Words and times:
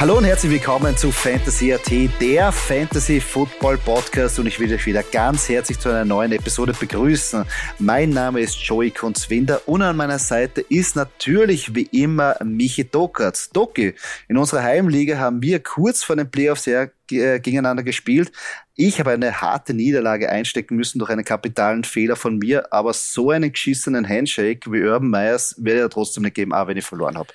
Hallo 0.00 0.16
und 0.16 0.24
herzlich 0.24 0.50
willkommen 0.50 0.96
zu 0.96 1.12
Fantasy 1.12 1.74
AT, 1.74 1.90
der 2.22 2.50
Fantasy 2.52 3.20
Football 3.20 3.76
Podcast 3.76 4.38
und 4.38 4.46
ich 4.46 4.58
will 4.58 4.72
euch 4.72 4.86
wieder 4.86 5.02
ganz 5.02 5.46
herzlich 5.46 5.78
zu 5.78 5.90
einer 5.90 6.06
neuen 6.06 6.32
Episode 6.32 6.72
begrüßen. 6.72 7.44
Mein 7.78 8.08
Name 8.08 8.40
ist 8.40 8.56
Joey 8.64 8.92
Kunzwinder 8.92 9.60
und 9.68 9.82
an 9.82 9.98
meiner 9.98 10.18
Seite 10.18 10.62
ist 10.62 10.96
natürlich 10.96 11.74
wie 11.74 11.82
immer 11.92 12.34
Michi 12.42 12.90
Dokert. 12.90 13.54
Doki, 13.54 13.92
in 14.26 14.38
unserer 14.38 14.62
Heimliga 14.62 15.18
haben 15.18 15.42
wir 15.42 15.62
kurz 15.62 16.02
vor 16.02 16.16
den 16.16 16.30
Playoffs 16.30 16.64
ja 16.64 16.84
äh, 17.10 17.38
gegeneinander 17.38 17.82
gespielt. 17.82 18.32
Ich 18.76 19.00
habe 19.00 19.10
eine 19.10 19.42
harte 19.42 19.74
Niederlage 19.74 20.30
einstecken 20.30 20.76
müssen 20.76 20.98
durch 20.98 21.10
einen 21.10 21.26
kapitalen 21.26 21.84
Fehler 21.84 22.16
von 22.16 22.38
mir, 22.38 22.72
aber 22.72 22.94
so 22.94 23.32
einen 23.32 23.52
geschissenen 23.52 24.08
Handshake 24.08 24.72
wie 24.72 24.82
Urban 24.82 25.10
Myers 25.10 25.56
werde 25.58 25.80
ich 25.80 25.82
ja 25.82 25.88
trotzdem 25.90 26.22
nicht 26.22 26.36
geben, 26.36 26.54
auch 26.54 26.68
wenn 26.68 26.78
ich 26.78 26.86
verloren 26.86 27.18
habe. 27.18 27.28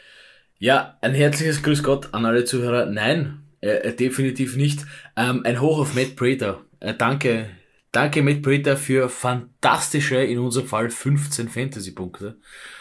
Ja, 0.57 0.97
ein 1.01 1.13
herzliches 1.13 1.63
Grüß 1.63 1.83
Gott 1.83 2.13
an 2.13 2.25
alle 2.25 2.45
Zuhörer. 2.45 2.85
Nein, 2.85 3.43
äh, 3.61 3.89
äh, 3.89 3.95
definitiv 3.95 4.55
nicht. 4.55 4.85
Ähm, 5.17 5.41
ein 5.43 5.59
Hoch 5.59 5.79
auf 5.79 5.95
Matt 5.95 6.15
Prater. 6.15 6.61
Äh, 6.79 6.93
danke, 6.93 7.49
danke 7.91 8.23
Matt 8.23 8.41
Prater 8.41 8.77
für 8.77 9.09
fantastische, 9.09 10.17
in 10.17 10.39
unserem 10.39 10.67
Fall 10.67 10.89
15 10.89 11.49
Fantasy-Punkte. 11.49 12.37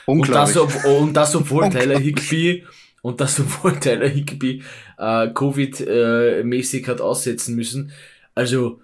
Und 0.06 0.28
das, 0.28 0.56
ob, 0.56 0.72
und 0.84 1.14
das 1.14 1.34
obwohl 1.34 1.68
Tyler 1.70 1.98
Higby 1.98 2.64
und 3.02 3.20
das 3.20 3.40
obwohl 3.40 3.78
Tyler 3.80 4.08
Higby 4.08 4.62
äh, 4.98 5.28
Covid-mäßig 5.28 6.86
hat 6.86 7.00
aussetzen 7.00 7.56
müssen. 7.56 7.90
Also, 8.36 8.80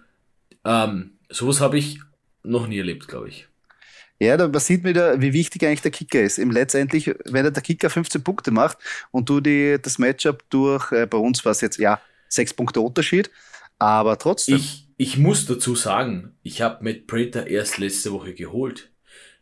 ähm, 0.65 1.13
sowas 1.29 1.61
habe 1.61 1.79
ich 1.79 2.01
noch 2.43 2.67
nie 2.67 2.79
erlebt, 2.79 3.07
glaube 3.07 3.29
ich. 3.29 3.50
Ja, 4.23 4.37
da 4.37 4.61
sieht 4.61 4.83
man 4.83 4.91
wieder, 4.91 5.21
wie 5.21 5.33
wichtig 5.33 5.65
eigentlich 5.65 5.81
der 5.81 5.91
Kicker 5.91 6.21
ist. 6.21 6.39
Im 6.39 6.51
letztendlich, 6.51 7.11
wenn 7.25 7.51
der 7.51 7.63
Kicker 7.63 7.89
15 7.89 8.23
Punkte 8.23 8.51
macht 8.51 8.77
und 9.11 9.31
du 9.31 9.41
die, 9.41 9.79
das 9.81 9.99
Matchup 9.99 10.45
durch, 10.51 10.93
äh, 10.93 11.07
bei 11.07 11.17
uns 11.17 11.43
war 11.45 11.53
es 11.53 11.63
jetzt, 11.63 11.79
ja, 11.79 12.01
sechs 12.29 12.53
Punkte 12.53 12.83
Unterschied, 12.83 13.31
aber 13.79 14.19
trotzdem. 14.19 14.57
Ich, 14.57 14.87
ich 14.99 15.17
muss 15.17 15.47
dazu 15.47 15.75
sagen, 15.75 16.33
ich 16.43 16.61
habe 16.61 16.85
Matt 16.85 17.07
Prater 17.07 17.47
erst 17.47 17.79
letzte 17.79 18.13
Woche 18.13 18.35
geholt, 18.35 18.91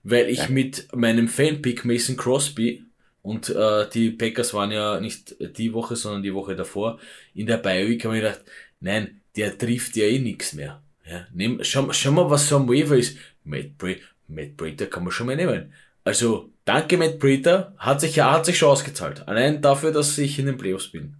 weil 0.04 0.28
ich 0.30 0.38
ja. 0.38 0.48
mit 0.48 0.88
meinem 0.94 1.26
Fanpick 1.26 1.84
Mason 1.84 2.16
Crosby 2.16 2.84
und 3.22 3.50
äh, 3.50 3.90
die 3.90 4.10
Packers 4.10 4.54
waren 4.54 4.70
ja 4.70 5.00
nicht 5.00 5.34
die 5.58 5.72
Woche, 5.74 5.96
sondern 5.96 6.22
die 6.22 6.34
Woche 6.34 6.54
davor 6.54 7.00
in 7.34 7.46
der 7.46 7.58
Bioweek, 7.58 8.04
habe 8.04 8.16
ich 8.16 8.22
gedacht, 8.22 8.42
nein, 8.80 9.20
der 9.36 9.58
trifft 9.58 9.96
ja 9.96 10.04
eh 10.04 10.20
nichts 10.20 10.52
mehr. 10.52 10.80
Ja, 11.04 11.26
nehm, 11.34 11.58
schau, 11.62 11.92
schau 11.92 12.12
mal, 12.12 12.30
was 12.30 12.48
so 12.48 12.56
am 12.56 12.68
Waiver 12.68 12.96
ist. 12.96 13.16
Matt 13.44 13.76
Prater, 13.76 14.00
Matt 14.28 14.56
Breeder 14.56 14.86
kann 14.86 15.04
man 15.04 15.12
schon 15.12 15.26
mal 15.26 15.36
nehmen. 15.36 15.72
Also, 16.04 16.52
danke 16.64 16.96
Matt 16.96 17.18
Breeder, 17.18 17.74
hat 17.78 18.00
sich, 18.00 18.16
ja, 18.16 18.32
hat 18.32 18.46
sich 18.46 18.58
schon 18.58 18.70
ausgezahlt. 18.70 19.26
Allein 19.26 19.60
dafür, 19.60 19.92
dass 19.92 20.16
ich 20.18 20.38
in 20.38 20.46
den 20.46 20.56
Playoffs 20.56 20.90
bin. 20.90 21.16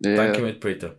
Ja. 0.00 0.16
Danke 0.16 0.42
Matt 0.42 0.60
Breeder. 0.60 0.96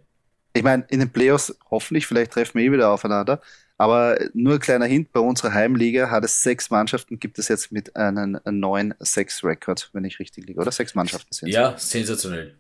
Ich 0.54 0.64
meine, 0.64 0.86
in 0.90 1.00
den 1.00 1.10
Playoffs 1.10 1.58
hoffentlich, 1.72 2.06
vielleicht 2.06 2.32
treffen 2.32 2.60
wir 2.60 2.66
eh 2.66 2.72
wieder 2.72 2.90
aufeinander. 2.90 3.42
Aber 3.78 4.18
nur 4.34 4.54
ein 4.54 4.60
kleiner 4.60 4.86
Hint, 4.86 5.12
bei 5.12 5.20
unserer 5.20 5.54
Heimliga 5.54 6.12
hat 6.12 6.24
es 6.24 6.44
sechs 6.44 6.70
Mannschaften, 6.70 7.20
gibt 7.20 7.40
es 7.40 7.48
jetzt 7.48 7.72
mit 7.72 7.96
einem 7.96 8.40
neuen 8.46 8.94
Sex-Rekord, 9.00 9.90
wenn 9.94 10.06
ich 10.06 10.20
richtig 10.20 10.46
liege, 10.46 10.62
oder? 10.62 10.72
Sechs 10.72 10.94
Mannschaften 10.94 11.34
sind 11.34 11.50
Ja, 11.50 11.76
sensationell. 11.78 12.56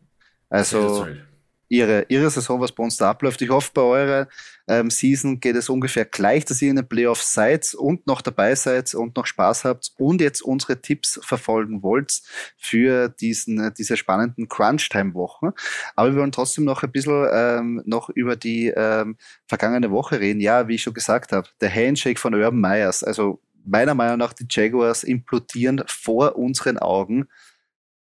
Also, 0.49 0.81
sensationell 0.81 1.32
ihre, 1.73 2.05
ihre 2.07 2.29
Saison, 2.29 2.61
was 2.61 2.71
bei 2.71 2.83
uns 2.83 2.97
da 2.97 3.09
abläuft. 3.09 3.41
Ich 3.41 3.49
hoffe, 3.49 3.71
bei 3.73 3.81
eurer 3.81 4.27
ähm, 4.67 4.91
Season 4.91 5.39
geht 5.39 5.55
es 5.55 5.69
ungefähr 5.69 6.05
gleich, 6.05 6.45
dass 6.45 6.61
ihr 6.61 6.69
in 6.69 6.75
den 6.75 6.87
Playoffs 6.87 7.33
seid 7.33 7.73
und 7.73 8.05
noch 8.05 8.21
dabei 8.21 8.53
seid 8.53 8.93
und 8.93 9.15
noch 9.17 9.25
Spaß 9.25 9.65
habt 9.65 9.91
und 9.97 10.21
jetzt 10.21 10.41
unsere 10.43 10.81
Tipps 10.81 11.19
verfolgen 11.23 11.81
wollt 11.81 12.21
für 12.57 13.09
diesen, 13.09 13.59
äh, 13.59 13.71
diese 13.75 13.97
spannenden 13.97 14.47
Crunch-Time-Wochen. 14.47 15.49
Aber 15.95 16.13
wir 16.13 16.19
wollen 16.19 16.31
trotzdem 16.31 16.63
noch 16.63 16.83
ein 16.83 16.91
bisschen 16.91 17.27
ähm, 17.33 17.81
noch 17.85 18.09
über 18.09 18.35
die 18.35 18.67
ähm, 18.67 19.17
vergangene 19.47 19.89
Woche 19.89 20.19
reden. 20.19 20.41
Ja, 20.41 20.67
wie 20.67 20.75
ich 20.75 20.83
schon 20.83 20.93
gesagt 20.93 21.31
habe, 21.31 21.49
der 21.59 21.73
Handshake 21.73 22.19
von 22.19 22.35
Urban 22.35 22.61
Myers. 22.61 23.03
Also 23.03 23.41
meiner 23.65 23.95
Meinung 23.95 24.19
nach 24.19 24.33
die 24.33 24.45
Jaguars 24.47 25.03
implodieren 25.03 25.83
vor 25.87 26.35
unseren 26.35 26.77
Augen. 26.77 27.27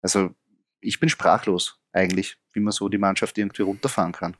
Also 0.02 0.30
ich 0.80 1.00
bin 1.00 1.08
sprachlos 1.08 1.80
eigentlich, 1.94 2.36
wie 2.52 2.60
man 2.60 2.72
so 2.72 2.88
die 2.88 2.98
Mannschaft 2.98 3.38
irgendwie 3.38 3.62
runterfahren 3.62 4.12
kann. 4.12 4.36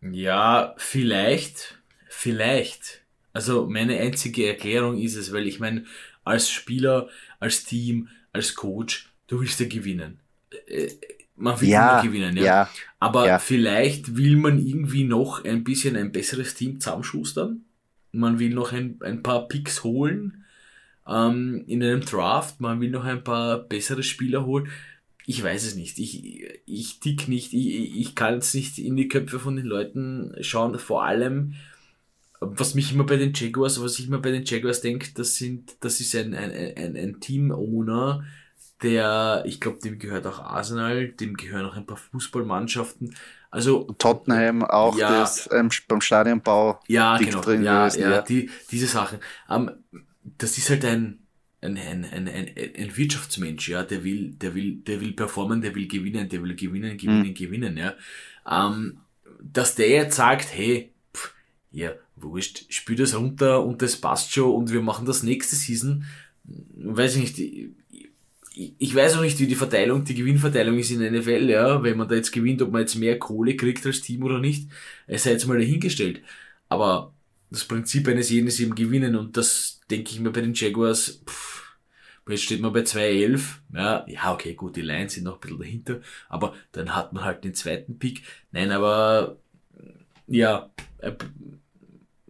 Ja, 0.00 0.74
vielleicht, 0.76 1.78
vielleicht. 2.08 3.02
Also 3.32 3.66
meine 3.68 3.98
einzige 3.98 4.48
Erklärung 4.48 4.98
ist 4.98 5.16
es, 5.16 5.32
weil 5.32 5.46
ich 5.46 5.60
meine, 5.60 5.84
als 6.24 6.50
Spieler, 6.50 7.08
als 7.40 7.64
Team, 7.64 8.08
als 8.32 8.54
Coach, 8.54 9.10
du 9.26 9.40
willst 9.40 9.60
ja 9.60 9.66
gewinnen. 9.66 10.20
Äh, 10.66 10.88
man 11.36 11.60
will 11.60 11.68
ja, 11.68 12.00
immer 12.00 12.02
gewinnen, 12.02 12.36
ja. 12.36 12.44
ja 12.44 12.70
Aber 12.98 13.26
ja. 13.26 13.38
vielleicht 13.38 14.16
will 14.16 14.36
man 14.36 14.58
irgendwie 14.58 15.04
noch 15.04 15.44
ein 15.44 15.62
bisschen 15.62 15.96
ein 15.96 16.10
besseres 16.10 16.54
Team 16.54 16.80
zusammenschustern. 16.80 17.64
Man 18.10 18.38
will 18.40 18.54
noch 18.54 18.72
ein, 18.72 18.98
ein 19.02 19.22
paar 19.22 19.46
Picks 19.46 19.84
holen 19.84 20.44
ähm, 21.06 21.62
in 21.68 21.82
einem 21.82 22.00
Draft. 22.00 22.60
Man 22.60 22.80
will 22.80 22.90
noch 22.90 23.04
ein 23.04 23.22
paar 23.22 23.58
bessere 23.58 24.02
Spieler 24.02 24.44
holen 24.44 24.68
ich 25.28 25.42
weiß 25.44 25.66
es 25.66 25.74
nicht. 25.74 25.98
Ich, 25.98 26.48
ich 26.64 27.00
tick 27.00 27.28
nicht, 27.28 27.52
ich, 27.52 27.94
ich 27.98 28.14
kann 28.14 28.32
jetzt 28.32 28.54
nicht 28.54 28.78
in 28.78 28.96
die 28.96 29.08
Köpfe 29.08 29.38
von 29.38 29.56
den 29.56 29.66
Leuten 29.66 30.34
schauen. 30.40 30.78
Vor 30.78 31.04
allem, 31.04 31.52
was 32.40 32.74
mich 32.74 32.94
immer 32.94 33.04
bei 33.04 33.18
den 33.18 33.34
Jaguars, 33.34 33.82
was 33.82 33.98
ich 33.98 34.06
immer 34.06 34.20
bei 34.20 34.30
den 34.30 34.46
Jaguars 34.46 34.80
denke, 34.80 35.10
das 35.14 35.36
sind, 35.36 35.76
das 35.80 36.00
ist 36.00 36.16
ein, 36.16 36.34
ein, 36.34 36.50
ein, 36.50 36.96
ein 36.96 37.20
Team-Owner, 37.20 38.24
der, 38.82 39.42
ich 39.44 39.60
glaube, 39.60 39.80
dem 39.80 39.98
gehört 39.98 40.26
auch 40.26 40.38
Arsenal, 40.38 41.08
dem 41.08 41.36
gehören 41.36 41.66
auch 41.66 41.76
ein 41.76 41.84
paar 41.84 41.98
Fußballmannschaften. 41.98 43.14
Also 43.50 43.82
Tottenham 43.98 44.64
auch 44.64 44.96
ja, 44.96 45.10
das, 45.10 45.46
ähm, 45.52 45.68
beim 45.88 46.00
Stadionbau 46.00 46.80
ja, 46.88 47.18
genau, 47.18 47.42
drin 47.42 47.64
ja, 47.64 47.86
ja, 47.88 48.10
ja. 48.10 48.22
Die, 48.22 48.48
diese 48.70 48.86
Sachen. 48.86 49.18
Um, 49.46 49.68
ähm, 49.68 50.02
das 50.38 50.56
ist 50.56 50.70
halt 50.70 50.86
ein, 50.86 51.27
ein, 51.60 51.76
ein, 51.76 52.04
ein, 52.04 52.28
ein, 52.28 52.50
ein 52.56 52.96
Wirtschaftsmensch, 52.96 53.68
ja, 53.68 53.82
der 53.82 54.04
will, 54.04 54.32
der 54.32 54.54
will, 54.54 54.76
der 54.76 55.00
will 55.00 55.12
performen, 55.12 55.60
der 55.60 55.74
will 55.74 55.88
gewinnen, 55.88 56.28
der 56.28 56.42
will 56.42 56.54
gewinnen, 56.54 56.96
gewinnen, 56.96 57.28
mhm. 57.28 57.34
gewinnen, 57.34 57.76
ja. 57.76 57.94
Ähm, 58.48 58.98
dass 59.40 59.74
der 59.74 59.88
jetzt 59.88 60.16
sagt, 60.16 60.54
hey, 60.54 60.90
pff, 61.14 61.34
ja, 61.72 61.92
wurscht, 62.16 62.66
spiel 62.72 62.96
das 62.96 63.16
runter 63.16 63.64
und 63.64 63.82
das 63.82 63.96
passt 63.96 64.32
schon 64.32 64.54
und 64.54 64.72
wir 64.72 64.82
machen 64.82 65.06
das 65.06 65.22
nächste 65.22 65.56
Season, 65.56 66.04
weiß 66.44 67.16
ich 67.16 67.22
nicht, 67.38 67.38
ich, 68.54 68.72
ich 68.78 68.94
weiß 68.94 69.16
auch 69.16 69.22
nicht, 69.22 69.38
wie 69.38 69.46
die 69.46 69.54
Verteilung, 69.54 70.04
die 70.04 70.14
Gewinnverteilung 70.14 70.78
ist 70.78 70.90
in 70.90 71.00
der 71.00 71.12
NFL, 71.12 71.48
ja, 71.48 71.82
wenn 71.82 71.96
man 71.96 72.08
da 72.08 72.14
jetzt 72.14 72.32
gewinnt, 72.32 72.62
ob 72.62 72.72
man 72.72 72.82
jetzt 72.82 72.96
mehr 72.96 73.18
Kohle 73.18 73.56
kriegt 73.56 73.84
als 73.86 74.00
Team 74.00 74.22
oder 74.22 74.40
nicht, 74.40 74.68
es 75.06 75.24
sei 75.24 75.32
jetzt 75.32 75.46
mal 75.46 75.58
dahingestellt. 75.58 76.22
Aber 76.68 77.12
das 77.50 77.64
Prinzip 77.64 78.08
eines 78.08 78.30
jeden 78.30 78.48
ist 78.48 78.60
eben 78.60 78.74
gewinnen 78.74 79.16
und 79.16 79.36
das 79.36 79.80
denke 79.90 80.10
ich 80.10 80.20
mir 80.20 80.30
bei 80.30 80.40
den 80.40 80.54
Jaguars, 80.54 81.22
pff, 81.26 81.78
jetzt 82.28 82.42
steht 82.42 82.60
man 82.60 82.72
bei 82.72 82.80
2-11, 82.80 83.40
ja, 83.74 84.04
ja, 84.06 84.32
okay, 84.32 84.54
gut, 84.54 84.76
die 84.76 84.82
Lions 84.82 85.14
sind 85.14 85.24
noch 85.24 85.36
ein 85.36 85.40
bisschen 85.40 85.58
dahinter, 85.58 86.00
aber 86.28 86.54
dann 86.72 86.94
hat 86.94 87.12
man 87.12 87.24
halt 87.24 87.44
den 87.44 87.54
zweiten 87.54 87.98
Pick. 87.98 88.22
Nein, 88.52 88.70
aber 88.70 89.38
ja, 90.26 90.70
äh, 90.98 91.12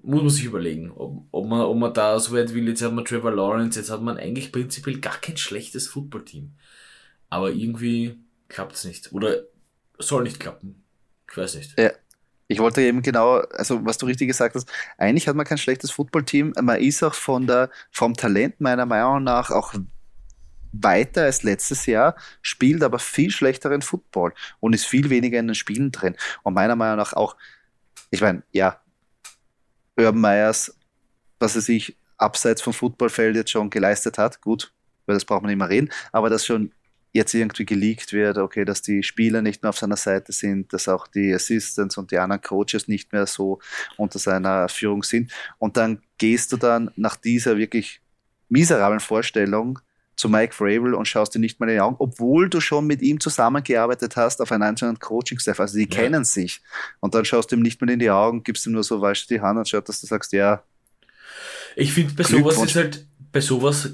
muss 0.03 0.23
man 0.23 0.31
sich 0.31 0.45
überlegen, 0.45 0.91
ob, 0.93 1.25
ob, 1.33 1.47
man, 1.47 1.61
ob 1.61 1.77
man 1.77 1.93
da 1.93 2.19
so 2.19 2.35
weit 2.35 2.55
will. 2.55 2.67
Jetzt 2.69 2.83
hat 2.83 2.93
man 2.93 3.05
Trevor 3.05 3.33
Lawrence, 3.33 3.79
jetzt 3.79 3.91
hat 3.91 4.01
man 4.01 4.17
eigentlich 4.17 4.53
prinzipiell 4.53 5.01
gar 5.01 5.21
kein 5.21 5.37
schlechtes 5.37 5.89
Footballteam. 5.89 6.53
Aber 7.29 7.51
irgendwie 7.51 8.17
klappt 8.49 8.75
es 8.75 8.85
nicht. 8.85 9.13
Oder 9.13 9.43
soll 9.99 10.23
nicht 10.23 10.41
klappen. 10.41 10.83
Ich 11.31 11.37
weiß 11.37 11.57
nicht. 11.57 11.79
Ja, 11.79 11.91
ich 12.49 12.59
wollte 12.61 12.81
eben 12.81 13.03
genau, 13.03 13.37
also 13.37 13.85
was 13.85 13.99
du 13.99 14.07
richtig 14.07 14.29
gesagt 14.29 14.55
hast, 14.55 14.71
eigentlich 14.97 15.29
hat 15.29 15.37
man 15.37 15.47
kein 15.47 15.59
schlechtes 15.59 15.91
Footballteam. 15.91 16.55
Man 16.61 16.81
ist 16.81 17.03
auch 17.03 17.15
von 17.15 17.47
der, 17.47 17.71
vom 17.91 18.15
Talent 18.15 18.61
meiner 18.61 18.87
Meinung 18.87 19.23
nach 19.23 19.51
auch 19.51 19.75
weiter 20.73 21.25
als 21.25 21.43
letztes 21.43 21.87
Jahr, 21.87 22.17
spielt 22.41 22.83
aber 22.83 22.99
viel 22.99 23.31
schlechteren 23.31 23.83
Football 23.83 24.33
und 24.61 24.75
ist 24.75 24.87
viel 24.87 25.11
weniger 25.11 25.39
in 25.39 25.49
den 25.49 25.55
Spielen 25.55 25.93
drin. 25.93 26.17
Und 26.43 26.55
meiner 26.55 26.77
Meinung 26.77 26.97
nach 26.97 27.13
auch, 27.13 27.37
ich 28.11 28.23
meine, 28.23 28.43
ja, 28.53 28.81
Urban 29.97 30.21
Meyers, 30.21 30.75
was 31.39 31.55
er 31.55 31.63
sich 31.63 31.97
abseits 32.17 32.63
vom 32.63 32.73
Footballfeld 32.73 33.37
jetzt 33.37 33.51
schon 33.51 33.69
geleistet 33.69 34.17
hat, 34.17 34.41
gut, 34.41 34.73
weil 35.07 35.15
das 35.15 35.25
braucht 35.25 35.43
man 35.43 35.51
nicht 35.51 35.59
mehr 35.59 35.69
reden, 35.69 35.91
aber 36.13 36.31
das 36.31 36.47
schon 36.47 36.73
jetzt 37.19 37.35
irgendwie 37.35 37.67
geleakt 37.67 38.13
wird, 38.13 38.39
okay, 38.39 38.65
dass 38.65 38.81
die 38.81 39.03
Spieler 39.03 39.43
nicht 39.43 39.63
mehr 39.63 39.71
auf 39.71 39.79
seiner 39.79 39.97
Seite 39.97 40.33
sind, 40.33 40.73
dass 40.73 40.89
auch 40.89 41.07
die 41.07 41.35
Assistants 41.35 41.99
und 41.99 42.11
die 42.11 42.19
anderen 42.19 42.41
Coaches 42.41 42.89
nicht 42.89 43.13
mehr 43.13 43.27
so 43.27 43.61
unter 43.97 44.19
seiner 44.19 44.69
Führung 44.69 45.03
sind. 45.03 45.31
Und 45.59 45.77
dann 45.77 46.01
gehst 46.17 46.53
du 46.53 46.57
dann 46.57 46.91
nach 46.97 47.17
dieser 47.17 47.59
wirklich 47.59 48.01
miserablen 48.49 49.01
Vorstellung 49.01 49.81
zu 50.17 50.29
Mike 50.29 50.53
Vrabel 50.53 50.95
und 50.95 51.07
schaust 51.07 51.35
dir 51.35 51.39
nicht 51.39 51.61
mal 51.61 51.69
in 51.69 51.77
die 51.77 51.81
Augen, 51.81 51.97
obwohl 51.99 52.49
du 52.49 52.61
schon 52.61 52.87
mit 52.87 53.03
ihm 53.03 53.21
zusammengearbeitet 53.21 54.17
hast 54.17 54.41
auf 54.41 54.51
einem 54.51 54.63
einzelnen 54.63 54.99
Coaching-Staff. 54.99 55.61
Also 55.61 55.77
die 55.79 55.85
ja. 55.85 55.89
kennen 55.89 56.25
sich. 56.25 56.61
Und 57.01 57.15
dann 57.15 57.25
schaust 57.25 57.53
du 57.53 57.57
ihm 57.57 57.63
nicht 57.63 57.81
mal 57.81 57.91
in 57.91 58.01
die 58.01 58.11
Augen, 58.11 58.43
gibst 58.43 58.67
ihm 58.67 58.73
nur 58.73 58.83
so, 58.83 59.01
weißt 59.01 59.31
du, 59.31 59.35
die 59.35 59.41
Hand 59.41 59.59
und 59.59 59.69
schaut, 59.69 59.89
dass 59.89 60.01
du 60.01 60.07
sagst, 60.09 60.33
ja. 60.33 60.63
Ich 61.77 61.93
finde, 61.93 62.15
bei 62.15 62.25
sowas 62.25 62.59
ist 62.59 62.75
halt, 62.75 63.07
bei 63.31 63.41
sowas 63.41 63.91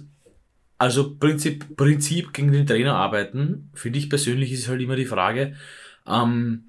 also 0.79 1.17
Prinzip, 1.17 1.77
Prinzip 1.77 2.33
gegen 2.33 2.53
den 2.53 2.67
Trainer 2.67 2.95
arbeiten, 2.95 3.71
finde 3.75 3.99
ich 3.99 4.11
persönlich 4.11 4.53
ist 4.53 4.69
halt 4.69 4.81
immer 4.81 4.97
die 4.97 5.07
Frage, 5.07 5.57
ähm, 6.07 6.65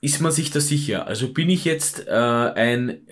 ist 0.00 0.20
man 0.20 0.32
sich 0.32 0.50
da 0.50 0.60
sicher? 0.60 1.06
Also 1.06 1.32
bin 1.32 1.50
ich 1.50 1.64
jetzt 1.64 2.06
äh, 2.06 2.10
ein, 2.10 3.06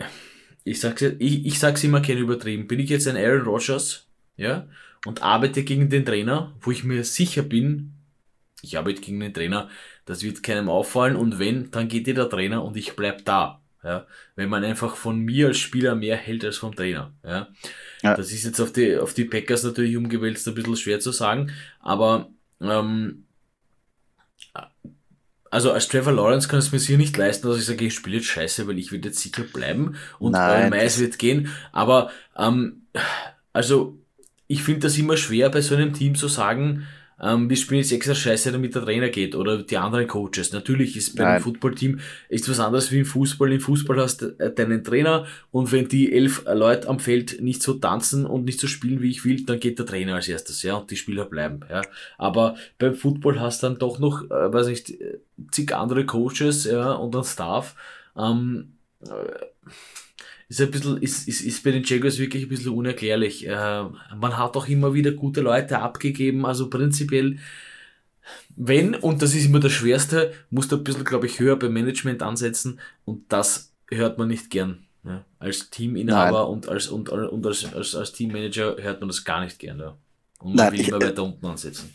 ich 0.65 0.81
sag's, 0.81 1.03
ich, 1.03 1.47
ich 1.47 1.59
sag's 1.59 1.85
immer 1.85 2.01
gerne 2.01 2.21
übertrieben, 2.21 2.67
bin 2.67 2.81
ich 2.81 2.91
jetzt 2.91 3.09
ein 3.09 3.17
Aaron 3.17 3.43
Rodgers, 3.43 4.07
ja, 4.37 4.69
und 5.07 5.23
arbeite 5.23 5.65
gegen 5.65 5.91
den 5.91 6.05
Trainer, 6.07 6.55
wo 6.61 6.71
ich 6.71 6.85
mir 6.85 7.05
sicher 7.05 7.43
bin, 7.43 7.93
ich 8.63 8.79
arbeite 8.79 9.01
gegen 9.01 9.21
den 9.21 9.35
Trainer, 9.35 9.69
das 10.05 10.23
wird 10.23 10.43
keinem 10.43 10.69
auffallen 10.69 11.17
und 11.17 11.39
wenn, 11.39 11.71
dann 11.71 11.89
geht 11.89 12.07
dir 12.07 12.15
der 12.15 12.31
Trainer 12.31 12.65
und 12.65 12.77
ich 12.77 12.97
bleib 12.97 13.25
da. 13.25 13.61
Ja, 13.85 14.07
wenn 14.35 14.49
man 14.49 14.65
einfach 14.65 14.97
von 14.97 15.21
mir 15.21 15.49
als 15.49 15.59
Spieler 15.59 15.95
mehr 15.95 16.17
hält 16.17 16.45
als 16.45 16.57
vom 16.57 16.75
Trainer. 16.75 17.13
Ja. 17.25 17.49
Ja. 18.03 18.15
Das 18.15 18.33
ist 18.33 18.45
jetzt 18.45 18.61
auf 18.61 18.73
die, 18.73 18.97
auf 18.97 19.15
die 19.15 19.25
Packers 19.25 19.65
natürlich 19.65 19.97
umgewälzt 19.97 20.47
ein 20.47 20.55
bisschen 20.55 20.77
schwer 20.77 21.01
zu 21.01 21.13
sagen, 21.13 21.53
aber 21.81 22.31
ähm, 22.61 23.25
also 25.51 25.73
als 25.73 25.89
Trevor 25.89 26.13
Lawrence 26.13 26.49
kann 26.49 26.59
es 26.59 26.73
mir 26.73 26.79
sicher 26.79 26.99
nicht 26.99 27.17
leisten, 27.17 27.49
dass 27.49 27.59
ich 27.59 27.65
sage, 27.65 27.85
ich 27.85 27.95
spiele 27.95 28.17
jetzt 28.17 28.27
scheiße, 28.27 28.67
weil 28.67 28.79
ich 28.79 28.93
werde 28.93 29.09
jetzt 29.09 29.21
sicher 29.21 29.43
bleiben 29.43 29.97
und 30.19 30.33
Nein, 30.33 30.71
Mais 30.71 30.99
wird 30.99 31.19
gehen. 31.19 31.49
Aber 31.73 32.11
ähm, 32.37 32.83
also 33.53 33.99
ich 34.47 34.63
finde 34.63 34.81
das 34.81 34.99
immer 34.99 35.17
schwer 35.17 35.51
bei 35.51 35.61
so 35.61 35.75
einem 35.75 35.93
Team 35.93 36.15
zu 36.15 36.29
sagen, 36.29 36.87
ähm, 37.21 37.51
wir 37.51 37.57
spielen 37.57 37.81
jetzt 37.81 37.93
extra 37.93 38.15
scheiße, 38.15 38.53
damit 38.53 38.75
der 38.75 38.83
Trainer 38.83 39.09
geht 39.09 39.35
oder 39.35 39.63
die 39.63 39.77
anderen 39.77 40.07
Coaches. 40.07 40.53
Natürlich 40.53 40.97
ist 40.97 41.17
bei 41.17 41.27
einem 41.27 41.43
Footballteam 41.43 42.01
ist 42.29 42.49
was 42.49 42.61
anderes 42.61 42.93
wie 42.93 43.01
im 43.01 43.05
Fußball. 43.05 43.53
Im 43.53 43.61
Fußball 43.61 43.99
hast 44.01 44.23
du 44.23 44.39
äh, 44.39 44.53
deinen 44.53 44.85
Trainer 44.85 45.27
und 45.51 45.73
wenn 45.73 45.89
die 45.89 46.13
elf 46.13 46.45
Leute 46.47 46.89
am 46.89 47.01
Feld 47.01 47.41
nicht 47.41 47.63
so 47.63 47.75
tanzen 47.75 48.25
und 48.25 48.45
nicht 48.45 48.61
so 48.61 48.67
spielen, 48.67 49.03
wie 49.03 49.11
ich 49.11 49.25
will, 49.25 49.45
dann 49.45 49.59
geht 49.59 49.79
der 49.79 49.87
Trainer 49.87 50.15
als 50.15 50.29
erstes, 50.29 50.63
ja, 50.63 50.77
und 50.77 50.91
die 50.91 50.97
Spieler 50.97 51.25
bleiben, 51.25 51.61
ja. 51.69 51.83
Aber 52.19 52.57
beim 52.79 52.95
Football 52.95 53.41
hast 53.41 53.63
du 53.63 53.69
dann 53.69 53.79
doch 53.79 53.99
noch, 53.99 54.25
äh, 54.31 54.53
weiß 54.53 54.69
nicht, 54.69 54.95
zig 55.51 55.75
andere 55.75 56.07
Coaches, 56.07 56.65
ja, 56.65 56.93
und 56.93 57.15
dann 57.15 57.25
Staff. 57.25 57.75
Ähm, 58.17 58.75
äh, 59.01 59.09
ist 60.49 60.61
ein 60.61 60.71
bisschen, 60.71 61.03
ist, 61.03 61.29
ist, 61.29 61.41
ist 61.43 61.63
bei 61.63 61.73
den 61.73 61.85
Jaguars 61.85 62.19
wirklich 62.19 62.45
ein 62.45 62.49
bisschen 62.49 62.73
unerklärlich. 62.73 63.47
Äh, 63.47 63.85
man 64.17 64.37
hat 64.37 64.57
auch 64.57 64.67
immer 64.67 64.95
wieder 64.95 65.13
gute 65.13 65.43
Leute 65.43 65.79
abgegeben, 65.79 66.47
also 66.47 66.71
prinzipiell, 66.71 67.39
wenn, 68.57 68.95
und 68.95 69.23
das 69.23 69.35
ist 69.35 69.47
immer 69.47 69.61
das 69.61 69.73
Schwerste, 69.73 70.33
musst 70.51 70.73
du 70.73 70.77
ein 70.77 70.85
bisschen, 70.85 71.05
glaube 71.05 71.27
ich, 71.27 71.39
höher 71.39 71.57
beim 71.57 71.73
Management 71.73 72.23
ansetzen 72.23 72.81
und 73.05 73.31
das 73.33 73.73
hört 73.91 74.19
man 74.19 74.29
nicht 74.29 74.51
gern. 74.51 74.87
Ja. 75.05 75.25
Als 75.39 75.71
Teaminhaber 75.71 76.43
Nein. 76.43 76.51
und 76.51 76.69
als, 76.69 76.89
und, 76.89 77.09
und 77.09 77.47
als, 77.47 77.73
als, 77.73 77.95
als 77.95 78.13
Teammanager 78.13 78.77
hört 78.79 79.01
man 79.01 79.09
das 79.09 79.25
gar 79.25 79.43
nicht 79.43 79.59
gern. 79.59 79.79
Ja. 79.79 79.97
Und 80.41 80.55
man 80.55 80.67
Nein, 80.67 80.73
will 80.73 80.89
immer 80.89 81.01
weiter 81.01 81.23
unten 81.23 81.47
ansetzen. 81.47 81.95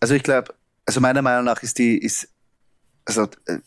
Also 0.00 0.14
ich 0.14 0.22
glaube, 0.22 0.54
also 0.84 1.00
meiner 1.00 1.22
Meinung 1.22 1.44
nach 1.44 1.62
ist 1.62 1.78
die, 1.78 1.96
ist, 1.98 2.28
also 3.04 3.22
äh, 3.46 3.58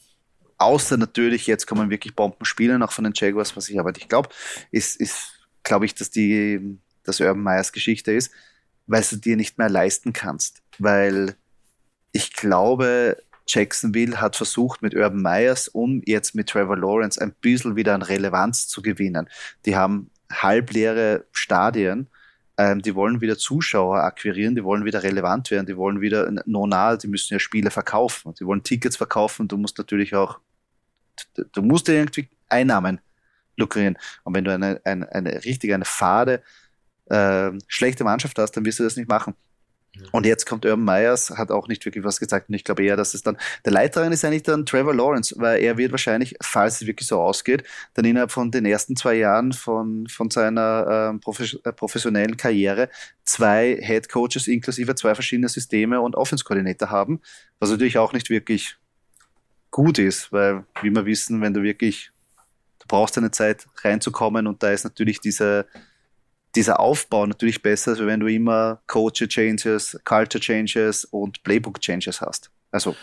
Außer 0.57 0.97
natürlich, 0.97 1.45
jetzt 1.47 1.67
kommen 1.67 1.89
wirklich 1.89 2.15
Bombenspiele 2.15 2.79
noch 2.79 2.91
von 2.91 3.03
den 3.03 3.13
Jaguars, 3.15 3.55
was 3.55 3.69
ich 3.69 3.79
aber 3.79 3.91
nicht 3.91 4.09
glaube, 4.09 4.29
ist, 4.71 4.99
ist 4.99 5.33
glaube 5.63 5.85
ich, 5.85 5.93
dass 5.93 6.09
die, 6.09 6.79
dass 7.03 7.19
Urban 7.19 7.43
Meyers 7.43 7.71
Geschichte 7.71 8.11
ist, 8.11 8.31
weil 8.87 9.03
du 9.09 9.17
dir 9.17 9.35
nicht 9.35 9.57
mehr 9.57 9.69
leisten 9.69 10.13
kannst. 10.13 10.61
Weil 10.79 11.35
ich 12.11 12.33
glaube, 12.33 13.17
Jacksonville 13.47 14.19
hat 14.19 14.35
versucht 14.35 14.81
mit 14.81 14.95
Urban 14.95 15.21
Myers 15.21 15.67
und 15.67 16.07
jetzt 16.07 16.35
mit 16.35 16.49
Trevor 16.49 16.77
Lawrence 16.77 17.21
ein 17.21 17.33
bisschen 17.41 17.75
wieder 17.75 17.93
an 17.93 18.01
Relevanz 18.01 18.67
zu 18.67 18.81
gewinnen. 18.81 19.29
Die 19.65 19.75
haben 19.75 20.09
halbleere 20.31 21.25
Stadien, 21.31 22.07
ähm, 22.57 22.81
die 22.81 22.95
wollen 22.95 23.21
wieder 23.21 23.37
Zuschauer 23.37 24.03
akquirieren, 24.03 24.55
die 24.55 24.63
wollen 24.63 24.83
wieder 24.83 25.03
relevant 25.03 25.51
werden, 25.51 25.67
die 25.67 25.77
wollen 25.77 26.01
wieder 26.01 26.29
nonal, 26.45 26.97
die 26.97 27.07
müssen 27.07 27.33
ja 27.33 27.39
Spiele 27.39 27.71
verkaufen, 27.71 28.33
die 28.39 28.45
wollen 28.45 28.63
Tickets 28.63 28.97
verkaufen, 28.97 29.47
du 29.47 29.57
musst 29.57 29.77
natürlich 29.77 30.15
auch 30.15 30.39
du 31.35 31.61
musst 31.61 31.87
dir 31.87 31.93
irgendwie 31.93 32.29
Einnahmen 32.49 32.99
lukrieren. 33.57 33.97
Und 34.23 34.35
wenn 34.35 34.43
du 34.43 34.53
eine, 34.53 34.81
eine, 34.83 35.11
eine 35.11 35.43
richtig, 35.45 35.73
eine 35.73 35.85
fade, 35.85 36.41
äh, 37.05 37.51
schlechte 37.67 38.03
Mannschaft 38.03 38.37
hast, 38.39 38.51
dann 38.51 38.65
wirst 38.65 38.79
du 38.79 38.83
das 38.83 38.95
nicht 38.95 39.09
machen. 39.09 39.35
Und 40.11 40.25
jetzt 40.25 40.45
kommt 40.45 40.65
Urban 40.65 40.85
Myers, 40.85 41.31
hat 41.31 41.51
auch 41.51 41.67
nicht 41.67 41.83
wirklich 41.85 42.03
was 42.03 42.19
gesagt. 42.19 42.49
Und 42.49 42.55
ich 42.55 42.63
glaube 42.63 42.83
eher, 42.83 42.95
dass 42.95 43.13
es 43.13 43.23
dann, 43.23 43.37
der 43.65 43.73
Leiterin 43.73 44.11
ist 44.11 44.23
eigentlich 44.23 44.43
dann 44.43 44.65
Trevor 44.65 44.93
Lawrence, 44.93 45.33
weil 45.37 45.61
er 45.61 45.77
wird 45.77 45.91
wahrscheinlich, 45.91 46.35
falls 46.41 46.81
es 46.81 46.87
wirklich 46.87 47.07
so 47.07 47.19
ausgeht, 47.19 47.63
dann 47.95 48.05
innerhalb 48.05 48.31
von 48.31 48.51
den 48.51 48.65
ersten 48.65 48.95
zwei 48.95 49.15
Jahren 49.15 49.53
von, 49.53 50.07
von 50.07 50.29
seiner 50.29 51.11
ähm, 51.15 51.21
äh, 51.63 51.73
professionellen 51.73 52.37
Karriere 52.37 52.89
zwei 53.23 53.79
Head 53.81 54.09
Coaches 54.09 54.47
inklusive 54.47 54.95
zwei 54.95 55.15
verschiedene 55.15 55.49
Systeme 55.49 55.99
und 55.99 56.15
Offense-Koordinator 56.15 56.89
haben, 56.89 57.19
was 57.59 57.71
natürlich 57.71 57.97
auch 57.97 58.13
nicht 58.13 58.29
wirklich 58.29 58.77
gut 59.71 59.99
ist, 59.99 60.31
weil, 60.31 60.65
wie 60.81 60.89
wir 60.89 61.05
wissen, 61.05 61.41
wenn 61.41 61.53
du 61.53 61.63
wirklich, 61.63 62.11
du 62.79 62.85
brauchst 62.87 63.17
eine 63.17 63.31
Zeit 63.31 63.67
reinzukommen 63.83 64.47
und 64.47 64.63
da 64.63 64.71
ist 64.71 64.83
natürlich 64.83 65.19
diese, 65.19 65.65
dieser 66.55 66.79
Aufbau 66.79 67.25
natürlich 67.25 67.61
besser, 67.61 67.91
als 67.91 67.99
wenn 67.99 68.19
du 68.19 68.27
immer 68.27 68.81
Coach 68.87 69.27
Changes, 69.27 69.99
Culture 70.03 70.41
Changes 70.41 71.05
und 71.05 71.43
Playbook 71.43 71.79
Changes 71.81 72.21
hast. 72.21 72.51
Also 72.71 72.95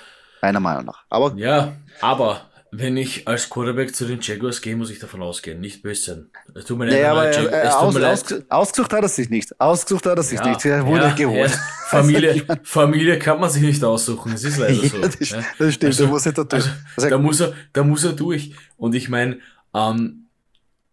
meiner 0.43 0.61
Meinung 0.61 0.87
nach. 0.87 1.05
Aber 1.09 1.35
ja, 1.37 1.77
aber 2.01 2.51
wenn 2.77 2.97
ich 2.97 3.29
als 3.29 3.49
Quarterback 3.49 3.95
zu 3.95 4.05
den 4.05 4.21
Jaguars 4.21 4.61
gehe, 4.61 4.77
muss 4.77 4.91
ich 4.91 4.99
davon 4.99 5.23
ausgehen, 5.23 5.61
nicht 5.61 5.83
böse 5.83 6.03
sein. 6.03 6.27
Es 6.55 6.65
tut 6.65 6.79
mir 6.79 6.87
leid. 6.87 7.05
aber, 7.05 7.31
äh, 7.31 7.69
aus, 7.69 7.97
aus, 7.97 8.35
ausgesucht 8.49 8.93
hat 8.93 9.03
er 9.03 9.09
sich 9.09 9.31
nicht. 9.31 9.61
Ausgesucht 9.61 10.07
hat 10.07 10.17
er 10.17 10.23
sich 10.23 10.39
ja, 10.41 10.49
nicht. 10.49 10.65
Er 10.65 10.85
wurde 10.87 11.05
ja, 11.05 11.15
geholt. 11.15 11.51
Ja. 11.51 11.59
Familie, 11.89 12.45
Familie 12.65 13.19
kann 13.19 13.39
man 13.39 13.51
sich 13.51 13.63
nicht 13.63 13.83
aussuchen. 13.85 14.33
Es 14.33 14.45
ist 14.45 14.59
leider 14.59 14.75
so. 14.75 14.99
das, 14.99 15.19
das 15.19 15.75
stimmt, 15.75 15.85
also, 15.85 16.05
da 16.05 16.11
muss 16.11 16.27
er 16.27 16.33
da 16.33 16.45
durch. 16.45 16.65
Also, 16.97 17.09
da, 17.09 17.19
muss 17.19 17.41
er, 17.41 17.53
da 17.73 17.85
muss 17.85 18.05
er 18.05 18.13
durch. 18.13 18.53
Und 18.77 18.95
ich 18.95 19.09
meine, 19.09 19.39
ähm, 19.75 20.24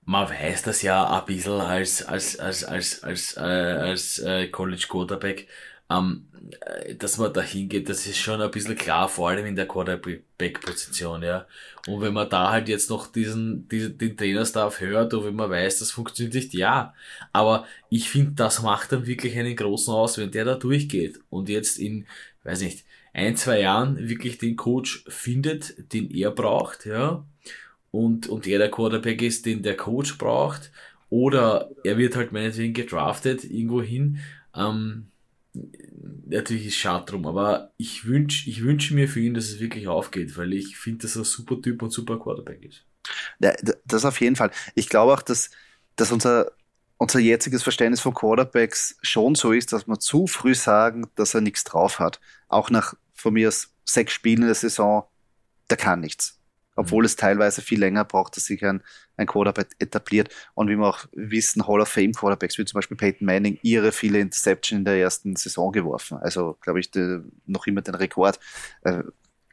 man 0.05 0.29
weiß 0.29 0.63
das 0.63 0.81
ja 0.81 1.19
ein 1.19 1.25
bisschen 1.25 1.61
als, 1.61 2.03
als, 2.03 2.39
als, 2.39 2.63
als, 2.63 3.03
als, 3.03 3.37
äh, 3.37 3.41
als 3.41 4.19
äh, 4.19 4.47
College 4.47 4.85
Quarterback 4.89 5.47
ähm, 5.91 6.27
äh, 6.61 6.95
dass 6.95 7.17
man 7.17 7.33
da 7.33 7.41
hingeht, 7.41 7.89
das 7.89 8.05
ist 8.07 8.17
schon 8.17 8.41
ein 8.41 8.51
bisschen 8.51 8.75
klar, 8.75 9.09
vor 9.09 9.29
allem 9.29 9.45
in 9.45 9.55
der 9.55 9.67
Quarterback-Position, 9.67 11.23
ja. 11.23 11.47
Und 11.87 12.01
wenn 12.01 12.13
man 12.13 12.29
da 12.29 12.51
halt 12.51 12.69
jetzt 12.69 12.89
noch 12.89 13.11
diesen, 13.11 13.67
diesen 13.67 13.97
den 13.97 14.17
Trainerstaff 14.17 14.79
hört 14.79 15.13
und 15.13 15.25
wenn 15.25 15.35
man 15.35 15.49
weiß, 15.49 15.79
das 15.79 15.91
funktioniert 15.91 16.35
nicht, 16.35 16.53
ja. 16.53 16.93
Aber 17.33 17.65
ich 17.89 18.09
finde, 18.09 18.31
das 18.33 18.61
macht 18.61 18.91
dann 18.91 19.05
wirklich 19.05 19.37
einen 19.37 19.55
großen 19.55 19.93
aus, 19.93 20.17
wenn 20.17 20.31
der 20.31 20.45
da 20.45 20.55
durchgeht 20.55 21.19
und 21.29 21.49
jetzt 21.49 21.77
in, 21.79 22.05
weiß 22.43 22.61
nicht, 22.61 22.85
ein, 23.13 23.35
zwei 23.35 23.59
Jahren 23.59 24.07
wirklich 24.09 24.37
den 24.37 24.55
Coach 24.55 25.03
findet, 25.07 25.93
den 25.93 26.09
er 26.11 26.31
braucht, 26.31 26.85
ja. 26.85 27.25
Und, 27.91 28.27
und 28.27 28.47
er 28.47 28.57
der 28.57 28.71
Quarterback 28.71 29.21
ist, 29.21 29.45
den 29.45 29.63
der 29.63 29.75
Coach 29.75 30.17
braucht. 30.17 30.71
Oder 31.09 31.69
er 31.83 31.97
wird 31.97 32.15
halt 32.15 32.31
meinetwegen 32.31 32.73
gedraftet 32.73 33.43
irgendwo 33.43 33.81
hin. 33.81 34.19
Ähm, 34.55 35.07
natürlich 36.25 36.67
ist 36.67 36.77
schade 36.77 37.05
drum, 37.05 37.27
aber 37.27 37.71
ich 37.77 38.05
wünsche 38.05 38.49
ich 38.49 38.63
wünsch 38.63 38.91
mir 38.91 39.09
für 39.09 39.19
ihn, 39.19 39.33
dass 39.33 39.49
es 39.49 39.59
wirklich 39.59 39.87
aufgeht, 39.89 40.37
weil 40.37 40.53
ich 40.53 40.77
finde, 40.77 40.99
dass 40.99 41.15
er 41.15 41.23
ein 41.23 41.25
super 41.25 41.61
Typ 41.61 41.81
und 41.81 41.91
super 41.91 42.17
Quarterback 42.17 42.63
ist. 42.63 42.85
Ja, 43.39 43.53
das 43.85 44.05
auf 44.05 44.21
jeden 44.21 44.37
Fall. 44.37 44.51
Ich 44.75 44.87
glaube 44.87 45.13
auch, 45.13 45.21
dass, 45.21 45.49
dass 45.97 46.13
unser, 46.13 46.51
unser 46.97 47.19
jetziges 47.19 47.63
Verständnis 47.63 47.99
von 47.99 48.13
Quarterbacks 48.13 48.97
schon 49.01 49.35
so 49.35 49.51
ist, 49.51 49.73
dass 49.73 49.87
wir 49.87 49.99
zu 49.99 50.27
früh 50.27 50.55
sagen, 50.55 51.07
dass 51.15 51.33
er 51.33 51.41
nichts 51.41 51.65
drauf 51.65 51.99
hat. 51.99 52.21
Auch 52.47 52.69
nach 52.69 52.93
von 53.13 53.33
mir 53.33 53.49
aus 53.49 53.73
sechs 53.83 54.13
Spielen 54.13 54.43
in 54.43 54.47
der 54.47 54.55
Saison, 54.55 55.03
der 55.69 55.77
kann 55.77 55.99
nichts 55.99 56.40
obwohl 56.75 57.05
es 57.05 57.15
teilweise 57.15 57.61
viel 57.61 57.79
länger 57.79 58.05
braucht, 58.05 58.37
dass 58.37 58.45
sich 58.45 58.63
ein, 58.65 58.81
ein 59.17 59.27
Quarterback 59.27 59.69
etabliert. 59.79 60.33
Und 60.53 60.69
wie 60.69 60.75
wir 60.75 60.87
auch 60.87 61.05
wissen, 61.13 61.67
Hall 61.67 61.81
of 61.81 61.89
Fame 61.89 62.13
Quarterbacks, 62.13 62.57
wie 62.57 62.65
zum 62.65 62.77
Beispiel 62.77 62.97
Peyton 62.97 63.25
Manning, 63.25 63.59
ihre 63.61 63.91
viele 63.91 64.19
Interception 64.19 64.79
in 64.79 64.85
der 64.85 64.95
ersten 64.95 65.35
Saison 65.35 65.71
geworfen. 65.71 66.17
Also, 66.17 66.57
glaube 66.61 66.79
ich, 66.79 66.91
de, 66.91 67.21
noch 67.45 67.67
immer 67.67 67.81
den 67.81 67.95
Rekord. 67.95 68.39
Äh, 68.83 69.03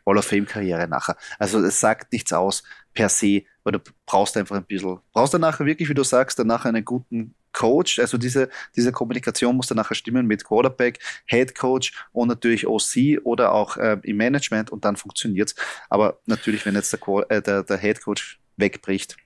Hall 0.07 0.19
of 0.19 0.25
Fame 0.25 0.47
Karriere 0.47 0.89
nachher. 0.89 1.17
Also 1.39 1.61
es 1.61 1.81
sagt 1.81 2.13
nichts 2.13 2.33
aus 2.33 2.63
per 2.95 3.11
se, 3.11 3.43
weil 3.63 3.73
du 3.73 3.81
brauchst 4.07 4.37
einfach 4.37 4.57
ein 4.57 4.65
bisschen, 4.65 4.99
brauchst 5.13 5.35
dann 5.35 5.43
nachher 5.43 5.67
wirklich, 5.67 5.89
wie 5.89 5.95
du 5.95 6.03
sagst, 6.03 6.39
dann 6.39 6.47
nachher 6.47 6.71
einen 6.71 6.85
guten 6.85 7.35
Coach, 7.59 7.99
also 7.99 8.19
diese, 8.19 8.49
diese 8.77 8.93
Kommunikation 8.93 9.57
muss 9.57 9.67
dann 9.67 9.77
nachher 9.77 9.97
stimmen 9.97 10.27
mit 10.27 10.45
Quarterback, 10.45 11.00
Head 11.27 11.57
Coach 11.57 11.93
und 12.12 12.29
natürlich 12.29 12.69
OC 12.69 13.25
oder 13.25 13.53
auch 13.53 13.77
äh, 13.77 13.99
im 14.05 14.17
Management 14.17 14.71
und 14.71 14.85
dann 14.85 14.95
funktioniert's. 14.95 15.57
Aber 15.88 16.21
natürlich, 16.27 16.65
wenn 16.65 16.77
jetzt 16.77 16.93
der, 16.93 17.00
äh, 17.31 17.43
der, 17.43 17.65
der 17.65 17.79
Head 17.79 18.00
Coach 18.03 18.38
wegbricht, 18.57 19.17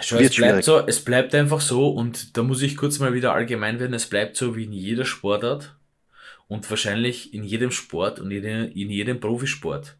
Schau, 0.00 0.18
es 0.18 0.34
bleibt 0.34 0.64
so, 0.64 0.86
es 0.86 1.04
bleibt 1.04 1.34
einfach 1.34 1.60
so 1.60 1.88
und 1.88 2.36
da 2.36 2.42
muss 2.42 2.62
ich 2.62 2.76
kurz 2.76 2.98
mal 3.00 3.12
wieder 3.12 3.32
allgemein 3.34 3.80
werden, 3.80 3.94
es 3.94 4.06
bleibt 4.06 4.36
so 4.36 4.56
wie 4.56 4.64
in 4.64 4.72
jeder 4.72 5.04
Sportart 5.04 5.76
und 6.48 6.68
wahrscheinlich 6.70 7.34
in 7.34 7.44
jedem 7.44 7.70
Sport 7.70 8.18
und 8.20 8.30
in 8.30 8.90
jedem 8.90 9.20
Profisport. 9.20 9.96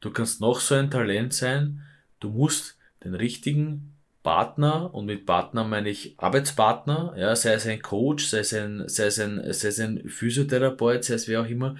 Du 0.00 0.10
kannst 0.10 0.40
noch 0.40 0.60
so 0.60 0.74
ein 0.74 0.90
Talent 0.90 1.32
sein, 1.32 1.82
du 2.20 2.30
musst 2.30 2.76
den 3.02 3.14
richtigen 3.14 3.93
Partner, 4.24 4.92
und 4.92 5.04
mit 5.04 5.26
Partner 5.26 5.64
meine 5.64 5.90
ich 5.90 6.14
Arbeitspartner, 6.16 7.14
ja, 7.16 7.36
sei 7.36 7.52
es 7.52 7.66
ein 7.66 7.82
Coach, 7.82 8.26
sei 8.26 8.38
es 8.38 8.54
ein, 8.54 8.88
sei 8.88 9.04
es 9.04 9.20
ein, 9.20 9.52
sei 9.52 9.68
es 9.68 9.78
ein 9.78 10.08
Physiotherapeut, 10.08 11.04
sei 11.04 11.14
es 11.14 11.28
wer 11.28 11.42
auch 11.42 11.46
immer, 11.46 11.76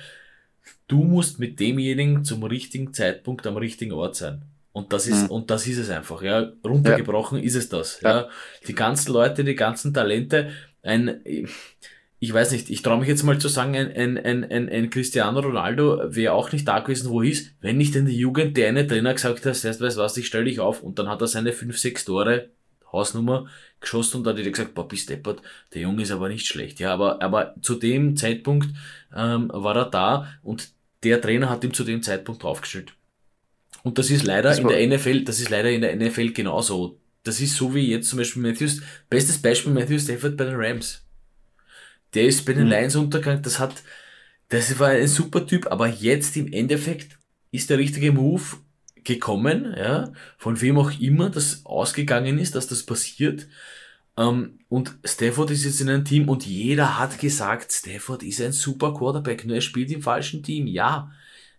du 0.87 1.03
musst 1.03 1.41
mit 1.41 1.59
demjenigen 1.59 2.23
zum 2.23 2.45
richtigen 2.45 2.93
Zeitpunkt 2.93 3.47
am 3.47 3.57
richtigen 3.57 3.93
Ort 3.93 4.15
sein. 4.15 4.43
Und 4.73 4.93
das 4.93 5.07
ist, 5.07 5.23
mhm. 5.23 5.31
und 5.31 5.51
das 5.51 5.67
ist 5.67 5.79
es 5.79 5.89
einfach, 5.89 6.21
ja. 6.23 6.53
Runtergebrochen 6.65 7.39
ja. 7.39 7.45
ist 7.45 7.55
es 7.55 7.71
das, 7.71 8.01
ja. 8.03 8.11
ja. 8.11 8.29
Die 8.69 8.75
ganzen 8.75 9.13
Leute, 9.13 9.43
die 9.43 9.55
ganzen 9.55 9.95
Talente, 9.95 10.51
ein, 10.83 11.25
ich 12.25 12.33
weiß 12.33 12.53
nicht, 12.53 12.71
ich 12.71 12.81
traue 12.81 12.99
mich 12.99 13.09
jetzt 13.09 13.23
mal 13.23 13.39
zu 13.39 13.49
sagen, 13.49 13.77
ein, 13.77 13.93
ein, 13.93 14.17
ein, 14.17 14.51
ein, 14.51 14.69
ein 14.71 14.89
Cristiano 14.89 15.41
Ronaldo 15.41 16.01
wäre 16.07 16.33
auch 16.33 16.53
nicht 16.53 16.67
da 16.67 16.79
gewesen, 16.79 17.11
wo 17.11 17.21
er 17.21 17.29
ist, 17.29 17.55
wenn 17.61 17.77
nicht 17.77 17.95
in 17.97 18.07
der 18.07 18.15
Jugend 18.15 18.57
der 18.57 18.69
eine 18.69 18.87
Trainer 18.87 19.13
gesagt 19.13 19.45
hat, 19.45 19.65
weißt 19.65 19.81
du 19.81 20.01
was, 20.01 20.17
ich 20.17 20.27
stell 20.27 20.47
dich 20.47 20.59
auf 20.59 20.83
und 20.83 20.99
dann 20.99 21.09
hat 21.09 21.21
er 21.21 21.27
seine 21.27 21.53
fünf, 21.53 21.79
sechs 21.79 22.07
Tore, 22.07 22.49
Hausnummer, 22.91 23.47
geschossen 23.79 24.19
und 24.19 24.25
dann 24.25 24.39
hat 24.39 24.45
er 24.45 24.51
gesagt, 24.51 24.73
boah, 24.73 24.89
bist 24.89 25.11
deppert, 25.11 25.43
der 25.75 25.83
Junge 25.83 26.03
ist 26.03 26.13
aber 26.13 26.31
nicht 26.31 26.47
schlecht. 26.47 26.81
Ja, 26.81 26.95
aber, 26.95 27.21
aber 27.21 27.57
zu 27.61 27.75
dem 27.75 28.17
Zeitpunkt 28.17 28.69
ähm, 29.15 29.51
war 29.53 29.77
er 29.77 29.91
da 29.91 30.29
und 30.43 30.71
der 31.03 31.21
Trainer 31.21 31.51
hat 31.51 31.63
ihm 31.63 31.75
zu 31.75 31.85
dem 31.85 32.03
Zeitpunkt 32.03 32.43
draufgestellt. 32.43 32.95
Und 33.83 33.99
das 33.99 34.11
ist 34.11 34.25
leider 34.25 34.49
das 34.49 34.61
in 34.61 34.69
der 34.69 34.87
NFL, 34.87 35.25
das 35.25 35.41
ist 35.41 35.51
leider 35.51 35.71
in 35.71 35.83
der 35.83 35.95
NFL 35.95 36.31
genauso. 36.31 36.99
Das 37.23 37.39
ist 37.41 37.57
so 37.57 37.75
wie 37.75 37.91
jetzt 37.91 38.09
zum 38.09 38.19
Beispiel 38.19 38.41
Matthews, 38.41 38.81
bestes 39.11 39.43
Beispiel 39.43 39.75
Matthew 39.75 39.99
Stafford 39.99 40.39
bei 40.39 40.45
den 40.45 40.57
Rams. 40.57 41.04
Der 42.15 42.27
ist 42.27 42.45
bei 42.45 42.53
den 42.53 42.65
mhm. 42.65 42.71
Lions 42.71 42.97
untergegangen, 42.97 43.43
das 43.43 43.59
hat, 43.59 43.83
das 44.49 44.79
war 44.79 44.89
ein 44.89 45.09
super 45.09 45.47
Typ, 45.47 45.67
aber 45.67 45.89
jetzt 45.89 46.37
im 46.37 46.53
Endeffekt 46.53 47.19
ist 47.51 47.71
der 47.71 47.79
richtige 47.79 48.13
Move 48.13 48.43
gekommen, 49.05 49.75
ja, 49.77 50.13
von 50.39 50.61
wem 50.61 50.79
auch 50.79 50.99
immer 50.99 51.31
das 51.31 51.65
ausgegangen 51.67 52.39
ist, 52.39 52.55
dass 52.55 52.67
das 52.67 52.83
passiert. 52.83 53.47
Ähm, 54.17 54.59
und 54.69 54.97
Stafford 55.05 55.51
ist 55.51 55.65
jetzt 55.65 55.81
in 55.81 55.89
einem 55.89 56.05
Team 56.05 56.29
und 56.29 56.47
jeder 56.47 56.99
hat 56.99 57.19
gesagt, 57.19 57.73
Stafford 57.73 58.23
ist 58.23 58.41
ein 58.41 58.53
super 58.53 58.95
Quarterback, 58.95 59.45
nur 59.45 59.57
er 59.57 59.61
spielt 59.61 59.91
im 59.91 60.03
falschen 60.03 60.43
Team. 60.43 60.67
Ja, 60.67 61.13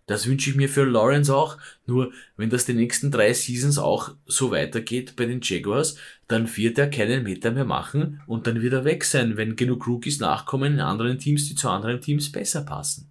das 0.06 0.26
wünsche 0.26 0.50
ich 0.50 0.56
mir 0.56 0.68
für 0.68 0.84
Lawrence 0.84 1.34
auch. 1.34 1.58
Nur 1.86 2.12
wenn 2.36 2.50
das 2.50 2.64
die 2.64 2.74
nächsten 2.74 3.10
drei 3.10 3.32
Seasons 3.32 3.78
auch 3.78 4.14
so 4.26 4.50
weitergeht 4.50 5.14
bei 5.16 5.26
den 5.26 5.40
Jaguars, 5.42 5.96
dann 6.28 6.56
wird 6.56 6.78
er 6.78 6.90
keinen 6.90 7.22
Meter 7.22 7.52
mehr 7.52 7.64
machen 7.64 8.20
und 8.26 8.46
dann 8.46 8.60
wird 8.60 8.72
er 8.72 8.84
weg 8.84 9.04
sein, 9.04 9.36
wenn 9.36 9.56
genug 9.56 9.86
Rookies 9.86 10.18
nachkommen 10.18 10.74
in 10.74 10.80
anderen 10.80 11.18
Teams, 11.18 11.46
die 11.48 11.54
zu 11.54 11.68
anderen 11.68 12.00
Teams 12.00 12.32
besser 12.32 12.62
passen. 12.62 13.10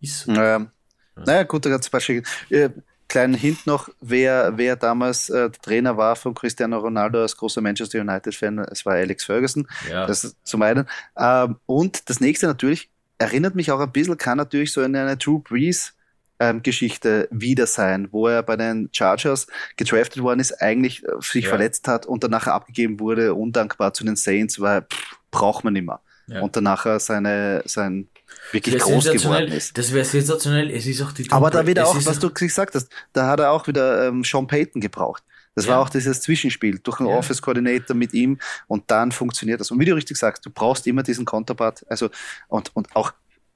Ist 0.00 0.20
so. 0.20 0.32
Naja, 0.32 0.58
ja. 0.58 1.22
naja 1.24 1.42
gut, 1.44 1.64
da 1.64 1.70
ganz 1.70 1.88
Beispiel. 1.88 2.22
Äh, 2.50 2.70
kleinen 3.08 3.34
Hint 3.34 3.66
noch, 3.66 3.88
wer, 4.00 4.52
wer 4.56 4.76
damals 4.76 5.30
äh, 5.30 5.50
Trainer 5.50 5.96
war 5.96 6.16
von 6.16 6.34
Cristiano 6.34 6.78
Ronaldo 6.78 7.22
als 7.22 7.36
großer 7.36 7.60
Manchester 7.60 8.00
United-Fan, 8.00 8.58
es 8.70 8.84
war 8.84 8.94
Alex 8.94 9.24
Ferguson. 9.24 9.66
Ja. 9.90 10.06
Das 10.06 10.36
zum 10.42 10.62
einen. 10.62 10.86
Ähm, 11.16 11.56
und 11.66 12.10
das 12.10 12.20
nächste 12.20 12.46
natürlich, 12.46 12.90
erinnert 13.18 13.54
mich 13.54 13.70
auch 13.70 13.80
ein 13.80 13.92
bisschen, 13.92 14.18
kann 14.18 14.36
natürlich 14.36 14.72
so 14.72 14.82
eine, 14.82 15.00
eine 15.00 15.16
Drew 15.16 15.38
Brees 15.38 15.95
ähm, 16.38 16.62
Geschichte 16.62 17.28
wieder 17.30 17.66
sein, 17.66 18.08
wo 18.12 18.28
er 18.28 18.42
bei 18.42 18.56
den 18.56 18.88
Chargers 18.92 19.46
gedraftet 19.76 20.22
worden 20.22 20.40
ist, 20.40 20.60
eigentlich 20.60 21.04
äh, 21.04 21.08
sich 21.20 21.44
ja. 21.44 21.50
verletzt 21.50 21.88
hat 21.88 22.06
und 22.06 22.24
danach 22.24 22.46
abgegeben 22.46 23.00
wurde, 23.00 23.34
undankbar 23.34 23.94
zu 23.94 24.04
den 24.04 24.16
Saints, 24.16 24.60
weil 24.60 24.82
pff, 24.82 25.16
braucht 25.30 25.64
man 25.64 25.72
mehr. 25.72 26.00
Ja. 26.28 26.40
Und 26.40 26.56
danach 26.56 26.98
seine, 26.98 27.62
sein 27.66 28.08
wirklich 28.50 28.78
groß 28.78 29.10
geworden 29.10 29.52
ist. 29.52 29.78
Das 29.78 29.92
wäre 29.92 30.04
sensationell. 30.04 30.70
Es 30.70 30.86
ist 30.86 31.00
auch 31.02 31.12
die 31.12 31.30
Aber 31.30 31.50
da 31.50 31.66
wieder 31.66 31.86
auch, 31.86 31.96
was 32.04 32.18
du 32.18 32.30
gesagt 32.30 32.74
hast, 32.74 32.88
da 33.12 33.28
hat 33.28 33.40
er 33.40 33.52
auch 33.52 33.66
wieder 33.68 34.08
ähm, 34.08 34.24
Sean 34.24 34.46
Payton 34.46 34.80
gebraucht. 34.80 35.22
Das 35.54 35.66
ja. 35.66 35.72
war 35.72 35.80
auch 35.80 35.88
dieses 35.88 36.20
Zwischenspiel 36.20 36.78
durch 36.80 37.00
einen 37.00 37.08
ja. 37.08 37.16
Office 37.16 37.40
Coordinator 37.40 37.96
mit 37.96 38.12
ihm 38.12 38.38
und 38.66 38.90
dann 38.90 39.10
funktioniert 39.10 39.60
das. 39.60 39.70
Und 39.70 39.80
wie 39.80 39.86
du 39.86 39.94
richtig 39.94 40.16
sagst, 40.16 40.44
du 40.44 40.50
brauchst 40.50 40.86
immer 40.86 41.02
diesen 41.02 41.24
Counterpart, 41.24 41.84
also 41.88 42.10
und, 42.48 42.74
und 42.76 42.94
auch 42.94 43.12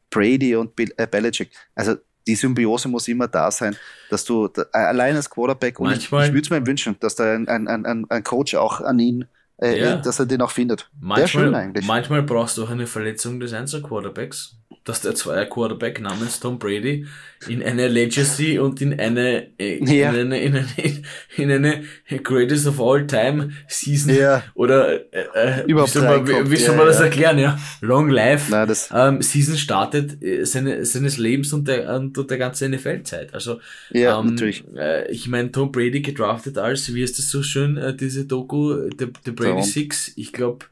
Brady 0.09 0.57
und 0.57 0.75
Bill, 0.75 0.93
äh, 0.97 1.07
Belichick. 1.07 1.51
Also 1.75 1.97
die 2.31 2.37
Symbiose 2.37 2.89
muss 2.89 3.09
immer 3.09 3.29
da 3.29 3.51
sein, 3.51 3.77
dass 4.09 4.25
du 4.25 4.49
da, 4.49 4.63
allein 4.73 5.17
als 5.17 5.29
Quarterback, 5.29 5.81
und 5.81 5.89
Manchmal, 5.89 6.23
ich, 6.23 6.29
ich 6.29 6.35
würde 6.35 6.45
es 6.45 6.51
mir 6.51 6.67
wünschen, 6.67 6.97
dass 7.01 7.17
da 7.17 7.35
ein, 7.35 7.49
ein, 7.49 7.67
ein, 7.69 8.07
ein 8.09 8.25
Coach 8.25 8.55
auch 8.55 8.81
an 8.81 8.99
ihn 8.99 9.27
äh, 9.61 9.79
ja. 9.79 9.97
dass 9.97 10.19
er 10.19 10.27
den 10.27 10.41
auch 10.41 10.51
findet. 10.51 10.89
Manchmal, 10.99 11.29
schön 11.29 11.55
eigentlich. 11.55 11.87
Manchmal 11.87 12.23
brauchst 12.23 12.57
du 12.57 12.65
auch 12.65 12.71
eine 12.71 12.87
Verletzung 12.87 13.41
des 13.41 13.53
Einzel-Quarterbacks, 13.53 14.57
dass 14.85 15.03
der 15.03 15.15
zweite 15.15 15.49
Quarterback 15.49 16.01
namens 16.01 16.41
Tom 16.41 16.59
Brady 16.59 17.07
in 17.49 17.63
eine 17.63 17.89
Legacy 17.89 18.59
und 18.59 18.81
in 18.81 18.99
eine, 18.99 19.49
äh, 19.59 19.79
ja. 19.85 20.11
in 20.11 20.33
eine, 20.33 20.41
in 20.41 20.57
eine, 20.57 21.03
in 21.37 21.51
eine 21.51 21.85
Greatest 22.23 22.67
of 22.67 22.81
All 22.81 23.07
Time 23.07 23.51
Season 23.69 24.15
ja. 24.15 24.43
oder 24.55 25.13
äh, 25.13 25.63
äh 25.63 25.67
wie 25.67 25.87
soll 25.87 26.03
man, 26.03 26.27
wie, 26.27 26.51
wie 26.51 26.57
soll 26.57 26.77
man 26.77 26.87
das 26.87 27.01
erklären, 27.01 27.39
ja? 27.39 27.59
Long 27.81 28.09
Life 28.09 28.51
Nein, 28.51 28.69
das 28.69 28.91
ähm, 28.93 29.23
Season 29.23 29.57
startet 29.57 30.23
äh, 30.23 30.45
seine, 30.45 30.85
seines 30.85 31.19
Lebens 31.19 31.53
und 31.53 31.69
der, 31.69 31.95
und 31.95 32.31
der 32.31 32.39
ganzen 32.39 32.73
NFL-Zeit. 32.73 33.35
Also 33.35 33.61
ja, 33.91 34.19
ähm, 34.19 34.31
natürlich. 34.31 34.65
Äh, 34.77 35.11
ich 35.11 35.29
meine, 35.29 35.53
Tom 35.53 35.71
Brady 35.73 36.01
gedraftet 36.01 36.59
als, 36.59 36.93
wie 36.95 37.03
ist 37.03 37.19
das 37.19 37.31
so 37.31 37.43
schön, 37.43 37.77
äh, 37.77 37.95
diese 37.95 38.25
Doku, 38.25 38.89
The, 38.99 39.09
The 39.25 39.31
Brady 39.31 39.51
Darum. 39.51 39.63
Six, 39.63 40.13
ich 40.17 40.33
glaube, 40.33 40.67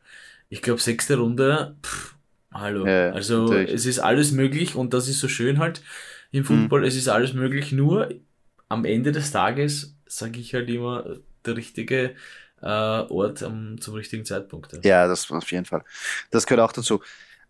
ich 0.49 0.63
glaube 0.63 0.81
sechste 0.81 1.17
Runde, 1.17 1.77
pff, 1.85 2.18
hallo. 2.61 2.87
Ja, 2.87 3.11
also 3.11 3.47
natürlich. 3.47 3.73
es 3.73 3.87
ist 3.87 3.99
alles 3.99 4.33
möglich 4.33 4.75
und 4.75 4.95
das 4.95 5.09
ist 5.09 5.21
so 5.21 5.29
schön 5.29 5.59
halt 5.59 5.83
im 6.31 6.45
Football, 6.45 6.81
mhm. 6.81 6.87
es 6.87 6.97
ist 6.97 7.09
alles 7.09 7.33
möglich, 7.33 7.73
nur 7.73 8.09
am 8.69 8.85
Ende 8.85 9.13
des 9.13 9.31
Tages 9.31 9.97
sage 10.07 10.39
ich 10.41 10.55
halt 10.55 10.69
immer 10.69 11.17
der 11.45 11.57
richtige 11.57 12.15
äh, 12.61 12.67
Ort 12.67 13.43
am, 13.43 13.81
zum 13.81 13.95
richtigen 13.95 14.25
Zeitpunkt. 14.25 14.73
Ja. 14.73 14.81
ja, 14.83 15.09
das 15.09 15.31
auf 15.31 15.51
jeden 15.53 15.65
Fall. 15.65 15.85
Das 16.31 16.47
gehört 16.47 16.69
auch 16.69 16.73
dazu. 16.73 17.01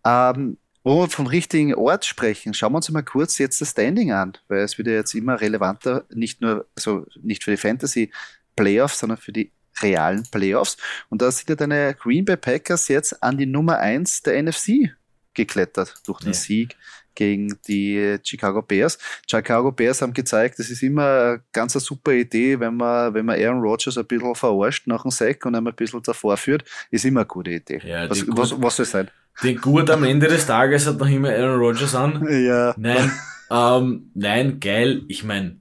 Ähm, 0.05 0.57
wo 0.83 1.01
wir 1.01 1.09
vom 1.09 1.27
richtigen 1.27 1.75
Ort 1.75 2.05
sprechen, 2.05 2.53
schauen 2.53 2.71
wir 2.71 2.77
uns 2.77 2.89
mal 2.89 3.03
kurz 3.03 3.37
jetzt 3.37 3.59
das 3.59 3.71
Standing 3.71 4.11
an, 4.11 4.33
weil 4.47 4.59
es 4.59 4.77
wird 4.77 4.87
ja 4.87 4.93
jetzt 4.93 5.13
immer 5.13 5.39
relevanter, 5.41 6.05
nicht 6.13 6.41
nur, 6.41 6.67
also 6.75 7.05
nicht 7.21 7.43
für 7.43 7.51
die 7.51 7.57
Fantasy 7.57 8.11
Playoffs, 8.55 8.99
sondern 8.99 9.17
für 9.17 9.33
die 9.33 9.51
realen 9.81 10.23
Playoffs. 10.31 10.77
Und 11.09 11.21
da 11.21 11.31
sind 11.31 11.49
ja 11.49 11.55
deine 11.55 11.95
Green 11.95 12.25
Bay 12.25 12.37
Packers 12.37 12.87
jetzt 12.87 13.21
an 13.21 13.37
die 13.37 13.45
Nummer 13.45 13.79
1 13.79 14.23
der 14.23 14.41
NFC 14.41 14.91
geklettert 15.39 15.93
durch 16.05 16.19
den 16.19 16.33
ja. 16.33 16.33
Sieg 16.33 16.75
gegen 17.15 17.57
die 17.67 18.17
Chicago 18.23 18.61
Bears. 18.61 18.97
Chicago 19.29 19.71
Bears 19.71 20.01
haben 20.01 20.13
gezeigt, 20.13 20.59
es 20.59 20.69
ist 20.69 20.81
immer 20.83 21.03
eine 21.03 21.41
ganz 21.51 21.75
eine 21.75 21.81
super 21.81 22.13
Idee, 22.13 22.59
wenn 22.59 22.77
man, 22.77 23.13
wenn 23.13 23.25
man 23.25 23.39
Aaron 23.39 23.61
Rodgers 23.61 23.97
ein 23.97 24.05
bisschen 24.05 24.35
verarscht 24.35 24.87
nach 24.87 25.01
dem 25.01 25.11
Sack 25.11 25.45
und 25.45 25.55
einmal 25.55 25.73
ein 25.73 25.75
bisschen 25.75 26.01
davor 26.01 26.37
führt, 26.37 26.63
ist 26.91 27.03
immer 27.03 27.21
eine 27.21 27.27
gute 27.27 27.51
Idee. 27.51 27.81
Ja, 27.83 28.09
was, 28.09 28.25
was, 28.27 28.61
was 28.61 28.75
soll 28.77 28.83
es 28.83 28.91
sein? 28.91 29.09
Den 29.43 29.59
gut 29.59 29.89
am 29.89 30.03
Ende 30.03 30.27
des 30.27 30.45
Tages 30.45 30.87
hat 30.87 30.97
noch 30.97 31.09
immer 31.09 31.29
Aaron 31.29 31.59
Rodgers 31.59 31.93
an. 31.95 32.25
Ja. 32.29 32.73
Nein, 32.77 33.11
ähm, 33.51 34.11
nein, 34.13 34.59
geil. 34.59 35.03
Ich 35.07 35.23
meine, 35.23 35.58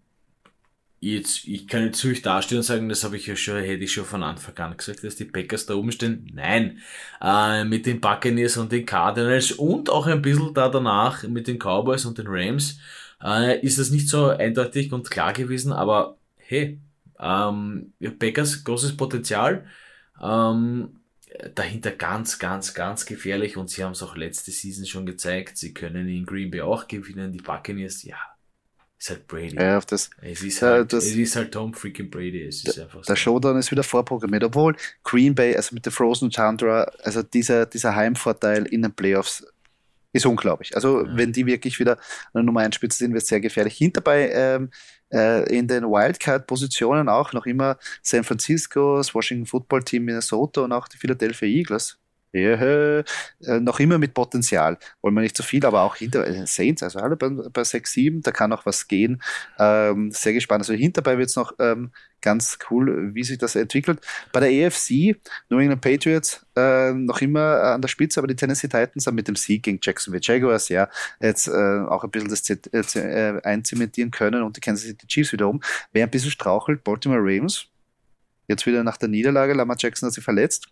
jetzt, 1.00 1.46
ich 1.46 1.68
kann 1.68 1.84
jetzt 1.84 2.04
ruhig 2.04 2.22
dastehen 2.22 2.58
und 2.58 2.64
sagen, 2.64 2.88
das 2.88 3.04
habe 3.04 3.16
ich 3.16 3.26
ja 3.26 3.36
schon, 3.36 3.62
hätte 3.62 3.84
ich 3.84 3.92
schon 3.92 4.04
von 4.04 4.22
Anfang 4.22 4.56
an 4.58 4.76
gesagt, 4.76 5.04
dass 5.04 5.16
die 5.16 5.24
Packers 5.24 5.66
da 5.66 5.74
oben 5.74 5.92
stehen. 5.92 6.30
Nein, 6.32 6.80
äh, 7.20 7.64
mit 7.64 7.86
den 7.86 8.00
Buccaneers 8.00 8.56
und 8.56 8.72
den 8.72 8.86
Cardinals 8.86 9.52
und 9.52 9.90
auch 9.90 10.06
ein 10.06 10.22
bisschen 10.22 10.54
da 10.54 10.68
danach 10.68 11.22
mit 11.24 11.46
den 11.46 11.58
Cowboys 11.58 12.04
und 12.04 12.18
den 12.18 12.26
Rams 12.28 12.78
äh, 13.22 13.60
ist 13.60 13.78
das 13.78 13.90
nicht 13.90 14.08
so 14.08 14.28
eindeutig 14.28 14.92
und 14.92 15.10
klar 15.10 15.32
gewesen, 15.32 15.72
aber 15.72 16.18
hey, 16.36 16.80
ähm, 17.20 17.92
Packers 18.18 18.64
großes 18.64 18.96
Potenzial, 18.96 19.66
ähm, 20.22 21.00
dahinter 21.54 21.92
ganz, 21.92 22.38
ganz, 22.38 22.74
ganz 22.74 23.06
gefährlich 23.06 23.56
und 23.56 23.70
sie 23.70 23.84
haben 23.84 23.92
es 23.92 24.02
auch 24.02 24.16
letzte 24.16 24.50
Season 24.50 24.86
schon 24.86 25.06
gezeigt, 25.06 25.58
sie 25.58 25.74
können 25.74 26.08
in 26.08 26.26
Green 26.26 26.50
Bay 26.50 26.62
auch 26.62 26.88
gewinnen, 26.88 27.32
die 27.32 27.42
Buccaneers, 27.42 28.02
ja, 28.02 28.16
ist 28.98 29.10
halt 29.10 29.28
Brady. 29.28 29.54
Ja, 29.54 29.78
auf 29.78 29.86
das, 29.86 30.10
es, 30.20 30.42
ist 30.42 30.60
halt, 30.60 30.92
das, 30.92 31.04
es 31.04 31.14
ist 31.14 31.36
halt 31.36 31.52
Tom 31.52 31.72
freaking 31.72 32.10
Brady. 32.10 32.42
Es 32.42 32.64
ist 32.64 32.78
einfach 32.78 33.04
so. 33.04 33.08
Der 33.08 33.16
Showdown 33.16 33.56
ist 33.56 33.70
wieder 33.70 33.84
vorprogrammiert. 33.84 34.44
Obwohl 34.44 34.74
Green 35.04 35.34
Bay, 35.34 35.54
also 35.54 35.74
mit 35.74 35.84
der 35.84 35.92
Frozen 35.92 36.30
Chandra, 36.30 36.82
also 37.02 37.22
dieser, 37.22 37.66
dieser 37.66 37.94
Heimvorteil 37.94 38.66
in 38.66 38.82
den 38.82 38.92
Playoffs 38.92 39.46
ist 40.12 40.26
unglaublich. 40.26 40.74
Also, 40.74 41.04
ja. 41.04 41.16
wenn 41.16 41.32
die 41.32 41.46
wirklich 41.46 41.78
wieder 41.78 41.98
eine 42.32 42.42
Nummer 42.42 42.60
1 42.60 42.74
Spitze 42.74 42.98
sind, 42.98 43.12
wird 43.12 43.22
es 43.22 43.28
sehr 43.28 43.40
gefährlich. 43.40 43.76
Hinterbei 43.76 44.30
ähm, 44.32 44.70
äh, 45.12 45.56
in 45.56 45.68
den 45.68 45.84
Wildcard-Positionen 45.84 47.08
auch 47.08 47.32
noch 47.32 47.46
immer 47.46 47.78
San 48.02 48.24
Francisco, 48.24 48.96
das 48.96 49.14
Washington 49.14 49.46
Football 49.46 49.84
Team 49.84 50.06
Minnesota 50.06 50.62
und 50.62 50.72
auch 50.72 50.88
die 50.88 50.96
Philadelphia 50.96 51.46
Eagles. 51.46 51.98
Äh, 52.32 53.04
noch 53.60 53.80
immer 53.80 53.98
mit 53.98 54.14
Potenzial. 54.14 54.78
Wollen 55.00 55.14
wir 55.14 55.22
nicht 55.22 55.36
zu 55.36 55.42
viel, 55.42 55.64
aber 55.64 55.82
auch 55.82 55.96
hinter 55.96 56.26
äh, 56.26 56.46
Saints, 56.46 56.82
also 56.82 56.98
alle 56.98 57.16
bei, 57.16 57.28
bei 57.28 57.64
6, 57.64 57.90
7, 57.90 58.22
da 58.22 58.32
kann 58.32 58.50
noch 58.50 58.66
was 58.66 58.86
gehen. 58.86 59.22
Ähm, 59.58 60.10
sehr 60.10 60.34
gespannt. 60.34 60.62
Also 60.62 60.74
hinterbei 60.74 61.18
wird 61.18 61.30
es 61.30 61.36
noch 61.36 61.52
ähm, 61.58 61.90
ganz 62.20 62.58
cool, 62.70 63.14
wie 63.14 63.24
sich 63.24 63.38
das 63.38 63.56
entwickelt. 63.56 64.00
Bei 64.32 64.40
der 64.40 64.50
EFC, 64.50 65.16
New 65.48 65.58
England 65.58 65.80
Patriots, 65.80 66.44
äh, 66.56 66.92
noch 66.92 67.20
immer 67.20 67.62
an 67.62 67.80
der 67.80 67.88
Spitze, 67.88 68.20
aber 68.20 68.26
die 68.26 68.36
Tennessee 68.36 68.68
Titans 68.68 69.06
haben 69.06 69.14
mit 69.14 69.28
dem 69.28 69.36
Sieg 69.36 69.62
gegen 69.62 69.78
Jacksonville 69.82 70.22
Jaguars 70.22 70.68
ja 70.68 70.88
jetzt 71.20 71.48
äh, 71.48 71.80
auch 71.88 72.04
ein 72.04 72.10
bisschen 72.10 72.28
das 72.28 72.42
Z 72.42 72.68
äh, 72.74 73.40
einzementieren 73.42 74.10
können 74.10 74.42
und 74.42 74.56
die 74.56 74.60
Kansas 74.60 74.86
City 74.86 75.06
Chiefs 75.06 75.32
wiederum. 75.32 75.60
Wer 75.92 76.04
ein 76.04 76.10
bisschen 76.10 76.30
strauchelt, 76.30 76.84
Baltimore 76.84 77.20
Ravens. 77.20 77.66
Jetzt 78.48 78.66
wieder 78.66 78.82
nach 78.82 78.96
der 78.96 79.08
Niederlage, 79.08 79.52
Lamar 79.52 79.76
Jackson 79.78 80.06
hat 80.06 80.14
sich 80.14 80.24
verletzt 80.24 80.68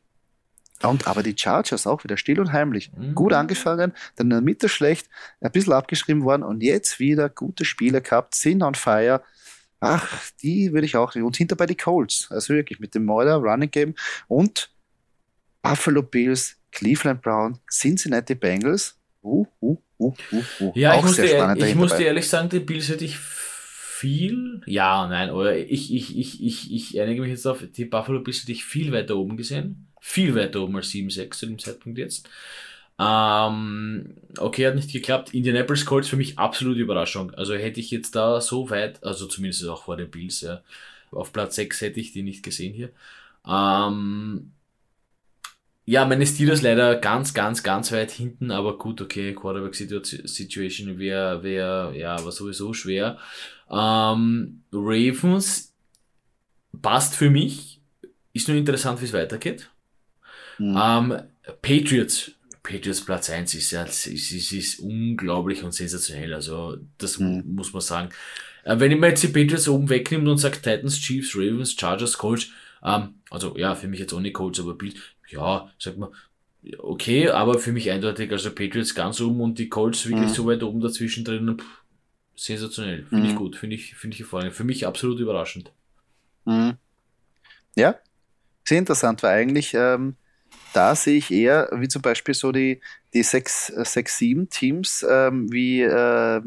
und 0.83 1.07
aber 1.07 1.23
die 1.23 1.35
Chargers 1.37 1.87
auch 1.87 2.05
wieder 2.05 2.17
still 2.17 2.41
und 2.41 2.53
heimlich. 2.53 2.93
Mhm. 2.93 3.15
Gut 3.15 3.33
angefangen, 3.33 3.93
dann 4.17 4.27
in 4.27 4.31
der 4.31 4.41
Mitte 4.41 4.69
schlecht, 4.69 5.09
ein 5.41 5.53
bisschen 5.53 5.73
abgeschrieben 5.73 6.25
worden 6.25 6.43
und 6.43 6.63
jetzt 6.63 6.99
wieder 6.99 7.29
gute 7.29 7.65
Spiele 7.65 8.03
gehabt, 8.03 8.35
sind 8.35 8.63
on 8.63 8.75
fire. 8.75 9.23
Ach, 9.81 10.09
die 10.43 10.73
würde 10.73 10.87
ich 10.87 10.97
auch. 10.97 11.15
Und 11.15 11.37
hinter 11.37 11.57
bei 11.57 11.67
die 11.67 11.77
Colts. 11.77 12.29
Also 12.31 12.55
wirklich 12.55 12.81
mit 12.81 12.95
dem 12.95 13.05
Meuler 13.05 13.37
Running 13.37 13.71
Game 13.71 13.95
und 14.27 14.71
Buffalo 15.63 16.03
Bills, 16.03 16.57
Cleveland 16.73 17.23
Brown, 17.23 17.59
Cincinnati 17.71 18.35
Bengals. 18.35 18.99
Uh, 19.23 19.47
uh, 19.61 19.77
uh, 19.99 20.15
uh, 20.33 20.43
uh. 20.61 20.73
Ja, 20.75 20.93
auch 20.93 20.99
ich, 20.99 21.05
musste, 21.05 21.29
spannend 21.29 21.63
ich 21.63 21.75
musste 21.75 22.03
ehrlich 22.03 22.29
sagen, 22.29 22.49
die 22.49 22.61
Bills 22.61 22.89
hätte 22.89 23.05
ich 23.05 23.19
viel, 23.19 24.61
ja, 24.67 25.09
nein, 25.09 25.31
oder 25.31 25.57
ich, 25.57 25.93
ich, 25.93 26.17
ich, 26.19 26.45
ich, 26.45 26.73
ich 26.73 27.01
einige 27.01 27.23
mich 27.23 27.31
jetzt 27.31 27.47
auf 27.47 27.65
die 27.67 27.87
Buffalo 27.87 28.21
Bills 28.21 28.43
hätte 28.43 28.53
ich 28.53 28.65
viel 28.65 28.93
weiter 28.93 29.17
oben 29.17 29.37
gesehen 29.37 29.89
viel 30.07 30.37
weiter 30.37 30.63
oben 30.63 30.77
als 30.77 30.91
7-6 30.91 31.31
zu 31.33 31.47
dem 31.47 31.59
Zeitpunkt 31.59 31.99
jetzt. 31.99 32.29
Ähm, 32.99 34.15
okay, 34.39 34.67
hat 34.67 34.77
nicht 34.77 34.93
geklappt. 34.93 35.35
Indianapolis 35.35 35.85
Colts 35.85 36.09
für 36.09 36.17
mich 36.17 36.39
absolute 36.39 36.81
Überraschung. 36.81 37.35
Also 37.35 37.55
hätte 37.55 37.81
ich 37.81 37.91
jetzt 37.91 38.15
da 38.15 38.41
so 38.41 38.71
weit, 38.71 39.03
also 39.03 39.27
zumindest 39.27 39.67
auch 39.67 39.85
vor 39.85 39.97
den 39.97 40.11
Bills, 40.11 40.43
ja. 40.43 40.63
Auf 41.11 41.33
Platz 41.33 41.57
6 41.57 41.81
hätte 41.81 42.01
ich 42.01 42.13
die 42.13 42.23
nicht 42.23 42.45
gesehen 42.45 42.73
hier. 42.73 42.91
Ähm, 43.47 44.53
ja, 45.85 46.05
meine 46.05 46.27
Steelers 46.27 46.63
leider 46.63 46.95
ganz, 46.97 47.35
ganz, 47.35 47.65
ganz 47.65 47.91
weit 47.91 48.13
hinten, 48.13 48.53
aber 48.53 48.79
gut, 48.79 49.01
okay, 49.01 49.35
Quarterback 49.35 49.75
Situation 49.75 50.99
wäre, 50.99 51.43
wär, 51.43 51.93
ja, 51.97 52.25
war 52.25 52.33
sowieso 52.33 52.73
schwer. 52.73 53.19
Ähm, 53.71 54.63
Ravens 54.73 55.75
passt 56.81 57.15
für 57.17 57.31
mich, 57.31 57.81
ist 58.33 58.49
nur 58.49 58.57
interessant, 58.57 59.01
wie 59.01 59.07
es 59.07 59.13
weitergeht. 59.13 59.71
Mhm. 60.59 60.79
Ähm, 60.81 61.23
Patriots. 61.63 62.33
Patriots 62.63 63.05
Platz 63.05 63.31
1 63.31 63.55
ist 63.55 63.71
ja, 63.71 63.85
ist, 63.85 64.07
ist, 64.07 64.53
ist 64.53 64.81
unglaublich 64.81 65.63
und 65.63 65.73
sensationell. 65.73 66.35
Also, 66.35 66.79
das 66.99 67.19
mhm. 67.19 67.45
muss 67.47 67.73
man 67.73 67.83
sagen. 67.83 68.09
Äh, 68.65 68.81
wenn 68.81 68.91
ich 68.91 68.99
mir 68.99 69.09
jetzt 69.09 69.23
die 69.23 69.29
Patriots 69.29 69.69
oben 69.69 69.89
wegnimmt 69.89 70.27
und 70.27 70.39
sagt 70.39 70.65
Titans, 70.65 70.99
Chiefs, 70.99 71.37
Ravens, 71.37 71.77
Chargers, 71.79 72.19
Colts, 72.19 72.49
ähm, 72.83 73.15
also 73.31 73.57
ja, 73.57 73.75
für 73.75 73.87
mich 73.87 74.01
jetzt 74.01 74.13
ohne 74.13 74.33
Colts, 74.33 74.59
aber 74.59 74.75
Bild, 74.75 74.97
ja, 75.29 75.71
sagt 75.79 75.99
man, 75.99 76.11
okay, 76.79 77.29
aber 77.29 77.59
für 77.59 77.73
mich 77.73 77.91
eindeutig, 77.91 78.33
also 78.33 78.51
Patriots 78.51 78.95
ganz 78.95 79.21
oben 79.21 79.41
und 79.41 79.59
die 79.59 79.69
Colts 79.69 80.07
wirklich 80.07 80.31
mhm. 80.31 80.35
so 80.35 80.47
weit 80.47 80.63
oben 80.63 80.81
dazwischen 80.81 81.25
drin, 81.25 81.59
pff, 81.59 81.83
sensationell. 82.35 83.07
Finde 83.07 83.27
ich 83.27 83.35
mhm. 83.35 83.39
gut, 83.39 83.57
finde 83.57 83.77
ich, 83.77 83.95
finde 83.95 84.15
ich 84.15 84.21
hervorragend. 84.21 84.55
Für 84.55 84.65
mich 84.65 84.87
absolut 84.87 85.21
überraschend. 85.21 85.73
Mhm. 86.45 86.77
Ja, 87.77 87.97
sehr 88.65 88.79
interessant, 88.79 89.23
weil 89.23 89.39
eigentlich, 89.39 89.75
ähm, 89.75 90.17
da 90.77 90.95
sehe 90.95 91.17
ich 91.17 91.31
eher, 91.31 91.71
wie 91.73 91.89
zum 91.89 92.03
Beispiel 92.03 92.35
so 92.35 92.53
die, 92.53 92.81
die 93.15 93.25
6-7-Teams 93.25 95.03
äh, 95.05 95.29
ähm, 95.29 95.51
wie 95.51 95.81
äh, 95.81 96.43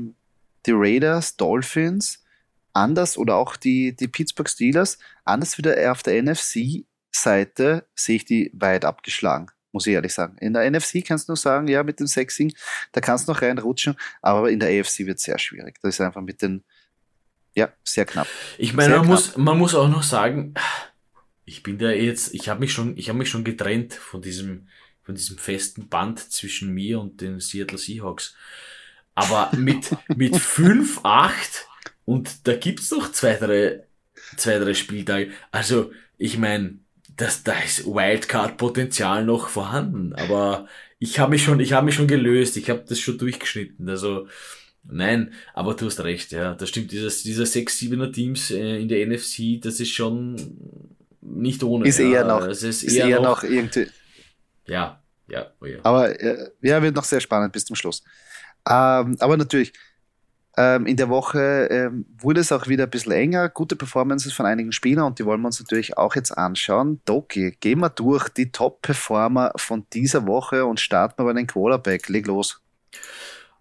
die 0.66 0.72
Raiders, 0.72 1.36
Dolphins, 1.36 2.24
anders 2.74 3.18
oder 3.18 3.36
auch 3.38 3.56
die, 3.56 3.96
die 3.96 4.08
Pittsburgh 4.08 4.48
Steelers, 4.48 5.00
anders 5.26 5.58
wieder 5.58 5.92
auf 5.92 6.04
der 6.04 6.22
NFC-Seite 6.22 7.88
sehe 7.96 8.18
ich 8.18 8.26
die 8.26 8.52
weit 8.54 8.86
abgeschlagen, 8.86 9.48
muss 9.72 9.88
ich 9.88 9.94
ehrlich 9.94 10.14
sagen. 10.14 10.38
In 10.40 10.54
der 10.54 10.70
NFC 10.70 11.04
kannst 11.04 11.28
du 11.28 11.32
nur 11.32 11.38
sagen, 11.38 11.68
ja, 11.68 11.82
mit 11.82 12.00
dem 12.00 12.06
Sexing, 12.06 12.54
da 12.92 13.02
kannst 13.02 13.28
du 13.28 13.32
noch 13.32 13.42
reinrutschen, 13.42 13.96
aber 14.22 14.52
in 14.52 14.60
der 14.60 14.70
AFC 14.80 15.00
wird 15.00 15.18
es 15.18 15.24
sehr 15.24 15.40
schwierig. 15.40 15.80
Das 15.82 15.96
ist 15.96 16.02
einfach 16.02 16.22
mit 16.22 16.44
den, 16.44 16.64
ja, 17.56 17.70
sehr 17.84 18.06
knapp. 18.06 18.28
Ich 18.60 18.74
meine, 18.74 18.98
man 18.98 19.08
muss, 19.08 19.36
man 19.38 19.58
muss 19.58 19.74
auch 19.74 19.90
noch 19.90 20.04
sagen, 20.04 20.54
ich 21.50 21.64
bin 21.64 21.80
da 21.80 21.90
jetzt, 21.90 22.36
ich 22.36 22.48
habe 22.48 22.60
mich 22.60 22.72
schon, 22.72 22.96
ich 22.96 23.10
habe 23.10 23.18
mich 23.18 23.30
schon 23.30 23.44
getrennt 23.44 23.96
von 23.96 24.22
diesem, 24.22 24.68
von 25.02 25.16
diesem 25.16 25.40
festen 25.40 25.90
Band 25.90 26.20
zwischen 26.20 26.72
mir 26.76 27.00
und 27.00 27.22
den 27.22 27.40
Seattle 27.40 27.80
Seahawks. 27.80 28.36
Aber 29.16 29.50
mit, 29.58 29.90
mit 30.16 30.38
5, 30.38 31.02
8 31.04 31.68
und 32.06 32.48
da 32.48 32.56
gibt's 32.56 32.92
noch 32.92 33.12
zwei, 33.12 33.34
drei, 33.34 33.84
zwei, 34.38 34.60
drei 34.60 34.76
Spieltage. 34.76 35.32
Also, 35.52 35.92
ich 36.20 36.38
meine, 36.38 36.78
das, 37.18 37.44
da 37.44 37.60
ist 37.60 37.88
Wildcard-Potenzial 37.88 39.26
noch 39.26 39.50
vorhanden, 39.50 40.14
aber 40.14 40.68
ich 41.00 41.18
habe 41.18 41.32
mich 41.32 41.44
schon, 41.44 41.60
ich 41.60 41.74
habe 41.74 41.88
mich 41.88 41.96
schon 41.96 42.08
gelöst, 42.08 42.58
ich 42.58 42.70
habe 42.70 42.86
das 42.88 43.00
schon 43.00 43.18
durchgeschnitten. 43.18 43.90
Also, 43.90 44.28
Nein, 44.92 45.34
aber 45.54 45.74
du 45.74 45.86
hast 45.86 46.00
recht, 46.00 46.32
ja. 46.32 46.56
Das 46.56 46.70
stimmt, 46.70 46.92
dieses, 46.94 47.22
dieser 47.22 47.44
6-7er 47.44 48.12
Teams 48.14 48.50
äh, 48.50 48.82
in 48.82 48.88
der 48.88 49.06
NFC, 49.06 49.62
das 49.62 49.80
ist 49.82 49.92
schon 49.92 50.98
nicht 51.22 51.64
ohne. 51.64 51.88
Ist 51.88 52.00
eher 52.00 52.26
noch, 52.26 52.46
es 52.46 52.64
ist, 52.64 52.84
ist 52.84 52.96
eher, 52.96 53.08
eher 53.08 53.22
noch, 53.22 53.44
noch, 53.44 53.50
irgendwie. 53.50 53.88
Ja, 54.66 55.02
ja, 55.28 55.48
oh 55.62 55.66
ja. 55.66 55.80
Aber 55.84 56.20
äh, 56.20 56.52
ja, 56.62 56.82
wird 56.82 56.96
noch 56.96 57.04
sehr 57.04 57.20
spannend 57.20 57.54
bis 57.54 57.66
zum 57.66 57.76
Schluss. 57.76 58.04
Ähm, 58.68 59.16
aber 59.20 59.38
natürlich, 59.38 59.74
ähm, 60.58 60.86
in 60.88 60.98
der 60.98 61.10
Woche 61.10 61.68
ähm, 61.72 62.06
wurde 62.18 62.42
es 62.42 62.52
auch 62.52 62.68
wieder 62.68 62.86
ein 62.86 62.90
bisschen 62.90 63.14
enger. 63.14 63.50
Gute 63.50 63.76
Performances 63.76 64.34
von 64.34 64.46
einigen 64.46 64.72
Spielern 64.72 65.06
und 65.06 65.20
die 65.20 65.26
wollen 65.26 65.42
wir 65.42 65.48
uns 65.48 65.60
natürlich 65.60 65.98
auch 65.98 66.16
jetzt 66.16 66.32
anschauen. 66.32 67.02
Doki, 67.06 67.56
gehen 67.60 67.80
wir 67.80 67.90
durch 67.90 68.30
die 68.30 68.52
Top-Performer 68.52 69.54
von 69.56 69.86
dieser 69.94 70.28
Woche 70.28 70.66
und 70.66 70.80
starten 70.80 71.22
wir 71.22 71.26
bei 71.26 71.34
den 71.34 71.48
Quarterback. 71.48 72.10
Leg 72.10 72.28
los. 72.28 72.62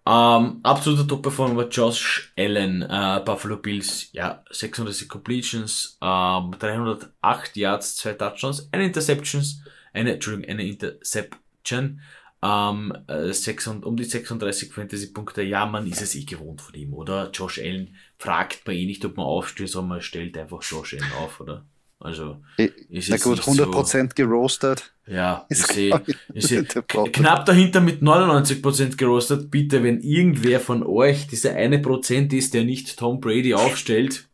Ähm, 0.09 0.61
absoluter 0.63 1.07
Top-Performer 1.07 1.67
Josh 1.67 2.33
Allen, 2.35 2.81
äh, 2.81 3.21
Buffalo 3.23 3.57
Bills, 3.57 4.09
ja, 4.11 4.43
660 4.49 5.07
Completions, 5.07 5.99
ähm, 6.01 6.55
308 6.57 7.55
Yards, 7.55 7.95
zwei 7.97 8.13
Touchdowns, 8.13 8.69
eine 8.71 8.85
Interceptions, 8.85 9.61
eine, 9.93 10.13
Entschuldigung, 10.13 10.49
eine 10.49 10.65
Interception, 10.65 12.01
ähm, 12.41 12.97
äh, 13.05 13.31
6, 13.31 13.67
um 13.67 13.95
die 13.95 14.03
36 14.03 14.73
Fantasy-Punkte. 14.73 15.43
Ja, 15.43 15.67
man 15.67 15.85
ist 15.85 16.01
es 16.01 16.15
eh 16.15 16.23
gewohnt 16.23 16.63
von 16.63 16.73
ihm, 16.73 16.95
oder? 16.95 17.29
Josh 17.31 17.59
Allen 17.59 17.95
fragt 18.17 18.65
man 18.65 18.77
eh 18.77 18.87
nicht, 18.87 19.05
ob 19.05 19.15
man 19.15 19.27
aufsteht, 19.27 19.69
sondern 19.69 19.89
man 19.89 20.01
stellt 20.01 20.35
einfach 20.39 20.63
Josh 20.63 20.95
Allen 20.95 21.13
auf, 21.19 21.39
oder? 21.39 21.65
Also, 22.01 22.37
ist 22.57 23.09
Na 23.09 23.17
gut, 23.17 23.41
100% 23.41 24.01
so, 24.01 24.07
geroastet. 24.15 24.93
Ja, 25.05 25.45
ich 25.49 25.57
sehe, 25.57 26.01
sehe 26.33 26.63
knapp 26.63 27.45
dahinter 27.45 27.81
mit 27.81 28.01
99% 28.01 28.95
gerostet. 28.95 29.51
Bitte, 29.51 29.83
wenn 29.83 29.99
irgendwer 29.99 30.61
von 30.61 30.83
euch 30.83 31.27
dieser 31.27 31.55
eine 31.55 31.79
Prozent 31.79 32.31
ist, 32.31 32.53
der 32.53 32.63
nicht 32.63 32.97
Tom 32.97 33.19
Brady 33.19 33.53
aufstellt, 33.53 34.28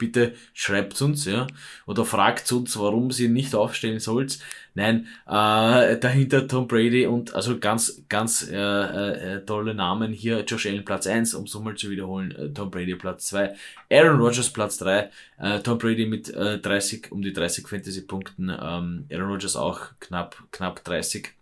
bitte 0.00 0.34
schreibt 0.54 1.00
uns, 1.02 1.26
ja, 1.26 1.46
oder 1.86 2.04
fragt 2.04 2.50
uns, 2.50 2.76
warum 2.76 3.12
sie 3.12 3.28
nicht 3.28 3.54
aufstellen 3.54 4.00
sollt. 4.00 4.40
Nein, 4.74 5.06
äh, 5.26 5.98
dahinter 5.98 6.48
Tom 6.48 6.66
Brady 6.66 7.06
und 7.06 7.34
also 7.34 7.58
ganz, 7.58 8.02
ganz 8.08 8.48
äh, 8.50 8.56
äh, 8.56 9.44
tolle 9.44 9.74
Namen 9.74 10.12
hier. 10.12 10.44
Josh 10.44 10.66
Allen 10.66 10.84
Platz 10.84 11.06
1, 11.06 11.34
um 11.34 11.44
es 11.44 11.54
nochmal 11.54 11.74
zu 11.74 11.90
wiederholen, 11.90 12.32
äh, 12.32 12.48
Tom 12.52 12.70
Brady 12.70 12.94
Platz 12.94 13.26
2, 13.26 13.54
Aaron 13.90 14.20
Rodgers 14.20 14.50
Platz 14.50 14.78
3, 14.78 15.10
äh, 15.38 15.60
Tom 15.60 15.78
Brady 15.78 16.06
mit 16.06 16.32
äh, 16.34 16.58
30, 16.58 17.12
um 17.12 17.20
die 17.22 17.32
30 17.32 17.68
Fantasy-Punkten, 17.68 18.48
ähm, 18.48 19.06
Aaron 19.12 19.30
Rodgers 19.30 19.56
auch 19.56 19.80
knapp, 20.00 20.36
knapp 20.50 20.82
30 20.84 21.34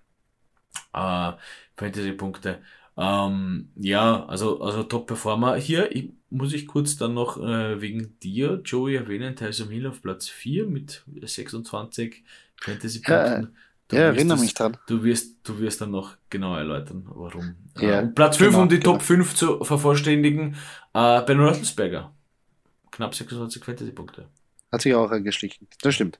äh, 0.95 1.33
Fantasy-Punkte. 1.77 2.59
Ähm, 3.01 3.69
ja, 3.77 4.27
also, 4.27 4.61
also 4.61 4.83
Top-Performer. 4.83 5.55
Hier 5.55 5.95
ich, 5.95 6.11
muss 6.31 6.53
ich 6.53 6.67
kurz 6.67 6.97
dann 6.97 7.15
noch 7.15 7.41
äh, 7.41 7.81
wegen 7.81 8.19
dir, 8.19 8.61
Joey, 8.65 8.97
erwähnen, 8.97 9.37
Tyson 9.37 9.69
Hill 9.71 9.87
auf 9.87 10.03
Platz 10.03 10.29
4 10.29 10.67
mit 10.67 11.05
26 11.23 12.25
Fantasy-Punkten. 12.61 13.55
Ja, 13.93 13.99
ja 13.99 14.05
erinnere 14.07 14.37
das, 14.37 14.41
mich 14.41 14.55
dran. 14.55 14.77
Du 14.89 15.05
wirst, 15.05 15.37
du 15.45 15.61
wirst 15.61 15.81
dann 15.81 15.93
noch 15.93 16.17
genau 16.29 16.57
erläutern, 16.57 17.05
warum. 17.07 17.55
Ja, 17.79 18.01
äh, 18.01 18.07
Platz 18.09 18.37
5, 18.39 18.51
genau, 18.51 18.63
um 18.63 18.69
die 18.69 18.81
genau. 18.81 18.93
Top 18.95 19.03
5 19.03 19.35
zu 19.35 19.65
vervollständigen, 19.65 20.57
äh, 20.93 21.23
Ben 21.23 21.39
Roethlisberger. 21.39 22.13
Knapp 22.91 23.15
26 23.15 23.65
Fantasy-Punkte. 23.65 24.27
Hat 24.73 24.83
sich 24.83 24.93
auch 24.95 25.11
eingeschlichen. 25.13 25.69
Das 25.83 25.95
stimmt. 25.95 26.19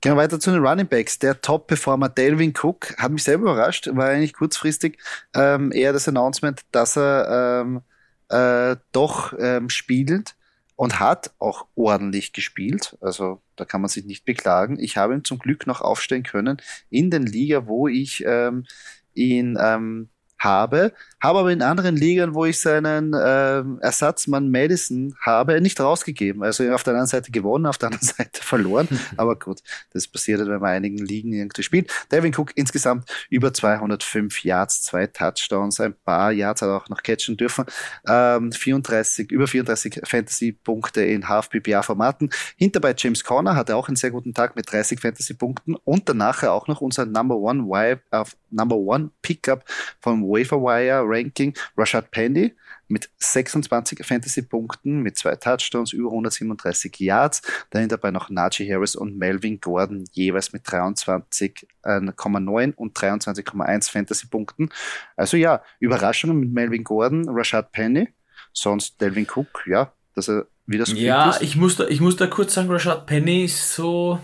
Gehen 0.00 0.12
wir 0.12 0.16
weiter 0.16 0.40
zu 0.40 0.50
den 0.50 0.64
Running 0.64 0.88
Backs. 0.88 1.18
Der 1.18 1.40
Top-Performer 1.40 2.08
Delvin 2.08 2.54
Cook 2.56 2.96
hat 2.96 3.12
mich 3.12 3.22
selber 3.22 3.52
überrascht, 3.52 3.88
war 3.92 4.08
eigentlich 4.08 4.32
kurzfristig 4.32 4.98
ähm, 5.34 5.72
eher 5.72 5.92
das 5.92 6.08
Announcement, 6.08 6.62
dass 6.72 6.96
er 6.96 7.62
ähm, 7.62 7.82
äh, 8.30 8.76
doch 8.92 9.34
ähm, 9.38 9.68
spielt. 9.68 10.34
und 10.80 10.98
hat 10.98 11.32
auch 11.38 11.66
ordentlich 11.74 12.32
gespielt. 12.32 12.96
Also 13.02 13.42
da 13.56 13.66
kann 13.66 13.82
man 13.82 13.90
sich 13.90 14.06
nicht 14.06 14.24
beklagen. 14.24 14.78
Ich 14.78 14.96
habe 14.96 15.12
ihn 15.12 15.24
zum 15.24 15.38
Glück 15.38 15.66
noch 15.66 15.82
aufstellen 15.82 16.22
können 16.22 16.56
in 16.88 17.10
den 17.10 17.26
Liga, 17.26 17.66
wo 17.66 17.86
ich 17.86 18.24
ähm, 18.26 18.64
ihn 19.12 19.58
ähm, 19.60 20.08
habe, 20.40 20.92
habe 21.22 21.38
aber 21.38 21.52
in 21.52 21.62
anderen 21.62 21.96
Ligen, 21.96 22.34
wo 22.34 22.46
ich 22.46 22.58
seinen 22.58 23.12
äh, 23.12 23.62
Ersatzmann 23.82 24.50
Madison 24.50 25.14
habe, 25.20 25.60
nicht 25.60 25.78
rausgegeben. 25.78 26.42
Also 26.42 26.70
auf 26.72 26.82
der 26.82 26.96
einen 26.96 27.06
Seite 27.06 27.30
gewonnen, 27.30 27.66
auf 27.66 27.78
der 27.78 27.88
anderen 27.88 28.06
Seite 28.16 28.42
verloren. 28.42 28.88
aber 29.16 29.38
gut, 29.38 29.60
das 29.92 30.08
passiert, 30.08 30.40
wenn 30.40 30.60
man 30.60 30.70
einigen 30.70 30.98
Ligen 30.98 31.32
irgendwie 31.32 31.62
spielt. 31.62 31.92
Devin 32.10 32.34
Cook 32.34 32.52
insgesamt 32.54 33.10
über 33.28 33.52
205 33.52 34.42
Yards, 34.44 34.82
zwei 34.82 35.06
Touchdowns, 35.06 35.78
ein 35.80 35.94
paar 36.04 36.32
Yards 36.32 36.62
hat 36.62 36.68
er 36.68 36.76
auch 36.76 36.88
noch 36.88 37.02
catchen 37.02 37.36
dürfen. 37.36 37.66
Ähm, 38.08 38.50
34, 38.52 39.30
über 39.30 39.46
34 39.46 40.00
Fantasy-Punkte 40.04 41.02
in 41.02 41.28
Half-PPA-Formaten. 41.28 42.30
Hinter 42.56 42.80
bei 42.80 42.94
James 42.96 43.24
Conner 43.24 43.56
hat 43.56 43.68
er 43.68 43.76
auch 43.76 43.88
einen 43.88 43.96
sehr 43.96 44.10
guten 44.10 44.32
Tag 44.32 44.56
mit 44.56 44.72
30 44.72 45.00
Fantasy-Punkten 45.00 45.76
und 45.84 46.08
danach 46.08 46.42
auch 46.44 46.66
noch 46.66 46.80
unser 46.80 47.04
Number 47.04 47.36
One, 47.36 47.68
äh, 48.10 48.24
Number 48.50 48.76
One 48.76 49.10
Pickup 49.22 49.64
vom 50.00 50.29
Waferwire 50.30 51.02
Ranking 51.04 51.52
Rashad 51.76 52.10
Penny 52.10 52.54
mit 52.90 53.08
26 53.18 54.04
Fantasy-Punkten, 54.04 55.00
mit 55.00 55.16
zwei 55.16 55.36
Touchdowns, 55.36 55.92
über 55.92 56.10
137 56.10 56.98
Yards. 56.98 57.42
Dahinter 57.70 57.96
bei 57.96 58.10
noch 58.10 58.30
Najee 58.30 58.70
Harris 58.72 58.96
und 58.96 59.16
Melvin 59.16 59.60
Gordon 59.60 60.04
jeweils 60.12 60.52
mit 60.52 60.66
23,9 60.66 62.74
und 62.74 62.98
23,1 62.98 63.90
Fantasy-Punkten. 63.90 64.70
Also 65.16 65.36
ja, 65.36 65.62
Überraschungen 65.78 66.40
mit 66.40 66.52
Melvin 66.52 66.82
Gordon, 66.82 67.28
Rashad 67.28 67.70
Penny, 67.72 68.08
sonst 68.52 69.00
Delvin 69.00 69.26
Cook, 69.32 69.64
ja, 69.66 69.92
dass 70.14 70.28
er 70.28 70.46
wieder 70.66 70.84
so 70.84 70.96
Ja, 70.96 71.30
ist. 71.30 71.42
ich 71.42 71.56
muss, 71.56 71.76
da, 71.76 71.86
ich 71.86 72.00
muss 72.00 72.16
da 72.16 72.26
kurz 72.26 72.54
sagen, 72.54 72.70
Rashad 72.70 73.06
Penny 73.06 73.44
ist 73.44 73.74
so 73.74 74.18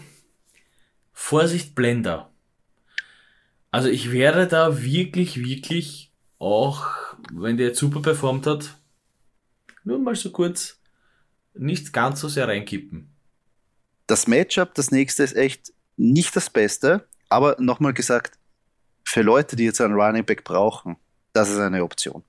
Vorsicht 1.13 1.75
Blender. 1.75 2.31
Also 3.77 3.91
ich 3.91 4.11
wäre 4.11 4.49
da 4.49 4.83
wirklich, 4.83 5.45
wirklich 5.45 6.11
auch, 6.39 6.87
wenn 7.31 7.59
der 7.59 7.67
jetzt 7.67 7.79
super 7.79 8.01
performt 8.01 8.47
hat, 8.47 8.75
nur 9.85 9.99
mal 9.99 10.15
so 10.15 10.31
kurz 10.31 10.81
nicht 11.53 11.93
ganz 11.93 12.21
so 12.21 12.29
sehr 12.29 12.49
reinkippen. 12.49 13.11
Das 14.07 14.27
Matchup, 14.27 14.73
das 14.73 14.91
nächste 14.91 15.25
ist 15.25 15.37
echt 15.37 15.75
nicht 15.99 16.35
das 16.35 16.49
Beste, 16.49 17.07
aber 17.29 17.57
nochmal 17.59 17.93
gesagt, 17.93 18.39
für 19.05 19.21
Leute, 19.21 19.57
die 19.57 19.65
jetzt 19.65 19.83
einen 19.83 19.93
Running 19.93 20.25
Back 20.25 20.45
brauchen, 20.45 20.97
das 21.35 21.51
ist 21.51 21.59
eine 21.59 21.85
Option. 21.85 22.25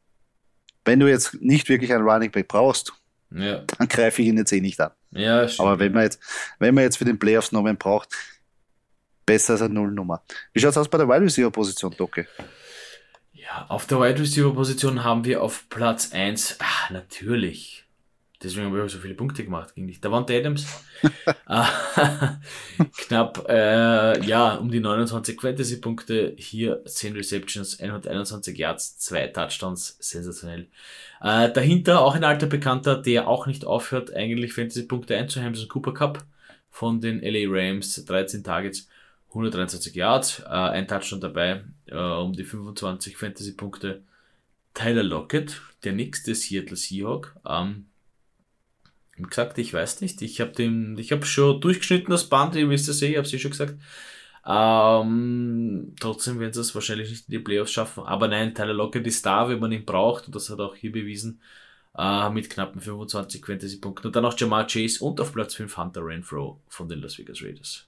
Wenn 0.83 0.99
du 0.99 1.07
jetzt 1.07 1.35
nicht 1.35 1.69
wirklich 1.69 1.93
einen 1.93 2.03
Running 2.03 2.29
Back 2.29 2.49
brauchst, 2.49 2.91
ja. 3.31 3.59
dann 3.59 3.87
greife 3.87 4.21
ich 4.21 4.27
ihn 4.27 4.37
jetzt 4.37 4.51
eh 4.51 4.59
nicht 4.59 4.81
an. 4.81 4.91
Ja. 5.11 5.47
Aber 5.59 5.79
wenn 5.79 5.93
man 5.93 6.03
jetzt, 6.03 6.19
wenn 6.59 6.75
man 6.75 6.83
jetzt 6.83 6.97
für 6.97 7.05
den 7.05 7.19
Playoffs 7.19 7.53
noch 7.53 7.63
einen 7.63 7.77
braucht, 7.77 8.09
besser 9.27 9.53
als 9.53 9.61
eine 9.61 9.75
Nullnummer. 9.75 10.23
Wie 10.53 10.59
schaut 10.59 10.71
es 10.71 10.77
aus 10.77 10.89
bei 10.89 10.97
der 10.97 11.07
Wide 11.07 11.21
Receiver 11.21 11.51
Position, 11.51 11.93
Doke? 11.95 12.25
Ja, 13.33 13.67
auf 13.69 13.85
der 13.85 13.99
Wide 13.99 14.19
Receiver 14.19 14.51
Position 14.51 15.03
haben 15.03 15.23
wir 15.25 15.43
auf 15.43 15.69
Platz 15.69 16.11
1, 16.11 16.57
ah, 16.59 16.91
natürlich. 16.91 17.83
Deswegen 18.43 18.67
habe 18.67 18.77
ich 18.77 18.83
auch 18.83 18.89
so 18.89 18.99
viele 18.99 19.15
Punkte 19.15 19.43
gemacht 19.43 19.73
gegen 19.73 19.87
dich. 19.87 19.99
Da 19.99 20.11
waren 20.11 20.23
Adams. 20.23 20.65
Ah, 21.45 21.69
knapp, 22.97 23.47
äh, 23.47 24.25
ja, 24.25 24.55
um 24.55 24.69
die 24.69 24.79
29 24.79 25.39
Fantasy-Punkte. 25.39 26.33
Hier 26.37 26.83
10 26.85 27.15
Receptions, 27.15 27.79
121 27.79 28.57
Yards, 28.57 28.97
2 28.99 29.27
Touchdowns. 29.27 29.97
Sensationell. 29.99 30.67
Äh, 31.21 31.51
dahinter 31.51 32.01
auch 32.01 32.15
ein 32.15 32.23
alter 32.23 32.47
Bekannter, 32.47 33.01
der 33.01 33.27
auch 33.27 33.45
nicht 33.47 33.65
aufhört, 33.65 34.13
eigentlich 34.13 34.53
Fantasy-Punkte 34.53 35.15
einzuheimen, 35.15 35.53
ist 35.53 35.61
ein 35.61 35.69
Cooper 35.69 35.93
Cup 35.93 36.25
von 36.69 36.99
den 36.99 37.21
LA 37.21 37.45
Rams. 37.47 38.03
13 38.05 38.43
Targets, 38.43 38.87
123 39.37 39.95
Yards, 39.95 40.39
äh, 40.39 40.49
ein 40.49 40.87
Touchdown 40.87 41.21
dabei, 41.21 41.63
äh, 41.87 41.95
um 41.95 42.33
die 42.33 42.43
25 42.43 43.17
Fantasy-Punkte. 43.17 44.03
Tyler 44.73 45.03
Lockett, 45.03 45.61
der 45.83 45.93
nächste 45.93 46.35
Seattle 46.35 46.75
Seahawk. 46.75 47.35
Ähm, 47.47 47.87
wie 49.15 49.23
gesagt, 49.23 49.57
ich 49.57 49.73
weiß 49.73 50.01
nicht. 50.01 50.21
Ich 50.21 50.39
habe 50.39 50.51
den, 50.51 51.01
schon 51.23 51.59
durchgeschnitten 51.61 52.11
das 52.11 52.29
Band, 52.29 52.55
ihr 52.55 52.69
wisst 52.69 52.87
es 52.87 53.01
eh, 53.01 53.11
ich 53.11 53.17
habe 53.17 53.25
es 53.25 53.33
eh 53.33 53.39
schon 53.39 53.51
gesagt. 53.51 53.75
Ähm, 54.45 55.93
trotzdem 55.99 56.39
werden 56.39 56.53
sie 56.53 56.61
es 56.61 56.75
wahrscheinlich 56.75 57.09
nicht 57.09 57.27
in 57.27 57.31
die 57.31 57.39
Playoffs 57.39 57.71
schaffen. 57.71 58.03
Aber 58.03 58.27
nein, 58.27 58.53
Tyler 58.53 58.73
Lockett 58.73 59.05
ist 59.07 59.25
da, 59.25 59.49
wenn 59.49 59.59
man 59.59 59.71
ihn 59.71 59.85
braucht. 59.85 60.27
Und 60.27 60.35
das 60.35 60.49
hat 60.49 60.59
auch 60.59 60.75
hier 60.75 60.91
bewiesen. 60.91 61.41
Äh, 61.97 62.29
mit 62.29 62.49
knappen 62.49 62.79
25 62.79 63.45
Fantasy-Punkten. 63.45 64.07
Und 64.07 64.15
dann 64.15 64.25
auch 64.25 64.37
Jamal 64.37 64.67
Chase 64.67 65.03
und 65.03 65.19
auf 65.19 65.33
Platz 65.33 65.55
5 65.55 65.75
Hunter 65.77 66.05
Renfro 66.05 66.61
von 66.67 66.87
den 66.87 67.01
Las 67.01 67.17
Vegas 67.17 67.41
Raiders. 67.41 67.87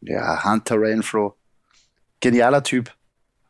Ja, 0.00 0.44
Hunter 0.44 0.80
Renfro. 0.80 1.36
Genialer 2.20 2.62
Typ. 2.62 2.92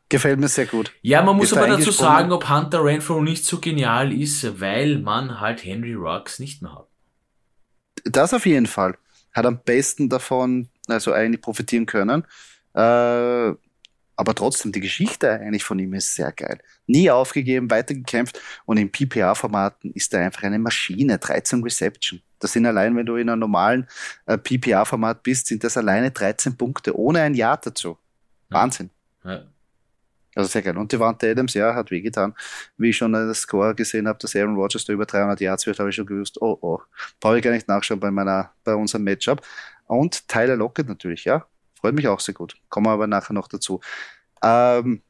Gefällt 0.09 0.39
mir 0.39 0.47
sehr 0.47 0.65
gut. 0.65 0.93
Ja, 1.01 1.21
man 1.21 1.35
muss 1.35 1.51
ist 1.51 1.57
aber 1.57 1.67
dazu 1.67 1.91
sagen, 1.91 2.31
ob 2.31 2.49
Hunter 2.49 2.83
Renfro 2.83 3.21
nicht 3.21 3.43
so 3.45 3.59
genial 3.59 4.13
ist, 4.13 4.59
weil 4.61 4.99
man 4.99 5.41
halt 5.41 5.65
Henry 5.65 5.93
Rocks 5.93 6.39
nicht 6.39 6.61
mehr 6.61 6.73
hat. 6.73 6.87
Das 8.05 8.33
auf 8.33 8.45
jeden 8.45 8.67
Fall. 8.67 8.97
Hat 9.33 9.45
am 9.45 9.59
besten 9.63 10.07
davon, 10.07 10.69
also 10.87 11.11
eigentlich 11.11 11.41
profitieren 11.41 11.85
können. 11.85 12.23
Äh, 12.73 13.53
aber 14.19 14.33
trotzdem, 14.33 14.71
die 14.71 14.79
Geschichte 14.79 15.29
eigentlich 15.29 15.63
von 15.63 15.77
ihm 15.77 15.93
ist 15.93 16.15
sehr 16.15 16.31
geil. 16.31 16.59
Nie 16.87 17.11
aufgegeben, 17.11 17.69
weitergekämpft 17.69 18.39
und 18.65 18.77
in 18.77 18.91
PPA-Formaten 18.91 19.91
ist 19.91 20.13
er 20.13 20.25
einfach 20.25 20.43
eine 20.43 20.57
Maschine. 20.57 21.19
13 21.19 21.61
Reception. 21.61 22.21
Das 22.39 22.53
sind 22.53 22.65
allein, 22.65 22.95
wenn 22.95 23.05
du 23.05 23.15
in 23.15 23.29
einem 23.29 23.39
normalen 23.39 23.87
äh, 24.25 24.37
PPA-Format 24.37 25.23
bist, 25.23 25.47
sind 25.47 25.63
das 25.63 25.77
alleine 25.77 26.11
13 26.11 26.57
Punkte, 26.57 26.97
ohne 26.97 27.21
ein 27.21 27.33
Jahr 27.33 27.57
dazu. 27.57 27.97
Wahnsinn. 28.49 28.89
Ja. 29.23 29.43
Also 30.37 30.49
sehr 30.49 30.61
geil. 30.61 30.77
Und 30.77 30.91
Devante 30.91 31.31
Adams, 31.31 31.55
ja, 31.55 31.73
hat 31.73 31.89
wehgetan. 31.89 32.35
Wie 32.77 32.89
ich 32.89 32.97
schon 32.97 33.11
das 33.11 33.39
Score 33.39 33.73
gesehen 33.73 34.07
habe, 34.07 34.19
dass 34.19 34.35
Aaron 34.35 34.55
Rodgers 34.55 34.85
da 34.85 34.93
über 34.93 35.07
300 35.07 35.41
Yards 35.41 35.65
wird, 35.65 35.79
habe 35.79 35.89
ich 35.89 35.95
schon 35.95 36.05
gewusst, 36.05 36.39
oh, 36.39 36.57
oh. 36.61 36.79
Brauche 37.19 37.37
ich 37.37 37.43
gar 37.43 37.51
nicht 37.51 37.67
nachschauen 37.67 37.99
bei 37.99 38.11
meiner, 38.11 38.51
bei 38.63 38.75
unserem 38.75 39.03
Matchup. 39.03 39.41
Und 39.87 40.27
Tyler 40.27 40.55
Lockett 40.55 40.87
natürlich, 40.87 41.25
ja. 41.25 41.47
Freut 41.73 41.95
mich 41.95 42.07
auch 42.07 42.19
sehr 42.19 42.35
gut. 42.35 42.55
Kommen 42.69 42.85
wir 42.85 42.91
aber 42.91 43.07
nachher 43.07 43.33
noch 43.33 43.47
dazu. 43.47 43.81
Ähm, 44.43 45.01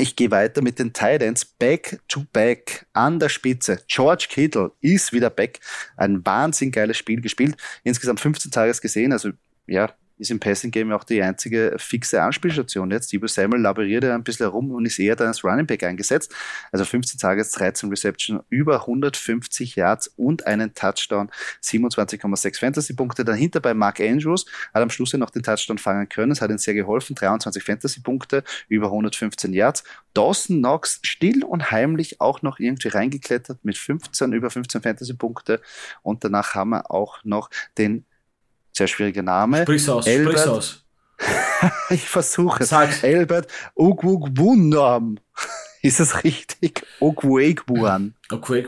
ich 0.00 0.16
gehe 0.16 0.30
weiter 0.30 0.62
mit 0.62 0.78
den 0.78 0.92
Titans. 0.92 1.44
Back 1.44 2.00
to 2.08 2.24
back 2.32 2.86
an 2.92 3.18
der 3.18 3.28
Spitze. 3.28 3.82
George 3.86 4.26
Kittle 4.28 4.72
ist 4.80 5.12
wieder 5.12 5.30
back. 5.30 5.60
Ein 5.96 6.24
wahnsinnig 6.24 6.74
geiles 6.74 6.96
Spiel 6.96 7.20
gespielt. 7.20 7.56
Insgesamt 7.84 8.20
15 8.20 8.50
Tages 8.50 8.80
gesehen. 8.80 9.12
Also 9.12 9.30
ja, 9.66 9.92
ist 10.20 10.30
im 10.30 10.38
Passing 10.38 10.70
Game 10.70 10.92
auch 10.92 11.04
die 11.04 11.22
einzige 11.22 11.74
fixe 11.78 12.22
Anspielstation 12.22 12.90
jetzt. 12.90 13.12
Debo 13.12 13.26
Samuel 13.26 13.62
laboriert 13.62 14.04
ja 14.04 14.14
ein 14.14 14.22
bisschen 14.22 14.44
herum 14.44 14.70
und 14.70 14.84
ist 14.84 14.98
eher 14.98 15.16
dann 15.16 15.28
als 15.28 15.42
Running 15.42 15.66
Back 15.66 15.82
eingesetzt. 15.82 16.34
Also 16.70 16.84
15 16.84 17.18
Targets, 17.18 17.52
13 17.52 17.88
Reception, 17.88 18.40
über 18.50 18.80
150 18.82 19.76
Yards 19.76 20.08
und 20.16 20.46
einen 20.46 20.74
Touchdown, 20.74 21.30
27,6 21.62 22.58
Fantasy-Punkte. 22.60 23.24
Dahinter 23.24 23.60
bei 23.60 23.72
Mark 23.72 24.00
Andrews 24.00 24.44
hat 24.74 24.82
am 24.82 24.90
Schluss 24.90 25.12
ja 25.12 25.18
noch 25.18 25.30
den 25.30 25.42
Touchdown 25.42 25.78
fangen 25.78 26.08
können. 26.08 26.32
Es 26.32 26.42
hat 26.42 26.50
ihm 26.50 26.58
sehr 26.58 26.74
geholfen, 26.74 27.16
23 27.16 27.62
Fantasy-Punkte, 27.62 28.44
über 28.68 28.86
115 28.86 29.54
Yards. 29.54 29.84
Dawson 30.12 30.58
Knox 30.58 31.00
still 31.02 31.44
und 31.44 31.70
heimlich 31.70 32.20
auch 32.20 32.42
noch 32.42 32.58
irgendwie 32.58 32.88
reingeklettert 32.88 33.64
mit 33.64 33.78
15, 33.78 34.32
über 34.32 34.50
15 34.50 34.82
Fantasy-Punkte. 34.82 35.62
Und 36.02 36.24
danach 36.24 36.54
haben 36.54 36.70
wir 36.70 36.90
auch 36.90 37.24
noch 37.24 37.48
den 37.78 38.04
sehr 38.72 38.86
schwieriger 38.86 39.22
Name. 39.22 39.62
Sprich's 39.62 39.88
aus, 39.88 40.06
Elbert, 40.06 40.38
sprich's 40.38 40.46
aus. 40.46 40.84
ich 41.90 42.08
versuche 42.08 42.62
es. 42.62 42.72
Albert 42.72 43.48
Ogwugwunam. 43.74 45.18
Ist 45.82 46.00
das 46.00 46.24
richtig? 46.24 46.86
Ogwegbuan. 47.00 48.14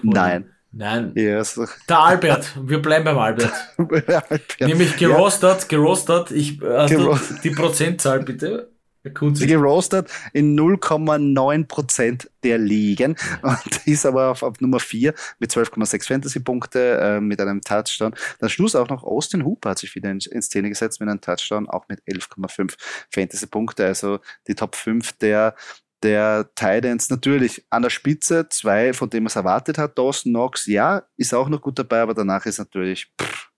Nein. 0.03 0.51
Nein. 0.75 1.13
Yes. 1.15 1.61
Der 1.87 1.99
Albert. 1.99 2.51
Wir 2.67 2.81
bleiben 2.81 3.05
beim 3.05 3.19
Albert. 3.19 3.53
Albert. 3.77 4.57
Nämlich 4.61 4.97
gerostet, 4.97 5.69
gerostet. 5.69 6.31
Ich, 6.31 6.61
hast 6.63 6.91
Gerost 6.91 7.45
die 7.45 7.51
Prozentzahl 7.51 8.21
bitte? 8.21 8.72
Sie 9.05 9.47
gerostet 9.49 10.09
in 10.33 10.57
0,9% 10.57 12.29
der 12.45 12.59
Ligen 12.59 13.17
und 13.43 13.77
ist 13.87 14.07
aber 14.07 14.31
auf, 14.31 14.45
auf 14.45 14.61
Nummer 14.61 14.79
4 14.79 15.13
mit 15.41 15.51
12,6 15.51 16.07
Fantasy-Punkte 16.07 16.99
äh, 17.01 17.21
mit 17.21 17.41
einem 17.41 17.63
Touchdown. 17.63 18.15
Dann 18.39 18.49
Schluss 18.49 18.77
auch 18.77 18.89
noch 18.89 19.03
Austin 19.03 19.45
Hooper 19.45 19.71
hat 19.71 19.81
sich 19.81 19.95
wieder 19.97 20.11
in, 20.11 20.21
in 20.31 20.41
Szene 20.41 20.69
gesetzt 20.69 21.01
mit 21.01 21.09
einem 21.09 21.21
Touchdown, 21.21 21.69
auch 21.69 21.89
mit 21.89 22.01
11,5 22.05 22.75
Fantasy-Punkte. 23.11 23.87
Also 23.87 24.21
die 24.47 24.55
Top 24.55 24.77
5 24.77 25.13
der 25.19 25.57
der 26.05 26.51
Titans 26.57 27.11
natürlich 27.11 27.65
an 27.71 27.83
der 27.83 27.91
Spitze, 27.91 28.49
zwei, 28.49 28.93
von 28.93 29.09
denen 29.09 29.23
man 29.23 29.29
es 29.29 29.37
erwartet 29.37 29.79
hat. 29.79 29.97
Dawson 29.97 30.33
Knox, 30.33 30.67
ja, 30.67 31.05
ist 31.17 31.33
auch 31.33 31.49
noch 31.49 31.61
gut 31.61 31.79
dabei, 31.79 32.01
aber 32.01 32.13
danach 32.13 32.45
ist 32.45 32.59
natürlich, 32.59 33.13
pff, 33.21 33.53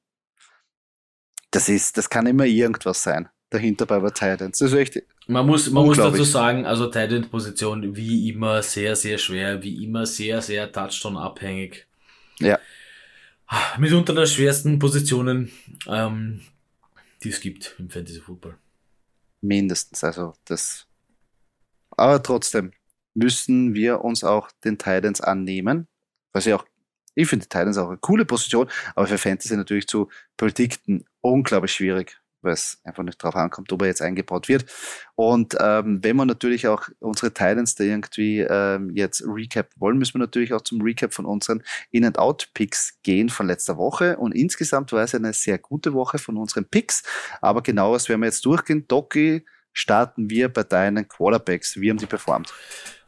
das 1.51 1.71
ist, 1.71 1.97
das 1.97 2.11
kann 2.11 2.27
immer 2.27 2.45
irgendwas 2.45 3.03
sein 3.03 3.31
dahinter 3.51 3.87
bei 3.87 4.01
Titans. 4.11 4.59
Das 4.59 4.73
ist 4.73 4.79
echt 4.79 5.03
man 5.27 5.47
muss, 5.47 5.71
man 5.71 5.87
muss 5.87 5.97
dazu 5.97 6.23
sagen, 6.25 6.67
also 6.67 6.87
Titan-Position 6.87 7.97
wie 7.97 8.29
immer 8.29 8.63
sehr, 8.63 8.95
sehr 8.95 9.17
schwer, 9.17 9.63
wie 9.63 9.83
immer 9.83 10.05
sehr, 10.05 10.43
sehr 10.43 10.71
Touchdown-abhängig. 10.71 11.87
Ja. 12.41 12.59
Mitunter 13.79 14.15
der 14.15 14.27
schwersten 14.27 14.79
Positionen, 14.79 15.51
ähm, 15.87 16.43
die 17.23 17.31
es 17.31 17.41
gibt 17.41 17.75
im 17.79 17.89
Fantasy 17.89 18.21
Football. 18.21 18.59
Mindestens, 19.41 20.05
also 20.05 20.35
das. 20.45 20.87
Aber 21.91 22.23
trotzdem 22.23 22.73
müssen 23.15 23.75
wir 23.75 24.03
uns 24.03 24.25
auch 24.25 24.51
den 24.65 24.77
Titans 24.77 25.21
annehmen, 25.21 25.87
was 26.33 26.45
ja 26.45 26.57
auch 26.57 26.67
ich 27.17 27.29
finde 27.29 27.45
die 27.45 27.49
Titans 27.49 27.79
auch 27.79 27.89
eine 27.89 27.99
coole 27.99 28.25
Position, 28.25 28.69
aber 28.97 29.07
für 29.07 29.19
Fantasy 29.19 29.57
natürlich 29.57 29.87
zu 29.87 30.09
predikten 30.37 31.05
unglaublich 31.21 31.73
schwierig 31.73 32.21
weil 32.45 32.53
es 32.53 32.81
einfach 32.85 33.03
nicht 33.03 33.23
drauf 33.23 33.37
ankommt, 33.37 33.73
ob 33.73 33.83
er 33.83 33.89
jetzt 33.89 34.03
eingebaut 34.03 34.49
wird. 34.49 34.67
Und 35.15 35.57
ähm, 35.61 35.99
wenn 36.03 36.17
wir 36.17 36.25
natürlich 36.25 36.69
auch 36.69 36.89
unsere 37.01 37.33
Titans 37.33 37.75
da 37.75 37.85
irgendwie 37.85 38.41
ähm, 38.41 38.93
jetzt 38.95 39.25
recap 39.27 39.71
wollen, 39.77 39.99
müssen 39.99 40.15
wir 40.15 40.21
natürlich 40.21 40.53
auch 40.53 40.61
zum 40.61 40.81
Recap 40.81 41.15
von 41.15 41.25
unseren 41.25 41.63
In-and-Out-Picks 41.91 43.01
gehen 43.03 43.29
von 43.29 43.47
letzter 43.47 43.77
Woche. 43.77 44.17
Und 44.17 44.33
insgesamt 44.33 44.93
war 44.93 45.03
es 45.03 45.15
eine 45.15 45.33
sehr 45.33 45.59
gute 45.59 45.95
Woche 45.95 46.19
von 46.19 46.37
unseren 46.37 46.65
Picks. 46.65 47.03
Aber 47.41 47.63
genaues 47.63 48.09
werden 48.09 48.21
wir 48.21 48.27
jetzt 48.27 48.45
durchgehen. 48.45 48.87
Doki, 48.89 49.45
starten 49.75 50.31
wir 50.31 50.49
bei 50.49 50.63
deinen 50.63 51.07
Quarterbacks. 51.07 51.79
Wie 51.79 51.91
haben 51.91 51.99
die 51.99 52.07
performt? 52.07 52.55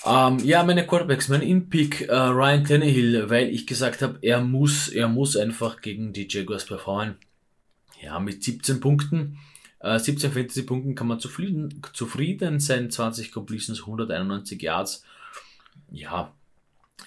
Um, 0.05 0.39
ähm, 0.39 0.45
ja, 0.45 0.63
meine 0.63 0.87
Quarterbacks, 0.87 1.29
mein 1.29 1.43
In-Pick 1.43 2.09
uh, 2.11 2.31
Ryan 2.31 2.65
Tannehill, 2.65 3.31
weil 3.31 3.49
ich 3.49 3.67
gesagt 3.67 4.03
habe, 4.03 4.19
er 4.21 4.41
muss, 4.41 4.89
er 4.89 5.09
muss 5.09 5.37
einfach 5.37 5.81
gegen 5.81 6.13
die 6.13 6.29
Jaguars 6.29 6.67
performen. 6.67 7.17
Ja, 8.07 8.21
mit 8.21 8.45
17 8.45 8.79
Punkten, 8.79 9.39
äh, 9.81 9.99
17 9.99 10.31
Fantasy-Punkten 10.31 10.95
kann 10.95 11.09
man 11.09 11.19
zufrieden, 11.19 11.83
zufrieden 11.93 12.61
sein. 12.61 12.89
20 12.89 13.33
Completions, 13.33 13.81
191 13.81 14.63
Yards. 14.63 15.05
Ja, 15.91 16.33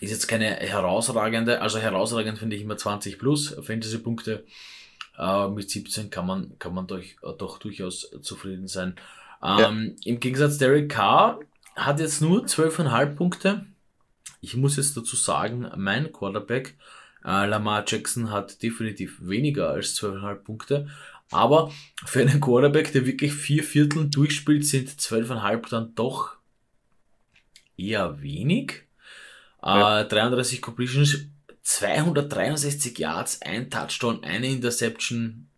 ist 0.02 0.12
jetzt 0.12 0.28
keine 0.28 0.56
herausragende, 0.58 1.62
also 1.62 1.80
herausragend 1.80 2.38
finde 2.38 2.58
ich 2.58 2.64
immer 2.64 2.76
20 2.76 3.18
plus 3.18 3.56
Fantasy-Punkte. 3.62 4.44
Äh, 5.18 5.48
mit 5.48 5.70
17 5.70 6.10
kann 6.10 6.28
man, 6.28 6.60
kann 6.60 6.74
man 6.74 6.86
doch, 6.86 7.02
doch 7.38 7.60
durchaus 7.60 8.12
zufrieden 8.22 8.68
sein. 8.68 8.96
Ähm, 9.42 9.96
ja. 10.02 10.12
Im 10.12 10.20
Gegensatz 10.20 10.58
Derek 10.58 10.90
Carr 10.90 11.40
hat 11.78 12.02
jetzt 12.02 12.22
nur 12.22 12.44
12,5 12.44 13.16
Punkte. 13.16 13.66
Ich 14.42 14.58
muss 14.58 14.76
jetzt 14.76 14.98
dazu 14.98 15.16
sagen, 15.16 15.72
mein 15.78 16.12
Quarterback 16.12 16.76
äh, 17.30 17.46
Lamar 17.46 17.84
Jackson 17.86 18.32
hat 18.32 18.64
definitiv 18.64 19.18
weniger 19.22 19.70
als 19.70 19.96
12,5 20.02 20.36
Punkte. 20.36 20.90
Aber 21.32 21.72
für 22.06 22.22
einen 22.22 22.42
Quarterback, 22.42 22.92
der 22.92 23.06
wirklich 23.06 23.34
vier 23.34 23.64
Viertel 23.64 24.10
durchspielt, 24.10 24.66
sind 24.66 24.90
12,5 24.90 25.70
dann 25.70 25.94
doch 25.94 26.38
eher 27.78 28.20
wenig. 28.22 28.84
Ja. 29.62 30.02
Äh, 30.02 30.08
33 30.08 30.60
Completions, 30.60 31.28
263 31.62 32.98
Yards, 32.98 33.42
ein 33.44 33.70
Touchdown, 33.70 34.24
eine 34.24 34.48
Interception. 34.48 35.50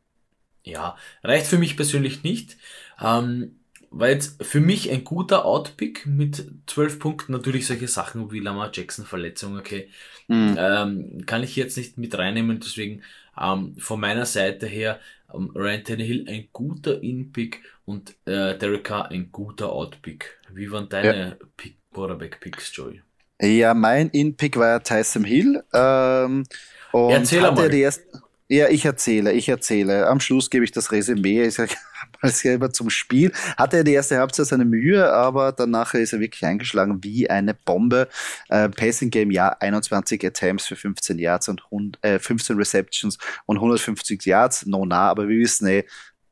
Ja, 0.63 0.97
reicht 1.23 1.47
für 1.47 1.57
mich 1.57 1.77
persönlich 1.77 2.23
nicht. 2.23 2.57
Ähm, 2.99 3.61
war 3.91 4.10
jetzt 4.10 4.43
für 4.43 4.62
mich 4.62 4.89
ein 4.89 5.04
guter 5.04 5.45
Outpick 5.45 6.06
mit 6.06 6.45
12 6.67 6.97
Punkten. 6.99 7.34
Natürlich 7.34 7.67
solche 7.67 7.89
Sachen 7.89 8.32
wie 8.32 8.39
Lamar 8.39 8.71
Jackson 8.73 9.06
Verletzung, 9.06 9.58
okay. 9.58 9.89
Mhm. 10.27 10.56
Ähm, 10.58 11.25
kann 11.25 11.43
ich 11.43 11.58
jetzt 11.58 11.77
nicht 11.77 11.97
mit 11.97 12.17
reinnehmen, 12.17 12.62
deswegen 12.62 13.04
ähm, 13.39 13.75
von 13.77 13.99
meiner 13.99 14.25
Seite 14.25 14.65
her 14.65 14.99
ähm, 15.34 15.51
Ryan 15.54 15.84
Tannehill 15.84 16.25
ein 16.30 16.47
guter 16.54 17.04
In-Pick 17.04 17.62
und 17.84 18.12
äh, 18.25 18.58
Derek 18.58 18.86
Carr 18.86 19.12
ein 19.12 19.30
guter 19.32 19.69
Out-Pick. 19.71 20.39
Wie 20.54 20.71
waren 20.71 20.88
deine 20.88 21.38
ja. 21.39 21.45
Pick, 21.58 21.75
Quarterback-Picks, 21.93 22.73
Joey? 22.73 23.01
Ja, 23.41 23.73
mein 23.73 24.10
In-Pick 24.10 24.56
war 24.56 24.67
ja 24.67 24.80
Tyson 24.80 25.25
Hill. 25.25 25.63
Ähm, 25.73 26.45
und 26.93 27.12
Erzähl 27.12 27.41
hatte 27.41 27.56
mal. 27.56 27.69
Die 27.69 27.82
erst, 27.82 28.04
ja, 28.47 28.69
ich 28.69 28.86
erzähle, 28.86 29.34
ich 29.34 29.49
erzähle. 29.49 30.08
Am 30.08 30.21
Schluss 30.21 30.49
gebe 30.49 30.63
ich 30.63 30.71
das 30.71 30.93
Resümee. 30.93 31.43
Ich 31.43 31.56
sage 31.56 31.73
mal 32.21 32.31
selber 32.31 32.71
zum 32.71 32.89
Spiel. 32.89 33.31
Hatte 33.57 33.77
er 33.77 33.84
die 33.84 33.93
erste 33.93 34.17
Halbzeit 34.17 34.47
seine 34.47 34.65
Mühe, 34.65 35.12
aber 35.12 35.51
danach 35.51 35.93
ist 35.93 36.13
er 36.13 36.19
wirklich 36.19 36.45
eingeschlagen 36.45 37.03
wie 37.03 37.29
eine 37.29 37.53
Bombe. 37.53 38.07
Äh, 38.49 38.69
Passing 38.69 39.10
Game, 39.10 39.31
ja, 39.31 39.49
21 39.60 40.25
Attempts 40.25 40.67
für 40.67 40.75
15 40.75 41.19
Yards 41.19 41.49
und 41.49 41.63
100, 41.65 42.03
äh, 42.03 42.19
15 42.19 42.57
Receptions 42.57 43.17
und 43.45 43.57
150 43.57 44.25
Yards. 44.25 44.65
No, 44.65 44.86
na, 44.86 45.10
aber 45.10 45.27
wir 45.27 45.39
wissen 45.39 45.67
eh, 45.67 45.86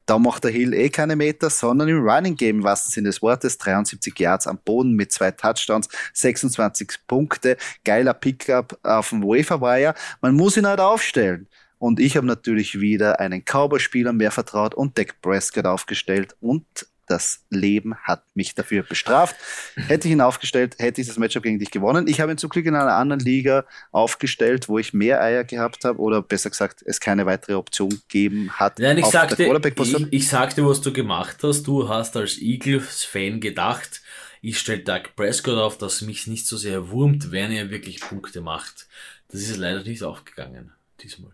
da 0.10 0.18
macht 0.18 0.44
der 0.44 0.50
Hill 0.52 0.74
eh 0.74 0.90
keine 0.90 1.16
Meter, 1.16 1.52
sondern 1.52 1.88
im 1.88 2.02
Running 2.02 2.36
Game, 2.36 2.58
im 2.58 2.64
wahrsten 2.64 2.92
Sinne 2.92 3.10
des 3.10 3.22
Wortes, 3.22 3.60
73 3.60 4.18
Yards 4.18 4.48
am 4.48 4.58
Boden 4.58 4.94
mit 4.94 5.12
zwei 5.12 5.30
Touchdowns, 5.30 5.88
26 6.14 7.06
Punkte, 7.06 7.58
geiler 7.86 8.16
Pickup 8.16 8.80
auf 8.82 9.10
dem 9.10 9.22
Wafer 9.22 9.62
Wire. 9.62 9.94
Man 10.22 10.34
muss 10.34 10.58
ihn 10.58 10.66
halt 10.66 10.80
aufstellen. 10.80 11.48
Und 11.80 12.00
ich 12.00 12.18
habe 12.18 12.28
natürlich 12.28 12.80
wieder 12.80 13.20
einen 13.20 13.44
Cowboy-Spieler 13.44 14.14
mehr 14.14 14.32
vertraut 14.32 14.76
und 14.76 14.98
Dak 14.98 15.22
Prescott 15.22 15.66
aufgestellt 15.66 16.36
und 16.42 16.66
das 17.08 17.44
Leben 17.50 17.96
hat 18.04 18.24
mich 18.36 18.54
dafür 18.54 18.84
bestraft. 18.84 19.36
Hätte 19.76 20.08
ich 20.08 20.12
ihn 20.12 20.22
aufgestellt, 20.22 20.76
hätte 20.78 21.02
ich 21.02 21.08
das 21.08 21.18
Matchup 21.18 21.42
gegen 21.42 21.58
dich 21.58 21.72
gewonnen. 21.72 22.08
Ich 22.08 22.22
habe 22.22 22.32
ihn 22.32 22.38
zum 22.38 22.52
Glück 22.52 22.66
in 22.68 22.76
einer 22.76 22.94
anderen 22.94 23.20
Liga 23.20 23.66
aufgestellt, 23.92 24.70
wo 24.70 24.78
ich 24.78 24.94
mehr 24.94 25.20
Eier 25.22 25.44
gehabt 25.44 25.86
habe 25.86 26.00
oder 26.00 26.22
besser 26.22 26.52
gesagt, 26.52 26.84
es 26.86 27.00
keine 27.00 27.26
weitere 27.26 27.56
Option 27.56 27.90
gegeben 27.90 28.52
hat. 28.52 28.78
Nein, 28.78 29.00
ich 29.00 29.08
sagte, 29.08 29.44
ich, 29.44 30.14
ich, 30.14 30.28
sagte, 30.28 30.64
was 30.68 30.82
du 30.82 30.94
gemacht 30.94 31.38
hast. 31.42 31.64
Du 31.64 31.90
hast 31.90 32.16
als 32.16 32.38
Eagles-Fan 32.38 33.40
gedacht, 33.40 34.04
ich 34.42 34.60
stelle 34.60 34.84
Doug 34.84 35.16
Prescott 35.16 35.58
auf, 35.58 35.78
dass 35.80 36.02
mich 36.02 36.28
nicht 36.28 36.46
so 36.46 36.58
sehr 36.58 36.90
wurmt, 36.92 37.32
wenn 37.32 37.52
er 37.52 37.72
wirklich 37.72 38.02
Punkte 38.02 38.42
macht. 38.42 38.88
Das 39.30 39.42
ist 39.42 39.58
leider 39.58 39.84
nicht 39.84 40.04
aufgegangen 40.04 40.74
diesmal. 41.02 41.32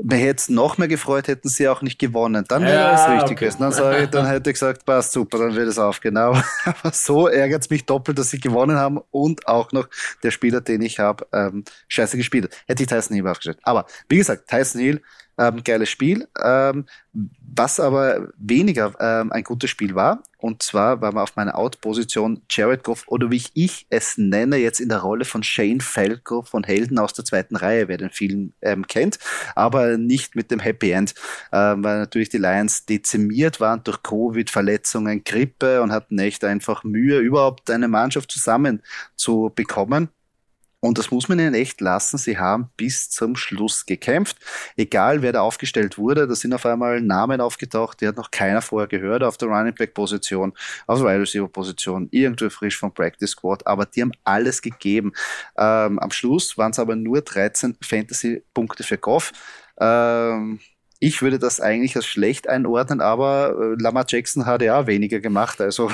Mir 0.00 0.16
hätte 0.16 0.36
es 0.36 0.48
noch 0.48 0.78
mehr 0.78 0.86
gefreut, 0.86 1.26
hätten 1.26 1.48
sie 1.48 1.68
auch 1.68 1.82
nicht 1.82 1.98
gewonnen. 1.98 2.44
Dann 2.46 2.62
wäre 2.62 2.74
ja, 2.74 2.94
es 2.94 3.08
richtig 3.08 3.22
okay. 3.22 3.34
gewesen. 3.34 3.58
Dann, 3.60 3.72
sage 3.72 4.04
ich, 4.04 4.10
dann 4.10 4.26
hätte 4.26 4.50
ich 4.50 4.54
gesagt, 4.54 4.84
passt 4.84 5.12
super, 5.12 5.38
dann 5.38 5.56
wird 5.56 5.68
es 5.68 5.78
aufgehen. 5.78 6.16
Aber 6.16 6.42
so 6.92 7.26
ärgert 7.26 7.62
es 7.62 7.70
mich 7.70 7.84
doppelt, 7.84 8.16
dass 8.18 8.30
sie 8.30 8.38
gewonnen 8.38 8.76
haben 8.76 9.00
und 9.10 9.48
auch 9.48 9.72
noch 9.72 9.88
der 10.22 10.30
Spieler, 10.30 10.60
den 10.60 10.82
ich 10.82 11.00
habe, 11.00 11.26
ähm, 11.32 11.64
scheiße 11.88 12.16
gespielt. 12.16 12.56
Hätte 12.68 12.84
ich 12.84 12.88
Tyson 12.88 13.16
Hill 13.16 13.26
aufgestellt. 13.26 13.58
Aber 13.62 13.86
wie 14.08 14.18
gesagt, 14.18 14.48
Tyson 14.48 14.80
Hill 14.80 15.02
ähm, 15.38 15.62
geiles 15.64 15.88
Spiel. 15.88 16.28
Ähm, 16.42 16.86
was 17.40 17.80
aber 17.80 18.28
weniger 18.38 18.94
ähm, 19.00 19.32
ein 19.32 19.42
gutes 19.42 19.70
Spiel 19.70 19.94
war, 19.94 20.22
und 20.40 20.62
zwar 20.62 21.00
war 21.00 21.12
man 21.12 21.24
auf 21.24 21.34
meiner 21.34 21.58
Out-Position 21.58 22.42
Jared 22.48 22.84
Goff 22.84 23.04
oder 23.08 23.30
wie 23.32 23.42
ich 23.54 23.86
es 23.90 24.16
nenne, 24.18 24.56
jetzt 24.56 24.78
in 24.78 24.88
der 24.88 24.98
Rolle 24.98 25.24
von 25.24 25.42
Shane 25.42 25.80
Falco 25.80 26.42
von 26.42 26.62
Helden 26.62 26.98
aus 26.98 27.12
der 27.12 27.24
zweiten 27.24 27.56
Reihe, 27.56 27.88
wer 27.88 27.96
den 27.96 28.10
Film 28.10 28.52
ähm, 28.62 28.86
kennt, 28.86 29.18
aber 29.56 29.98
nicht 29.98 30.36
mit 30.36 30.52
dem 30.52 30.60
Happy 30.60 30.92
End, 30.92 31.14
ähm, 31.52 31.82
weil 31.82 31.98
natürlich 31.98 32.28
die 32.28 32.38
Lions 32.38 32.86
dezimiert 32.86 33.60
waren 33.60 33.82
durch 33.82 34.02
Covid, 34.04 34.48
Verletzungen, 34.48 35.24
Grippe 35.24 35.82
und 35.82 35.90
hatten 35.90 36.18
echt 36.20 36.44
einfach 36.44 36.84
Mühe, 36.84 37.18
überhaupt 37.18 37.68
eine 37.70 37.88
Mannschaft 37.88 38.30
zusammen 38.30 38.82
zu 39.16 39.50
bekommen. 39.54 40.10
Und 40.80 40.96
das 40.96 41.10
muss 41.10 41.28
man 41.28 41.40
ihnen 41.40 41.54
echt 41.54 41.80
lassen. 41.80 42.18
Sie 42.18 42.38
haben 42.38 42.70
bis 42.76 43.10
zum 43.10 43.34
Schluss 43.34 43.84
gekämpft. 43.84 44.36
Egal 44.76 45.22
wer 45.22 45.32
da 45.32 45.40
aufgestellt 45.40 45.98
wurde, 45.98 46.28
da 46.28 46.34
sind 46.36 46.54
auf 46.54 46.64
einmal 46.66 47.00
Namen 47.00 47.40
aufgetaucht, 47.40 48.00
die 48.00 48.06
hat 48.06 48.16
noch 48.16 48.30
keiner 48.30 48.62
vorher 48.62 48.86
gehört 48.86 49.24
auf 49.24 49.36
der 49.36 49.48
Running 49.48 49.74
Back 49.74 49.92
Position, 49.94 50.52
auf 50.86 51.00
der 51.00 51.08
Wide 51.08 51.20
Receiver 51.22 51.48
Position, 51.48 52.08
irgendwo 52.12 52.48
frisch 52.48 52.78
vom 52.78 52.94
Practice 52.94 53.30
Squad, 53.30 53.66
aber 53.66 53.86
die 53.86 54.02
haben 54.02 54.12
alles 54.22 54.62
gegeben. 54.62 55.12
Ähm, 55.56 55.98
am 55.98 56.12
Schluss 56.12 56.56
waren 56.56 56.70
es 56.70 56.78
aber 56.78 56.94
nur 56.94 57.22
13 57.22 57.76
Fantasy 57.82 58.44
Punkte 58.54 58.84
für 58.84 58.98
Goff. 58.98 59.32
Ähm, 59.80 60.60
ich 61.00 61.22
würde 61.22 61.40
das 61.40 61.60
eigentlich 61.60 61.96
als 61.96 62.06
schlecht 62.06 62.48
einordnen, 62.48 63.00
aber 63.00 63.56
äh, 63.58 63.82
Lamar 63.82 64.04
Jackson 64.08 64.46
hat 64.46 64.62
ja 64.62 64.86
weniger 64.86 65.18
gemacht, 65.18 65.60
also 65.60 65.90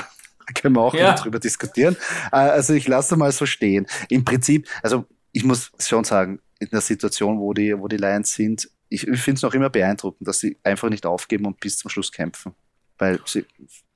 können 0.53 0.75
wir 0.75 0.81
auch 0.81 0.93
ja. 0.93 1.13
drüber 1.15 1.39
diskutieren. 1.39 1.95
Äh, 2.31 2.37
also 2.37 2.73
ich 2.73 2.87
lasse 2.87 3.15
mal 3.15 3.31
so 3.31 3.45
stehen. 3.45 3.87
Im 4.09 4.25
Prinzip, 4.25 4.67
also 4.83 5.05
ich 5.31 5.43
muss 5.43 5.71
schon 5.79 6.03
sagen, 6.03 6.39
in 6.59 6.69
der 6.69 6.81
Situation, 6.81 7.39
wo 7.39 7.53
die, 7.53 7.77
wo 7.77 7.87
die 7.87 7.97
Lions 7.97 8.33
sind, 8.33 8.69
ich, 8.89 9.07
ich 9.07 9.19
finde 9.19 9.37
es 9.37 9.41
noch 9.41 9.53
immer 9.53 9.69
beeindruckend, 9.69 10.27
dass 10.27 10.39
sie 10.39 10.57
einfach 10.63 10.89
nicht 10.89 11.05
aufgeben 11.05 11.45
und 11.45 11.59
bis 11.59 11.77
zum 11.77 11.89
Schluss 11.89 12.11
kämpfen. 12.11 12.53
Weil 12.97 13.19
sie, 13.25 13.45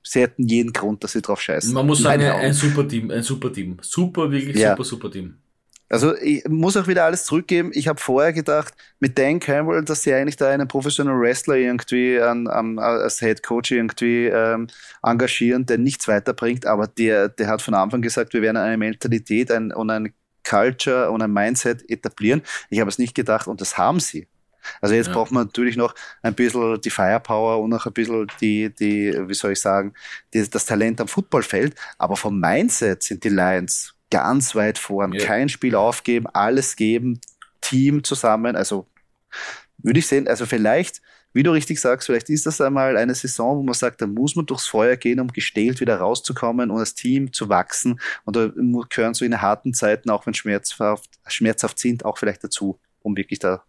sie 0.02 0.20
hätten 0.20 0.46
jeden 0.46 0.72
Grund, 0.72 1.02
dass 1.02 1.12
sie 1.12 1.22
drauf 1.22 1.40
scheißen. 1.40 1.72
Man 1.72 1.86
muss 1.86 2.02
sagen, 2.02 2.22
ein 2.22 2.52
super 2.52 2.86
Team, 2.86 3.10
ein 3.10 3.22
super 3.22 3.52
Team. 3.52 3.78
Super, 3.80 4.30
wirklich 4.30 4.56
ja. 4.56 4.72
super, 4.72 4.84
super 4.84 5.10
Team. 5.10 5.38
Also 5.90 6.16
ich 6.16 6.46
muss 6.48 6.76
auch 6.76 6.86
wieder 6.86 7.04
alles 7.04 7.24
zurückgeben. 7.24 7.72
Ich 7.74 7.88
habe 7.88 8.00
vorher 8.00 8.32
gedacht, 8.32 8.74
mit 9.00 9.18
Dan 9.18 9.40
Campbell, 9.40 9.84
dass 9.84 10.02
sie 10.02 10.14
eigentlich 10.14 10.36
da 10.36 10.48
einen 10.48 10.68
professionellen 10.68 11.20
Wrestler 11.20 11.56
irgendwie 11.56 12.20
an, 12.20 12.46
an, 12.46 12.78
als 12.78 13.18
Head 13.18 13.42
Coach 13.42 13.72
irgendwie 13.72 14.26
ähm, 14.26 14.68
engagieren, 15.02 15.66
der 15.66 15.78
nichts 15.78 16.06
weiterbringt, 16.06 16.64
aber 16.64 16.86
der, 16.86 17.28
der 17.28 17.48
hat 17.48 17.60
von 17.60 17.74
Anfang 17.74 18.02
gesagt, 18.02 18.32
wir 18.32 18.40
werden 18.40 18.56
eine 18.56 18.76
Mentalität 18.76 19.50
ein, 19.50 19.72
und 19.72 19.90
ein 19.90 20.14
Culture 20.48 21.10
und 21.10 21.22
ein 21.22 21.32
Mindset 21.32 21.88
etablieren. 21.90 22.42
Ich 22.70 22.78
habe 22.78 22.88
es 22.88 22.98
nicht 22.98 23.16
gedacht 23.16 23.48
und 23.48 23.60
das 23.60 23.76
haben 23.76 23.98
sie. 23.98 24.28
Also 24.80 24.94
jetzt 24.94 25.08
ja. 25.08 25.14
braucht 25.14 25.32
man 25.32 25.46
natürlich 25.46 25.76
noch 25.76 25.94
ein 26.22 26.34
bisschen 26.34 26.80
die 26.80 26.90
Firepower 26.90 27.60
und 27.60 27.70
noch 27.70 27.86
ein 27.86 27.92
bisschen 27.92 28.28
die, 28.40 28.72
die 28.72 29.12
wie 29.26 29.34
soll 29.34 29.52
ich 29.52 29.60
sagen, 29.60 29.94
die, 30.32 30.48
das 30.48 30.66
Talent 30.66 31.00
am 31.00 31.08
Footballfeld. 31.08 31.74
Aber 31.98 32.16
vom 32.16 32.38
Mindset 32.38 33.02
sind 33.02 33.24
die 33.24 33.30
Lions 33.30 33.94
ganz 34.10 34.54
weit 34.54 34.78
vorn. 34.78 35.12
Ja. 35.12 35.24
Kein 35.24 35.48
Spiel 35.48 35.74
aufgeben, 35.74 36.26
alles 36.26 36.76
geben, 36.76 37.20
Team 37.60 38.04
zusammen. 38.04 38.56
Also 38.56 38.86
würde 39.78 39.98
ich 39.98 40.06
sehen, 40.06 40.28
also 40.28 40.46
vielleicht, 40.46 41.00
wie 41.32 41.42
du 41.42 41.52
richtig 41.52 41.80
sagst, 41.80 42.06
vielleicht 42.06 42.28
ist 42.28 42.46
das 42.46 42.60
einmal 42.60 42.96
eine 42.96 43.14
Saison, 43.14 43.58
wo 43.58 43.62
man 43.62 43.74
sagt, 43.74 44.02
da 44.02 44.06
muss 44.06 44.34
man 44.34 44.46
durchs 44.46 44.66
Feuer 44.66 44.96
gehen, 44.96 45.20
um 45.20 45.28
gestählt 45.28 45.80
wieder 45.80 45.98
rauszukommen 45.98 46.70
und 46.70 46.80
das 46.80 46.94
Team 46.94 47.32
zu 47.32 47.48
wachsen. 47.48 48.00
Und 48.24 48.36
da 48.36 48.50
gehören 48.88 49.14
so 49.14 49.24
in 49.24 49.40
harten 49.40 49.72
Zeiten, 49.72 50.10
auch 50.10 50.26
wenn 50.26 50.34
schmerzhaft, 50.34 51.08
schmerzhaft 51.28 51.78
sind, 51.78 52.04
auch 52.04 52.18
vielleicht 52.18 52.42
dazu, 52.42 52.80
um 53.02 53.16
wirklich 53.16 53.38
da 53.38 53.62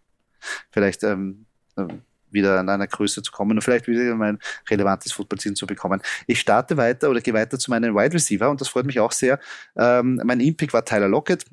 vielleicht 0.70 1.04
ähm, 1.04 1.46
ähm 1.76 2.02
wieder 2.32 2.60
an 2.60 2.68
einer 2.68 2.86
Größe 2.86 3.22
zu 3.22 3.32
kommen 3.32 3.52
und 3.52 3.62
vielleicht 3.62 3.86
wieder 3.86 4.14
mein 4.14 4.38
relevantes 4.70 5.12
Footballteam 5.12 5.54
zu 5.56 5.66
bekommen. 5.66 6.00
Ich 6.26 6.40
starte 6.40 6.76
weiter 6.76 7.10
oder 7.10 7.20
gehe 7.20 7.34
weiter 7.34 7.58
zu 7.58 7.70
meinen 7.70 7.94
Wide 7.94 8.14
Receiver 8.14 8.50
und 8.50 8.60
das 8.60 8.68
freut 8.68 8.86
mich 8.86 9.00
auch 9.00 9.12
sehr. 9.12 9.38
Ähm, 9.76 10.20
mein 10.24 10.40
Impick 10.40 10.72
war 10.72 10.84
Tyler 10.84 11.08
Lockett. 11.08 11.44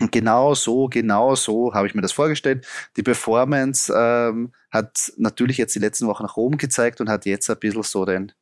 Und 0.00 0.10
genau 0.10 0.54
so, 0.54 0.88
genau 0.88 1.34
so 1.36 1.72
habe 1.72 1.86
ich 1.86 1.94
mir 1.94 2.02
das 2.02 2.12
vorgestellt. 2.12 2.66
Die 2.96 3.02
Performance 3.02 3.92
ähm, 3.96 4.52
hat 4.70 5.12
natürlich 5.16 5.56
jetzt 5.56 5.74
die 5.74 5.78
letzten 5.78 6.08
Wochen 6.08 6.24
nach 6.24 6.36
oben 6.36 6.58
gezeigt 6.58 7.00
und 7.00 7.08
hat 7.08 7.26
jetzt 7.26 7.48
ein 7.48 7.58
bisschen 7.58 7.82
so 7.84 8.04
den 8.04 8.32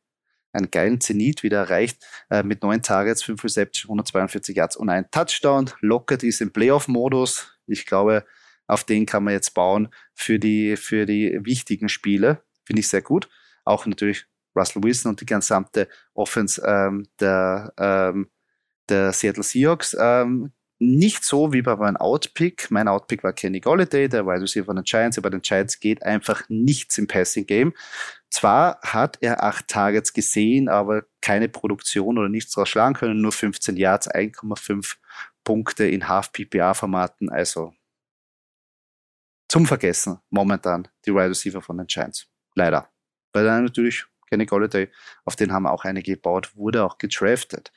einen 0.51 0.71
geilen 0.71 1.01
Zenit 1.01 1.43
wieder 1.43 1.57
erreicht 1.57 2.05
äh, 2.29 2.43
mit 2.43 2.61
neun 2.61 2.81
Targets, 2.81 3.23
5 3.23 3.43
Receptions, 3.43 3.85
142 3.85 4.55
Yards 4.55 4.75
und 4.77 4.89
ein 4.89 5.09
Touchdown. 5.11 5.69
Lockett 5.81 6.23
ist 6.23 6.41
im 6.41 6.51
Playoff-Modus. 6.51 7.57
Ich 7.67 7.85
glaube, 7.85 8.23
auf 8.67 8.83
den 8.83 9.05
kann 9.05 9.23
man 9.23 9.33
jetzt 9.33 9.53
bauen 9.53 9.89
für 10.13 10.39
die, 10.39 10.77
für 10.77 11.05
die 11.05 11.39
wichtigen 11.43 11.89
Spiele. 11.89 12.43
Finde 12.65 12.81
ich 12.81 12.87
sehr 12.87 13.01
gut. 13.01 13.29
Auch 13.65 13.85
natürlich 13.85 14.25
Russell 14.55 14.83
Wilson 14.83 15.11
und 15.11 15.21
die 15.21 15.25
gesamte 15.25 15.87
Offense 16.13 16.61
ähm, 16.65 17.07
der, 17.19 17.73
ähm, 17.77 18.29
der 18.89 19.13
Seattle 19.13 19.43
Seahawks 19.43 19.95
ähm, 19.99 20.51
nicht 20.83 21.23
so 21.23 21.53
wie 21.53 21.61
bei 21.61 21.75
meinem 21.75 21.97
Outpick. 21.97 22.69
Mein 22.69 22.87
Outpick 22.87 23.23
war 23.23 23.33
Kenny 23.33 23.59
Golladay, 23.59 24.09
der 24.09 24.25
Wide 24.25 24.41
Receiver 24.41 24.65
von 24.65 24.75
den 24.75 24.83
Giants. 24.83 25.19
Bei 25.21 25.29
den 25.29 25.41
Giants 25.41 25.79
geht 25.79 26.03
einfach 26.03 26.43
nichts 26.49 26.97
im 26.97 27.07
Passing 27.07 27.45
Game. 27.45 27.73
Zwar 28.29 28.79
hat 28.81 29.17
er 29.21 29.43
acht 29.43 29.67
Targets 29.67 30.13
gesehen, 30.13 30.67
aber 30.67 31.03
keine 31.21 31.47
Produktion 31.49 32.17
oder 32.17 32.29
nichts 32.29 32.51
draus 32.51 32.69
schlagen 32.69 32.95
können. 32.95 33.21
Nur 33.21 33.31
15 33.31 33.77
Yards, 33.77 34.09
1,5 34.11 34.95
Punkte 35.43 35.85
in 35.85 36.07
Half-PPA-Formaten. 36.07 37.29
Also 37.29 37.73
zum 39.53 39.67
Vergessen 39.67 40.17
momentan 40.31 40.87
die 41.05 41.13
Wide 41.13 41.29
Receiver 41.29 41.61
von 41.61 41.77
den 41.77 41.85
Giants. 41.85 42.25
Leider. 42.55 42.89
Weil 43.33 43.45
dann 43.45 43.65
natürlich 43.65 44.03
Kenny 44.27 44.47
Golladay, 44.47 44.89
auf 45.25 45.35
den 45.35 45.53
haben 45.53 45.67
auch 45.67 45.85
einige 45.85 46.13
gebaut, 46.13 46.55
wurde 46.55 46.83
auch 46.83 46.97
gedraftet. 46.97 47.71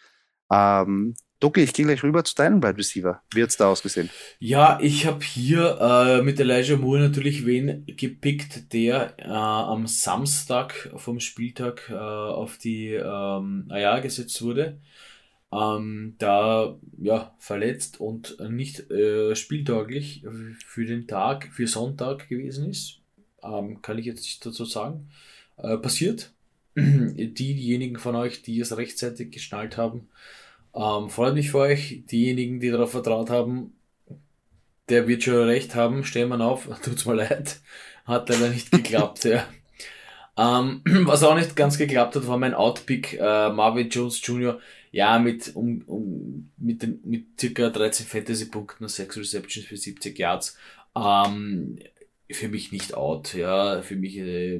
Ähm, 0.51 1.15
Doki, 1.39 1.61
ich 1.61 1.75
gehe 1.75 1.85
gleich 1.85 2.03
rüber 2.03 2.25
zu 2.25 2.35
deinem 2.35 2.63
Wide 2.63 2.79
Receiver. 2.79 3.21
Wie 3.35 3.43
hat 3.43 3.51
es 3.51 3.59
da 3.59 3.69
ausgesehen? 3.69 4.09
Ja, 4.39 4.79
ich 4.81 5.05
habe 5.05 5.23
hier 5.23 5.79
äh, 5.79 6.23
mit 6.23 6.41
Elijah 6.41 6.79
Moore 6.79 7.01
natürlich 7.01 7.45
wen 7.45 7.85
gepickt, 7.85 8.73
der 8.73 9.15
äh, 9.19 9.27
am 9.27 9.87
Samstag 9.87 10.91
vom 10.97 11.21
Spieltag 11.21 11.91
äh, 11.91 11.95
auf 11.95 12.57
die 12.57 12.95
ähm, 12.95 13.69
AR 13.69 14.01
gesetzt 14.01 14.41
wurde. 14.41 14.81
Ähm, 15.57 16.15
da 16.19 16.77
ja 16.99 17.35
verletzt 17.39 18.01
und 18.01 18.37
nicht 18.51 18.91
äh, 18.91 19.35
spieltauglich 19.35 20.25
für 20.67 20.85
den 20.85 21.07
Tag, 21.07 21.49
für 21.53 21.67
Sonntag 21.67 22.29
gewesen 22.29 22.69
ist. 22.69 22.99
Ähm, 23.43 23.81
kann 23.81 23.99
ich 23.99 24.07
jetzt 24.07 24.23
nicht 24.23 24.45
dazu 24.45 24.65
sagen. 24.65 25.09
Äh, 25.57 25.79
passiert. 25.79 26.33
Diejenigen 26.77 27.99
von 27.99 28.17
euch, 28.17 28.43
die 28.43 28.61
es 28.61 28.77
rechtzeitig 28.77 29.31
geschnallt 29.31 29.77
haben, 29.77 30.09
ähm, 30.75 31.09
freut 31.09 31.35
mich 31.35 31.51
für 31.51 31.59
euch. 31.59 32.03
Diejenigen, 32.11 32.61
die 32.61 32.71
darauf 32.71 32.91
vertraut 32.91 33.31
haben, 33.31 33.73
der 34.89 35.09
wird 35.09 35.23
schon 35.23 35.49
recht 35.49 35.75
haben. 35.75 36.05
Stellen 36.05 36.29
wir 36.29 36.41
auf. 36.41 36.69
Tut's 36.83 37.07
mir 37.07 37.15
leid. 37.15 37.61
Hat 38.05 38.29
leider 38.29 38.51
nicht 38.51 38.71
geklappt, 38.71 39.25
ja. 39.25 39.47
Ähm, 40.37 40.83
was 40.85 41.23
auch 41.23 41.35
nicht 41.35 41.57
ganz 41.57 41.79
geklappt 41.79 42.15
hat, 42.15 42.29
war 42.29 42.39
mein 42.39 42.55
Outpick 42.55 43.15
äh, 43.15 43.49
Marvin 43.49 43.89
Jones 43.89 44.21
Jr. 44.23 44.61
Ja, 44.97 45.19
mit, 45.19 45.55
um, 45.55 45.83
um, 45.83 46.51
mit, 46.57 46.83
den, 46.83 47.01
mit 47.05 47.39
circa 47.39 47.69
13 47.69 48.07
Fantasy-Punkten 48.07 48.85
und 48.85 48.89
6 48.89 49.19
Receptions 49.19 49.67
für 49.67 49.77
70 49.77 50.19
Yards. 50.19 50.57
Ähm, 50.97 51.79
für 52.31 52.49
mich 52.49 52.73
nicht 52.73 52.95
out, 52.95 53.35
ja, 53.35 53.83
für 53.83 53.95
mich 53.95 54.17
äh, 54.17 54.59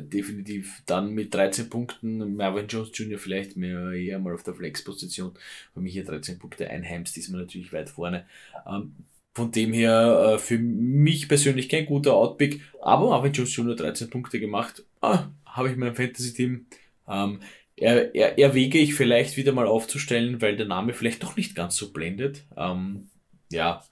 definitiv 0.00 0.82
dann 0.86 1.12
mit 1.12 1.34
13 1.34 1.68
Punkten, 1.68 2.34
Marvin 2.34 2.66
Jones 2.66 2.92
Jr. 2.94 3.18
vielleicht 3.18 3.58
mehr 3.58 3.90
eher 3.90 4.18
mal 4.18 4.32
auf 4.32 4.42
der 4.42 4.54
Flex-Position, 4.54 5.32
für 5.74 5.80
mich 5.80 5.92
hier 5.92 6.06
13 6.06 6.38
Punkte 6.38 6.70
einheimst, 6.70 7.18
man 7.28 7.42
natürlich 7.42 7.74
weit 7.74 7.90
vorne. 7.90 8.24
Ähm, 8.66 8.94
von 9.34 9.52
dem 9.52 9.74
her 9.74 10.32
äh, 10.32 10.38
für 10.38 10.58
mich 10.58 11.28
persönlich 11.28 11.68
kein 11.68 11.84
guter 11.84 12.14
Outpick, 12.14 12.62
aber 12.80 13.10
Marvin 13.10 13.34
Jones 13.34 13.54
Jr. 13.54 13.76
13 13.76 14.08
Punkte 14.08 14.40
gemacht, 14.40 14.82
ah, 15.02 15.28
habe 15.44 15.68
ich 15.70 15.76
mein 15.76 15.94
Fantasy-Team. 15.94 16.64
Ähm, 17.08 17.40
er, 17.76 18.14
er, 18.14 18.38
erwäge 18.38 18.78
ich 18.78 18.94
vielleicht 18.94 19.36
wieder 19.36 19.52
mal 19.52 19.66
aufzustellen, 19.66 20.40
weil 20.40 20.56
der 20.56 20.66
Name 20.66 20.94
vielleicht 20.94 21.22
doch 21.22 21.36
nicht 21.36 21.54
ganz 21.54 21.76
so 21.76 21.92
blendet. 21.92 22.44
Ähm, 22.56 23.10
ja, 23.50 23.84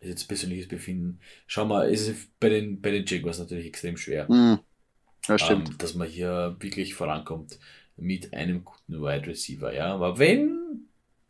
ist 0.00 0.08
jetzt 0.08 0.28
persönliches 0.28 0.68
Befinden. 0.68 1.20
Schau 1.46 1.66
mal, 1.66 1.88
ist 1.90 2.08
es 2.08 2.28
bei 2.40 2.48
den, 2.48 2.80
bei 2.80 2.90
den 2.90 3.04
Jaguars 3.06 3.38
natürlich 3.38 3.66
extrem 3.66 3.96
schwer. 3.96 4.30
Mm, 4.30 4.58
das 5.26 5.42
stimmt. 5.42 5.68
Ähm, 5.70 5.78
dass 5.78 5.94
man 5.94 6.08
hier 6.08 6.56
wirklich 6.58 6.94
vorankommt 6.94 7.58
mit 7.96 8.32
einem 8.32 8.64
guten 8.64 9.00
Wide 9.00 9.26
Receiver. 9.26 9.72
Ja, 9.72 9.94
aber 9.94 10.18
wenn, 10.18 10.88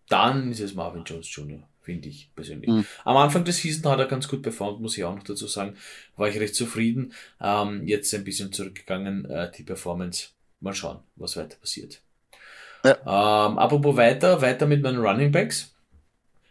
dann 0.09 0.53
ist 0.53 0.61
es 0.61 0.75
Marvin 0.75 1.05
Jones 1.05 1.35
Jr., 1.35 1.68
finde 1.81 2.09
ich 2.09 2.31
persönlich. 2.37 2.71
Mm. 2.71 2.85
Am 3.05 3.16
Anfang 3.16 3.45
des 3.45 3.59
Season 3.59 3.90
hat 3.90 3.99
er 3.99 4.07
ganz 4.07 4.29
gut 4.29 4.42
performt, 4.42 4.81
muss 4.81 4.97
ich 4.97 5.05
auch 5.05 5.14
noch 5.14 5.25
dazu 5.25 5.49
sagen. 5.49 5.77
War 6.16 6.29
ich 6.29 6.38
recht 6.38 6.55
zufrieden. 6.55 7.12
Ähm, 7.40 7.87
jetzt 7.87 8.14
ein 8.14 8.23
bisschen 8.23 8.53
zurückgegangen, 8.53 9.25
äh, 9.25 9.51
die 9.51 9.64
Performance. 9.64 10.29
Mal 10.62 10.75
schauen, 10.75 11.01
was 11.16 11.37
weiter 11.37 11.57
passiert. 11.61 12.01
Ja. 12.85 12.96
Ähm, 13.03 13.59
apropos 13.59 13.96
weiter, 13.96 14.40
weiter 14.40 14.66
mit 14.66 14.83
meinen 14.83 14.98
Running 14.98 15.33
Backs. 15.33 15.75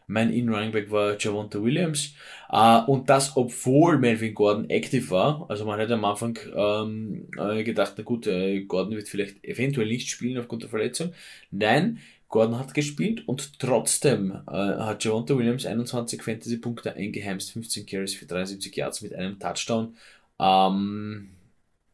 Mein 0.08 0.34
In-Running 0.34 0.74
Back 0.74 0.92
war 0.92 1.16
Javonta 1.18 1.64
Williams. 1.64 2.14
Uh, 2.52 2.84
und 2.88 3.10
das, 3.10 3.38
obwohl 3.38 3.98
Melvin 3.98 4.34
Gordon 4.34 4.70
aktiv 4.70 5.10
war. 5.10 5.46
Also 5.48 5.64
man 5.64 5.80
hätte 5.80 5.94
am 5.94 6.04
Anfang 6.04 6.38
ähm, 6.54 7.28
äh, 7.38 7.64
gedacht, 7.64 7.94
na 7.96 8.04
gut, 8.04 8.28
äh, 8.28 8.60
Gordon 8.66 8.98
wird 8.98 9.08
vielleicht 9.08 9.42
eventuell 9.46 9.88
nicht 9.88 10.10
spielen 10.10 10.38
aufgrund 10.38 10.64
der 10.64 10.70
Verletzung. 10.70 11.14
Nein, 11.52 12.00
Gordon 12.28 12.60
hat 12.60 12.74
gespielt 12.74 13.26
und 13.26 13.58
trotzdem 13.60 14.32
äh, 14.48 14.52
hat 14.52 15.06
Javonta 15.06 15.38
Williams 15.38 15.66
21 15.66 16.22
Fantasy-Punkte 16.22 16.94
eingeheimst, 16.94 17.54
15 17.54 17.86
Carries 17.86 18.16
für 18.16 18.26
73 18.26 18.76
Yards 18.76 19.02
mit 19.02 19.16
einem 19.16 19.40
Touchdown. 19.40 19.96
Ähm, 20.40 21.30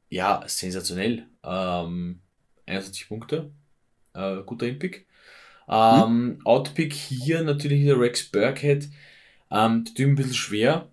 ja, 0.10 0.43
sensationell. 0.48 1.26
Ähm, 1.43 2.20
21 2.65 3.08
Punkte. 3.08 3.52
Äh, 4.13 4.38
guter 4.46 4.67
Inpick. 4.67 5.06
Ähm, 5.67 6.38
hm? 6.38 6.41
Outpick 6.46 6.93
hier 6.93 7.43
natürlich 7.43 7.86
der 7.86 8.00
Rex 8.00 8.24
Burkhead. 8.24 8.89
Ähm, 9.52 9.84
der 9.86 9.93
Typ 9.93 10.10
ein 10.10 10.15
bisschen 10.15 10.34
schwer. 10.34 10.89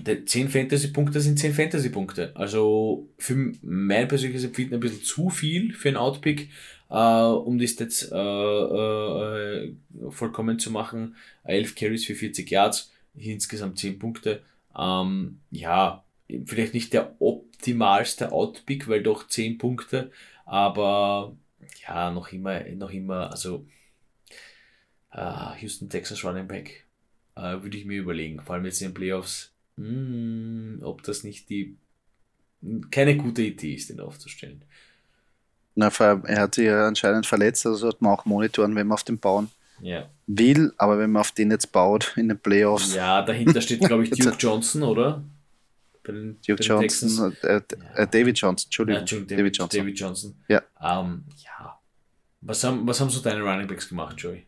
Der 0.00 0.24
10 0.24 0.48
Fantasy-Punkte 0.48 1.20
sind 1.20 1.38
10 1.38 1.52
Fantasy-Punkte. 1.52 2.32
Also 2.34 3.08
für 3.18 3.52
mein 3.62 4.08
persönliches 4.08 4.44
Empfinden 4.44 4.74
ein 4.74 4.80
bisschen 4.80 5.02
zu 5.02 5.28
viel 5.28 5.74
für 5.74 5.88
einen 5.88 5.98
Outpick, 5.98 6.48
äh, 6.88 6.94
um 6.94 7.58
die 7.58 7.68
Stats 7.68 8.10
äh, 8.10 8.16
äh, 8.16 9.74
vollkommen 10.08 10.58
zu 10.58 10.70
machen. 10.70 11.16
11 11.44 11.74
Carries 11.74 12.06
für 12.06 12.14
40 12.14 12.50
Yards, 12.50 12.90
insgesamt 13.14 13.78
10 13.78 13.98
Punkte. 13.98 14.42
Ähm, 14.78 15.40
ja, 15.50 16.02
vielleicht 16.46 16.74
nicht 16.74 16.92
der 16.92 17.16
optimalste 17.20 18.32
Outpick, 18.32 18.88
weil 18.88 19.02
doch 19.02 19.26
10 19.26 19.58
Punkte, 19.58 20.10
aber 20.44 21.36
ja, 21.86 22.10
noch 22.10 22.32
immer, 22.32 22.60
noch 22.60 22.90
immer, 22.90 23.30
also 23.30 23.66
uh, 25.14 25.54
Houston 25.60 25.88
Texas 25.88 26.24
Running 26.24 26.48
Back 26.48 26.86
uh, 27.36 27.62
würde 27.62 27.76
ich 27.76 27.84
mir 27.84 27.98
überlegen, 27.98 28.40
vor 28.42 28.54
allem 28.54 28.64
jetzt 28.64 28.80
in 28.80 28.88
den 28.88 28.94
Playoffs, 28.94 29.52
mh, 29.76 29.86
hm, 29.86 30.80
ob 30.82 31.02
das 31.02 31.24
nicht 31.24 31.48
die 31.48 31.76
keine 32.90 33.16
gute 33.16 33.42
Idee 33.42 33.74
ist, 33.74 33.90
den 33.90 34.00
aufzustellen. 34.00 34.62
Na, 35.74 35.88
er 35.88 36.40
hat 36.40 36.54
sich 36.54 36.66
ja 36.66 36.86
anscheinend 36.86 37.26
verletzt, 37.26 37.66
also 37.66 37.78
sollte 37.78 38.04
man 38.04 38.12
auch 38.12 38.24
monitoren, 38.24 38.76
wenn 38.76 38.86
man 38.86 38.94
auf 38.94 39.04
den 39.04 39.18
bauen 39.18 39.50
ja. 39.80 40.08
will, 40.26 40.72
aber 40.76 40.98
wenn 40.98 41.10
man 41.10 41.20
auf 41.20 41.32
den 41.32 41.50
jetzt 41.50 41.72
baut 41.72 42.12
in 42.16 42.28
den 42.28 42.38
Playoffs. 42.38 42.94
Ja, 42.94 43.22
dahinter 43.22 43.60
steht, 43.60 43.80
glaube 43.80 44.04
ich, 44.04 44.10
Duke 44.10 44.36
Johnson, 44.38 44.82
oder? 44.82 45.22
Bei 46.04 46.12
den, 46.12 46.40
Duke 46.46 46.56
bei 46.56 46.78
den 46.78 46.88
Johnson, 46.88 47.36
äh, 47.42 47.60
äh, 47.94 48.06
David 48.08 48.38
Johnson, 48.38 48.66
Entschuldigung. 48.66 49.06
Ja, 49.06 49.16
David, 49.16 49.30
David, 49.30 49.56
Johnson. 49.56 49.80
David 49.80 49.98
Johnson. 49.98 50.34
Ja. 50.48 50.62
Um, 50.80 51.06
ähm, 51.06 51.24
ja. 51.44 51.78
Was 52.40 52.64
haben, 52.64 52.86
was 52.86 53.00
haben 53.00 53.10
so 53.10 53.20
deine 53.20 53.42
Running 53.42 53.68
Backs 53.68 53.88
gemacht, 53.88 54.20
Joey? 54.20 54.44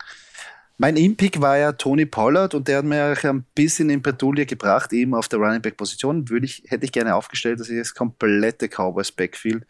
Mein 0.77 0.97
In-Pick 0.97 1.41
war 1.41 1.57
ja 1.57 1.71
Tony 1.71 2.05
Pollard 2.05 2.53
und 2.53 2.67
der 2.67 2.79
hat 2.79 2.85
mir 2.85 3.17
ein 3.23 3.45
bisschen 3.55 3.91
in 3.91 4.03
Bredouille 4.03 4.45
gebracht, 4.45 4.93
eben 4.93 5.15
auf 5.15 5.29
der 5.29 5.39
Running 5.39 5.63
Back 5.63 5.77
Position. 5.77 6.29
Würde 6.29 6.47
ich, 6.47 6.65
hätte 6.67 6.85
ich 6.85 6.91
gerne 6.91 7.15
aufgestellt, 7.15 7.61
dass 7.61 7.71
ich 7.71 7.79
das 7.79 7.95
komplette 7.95 8.69
Cowboys 8.69 9.13
Backfield, 9.13 9.65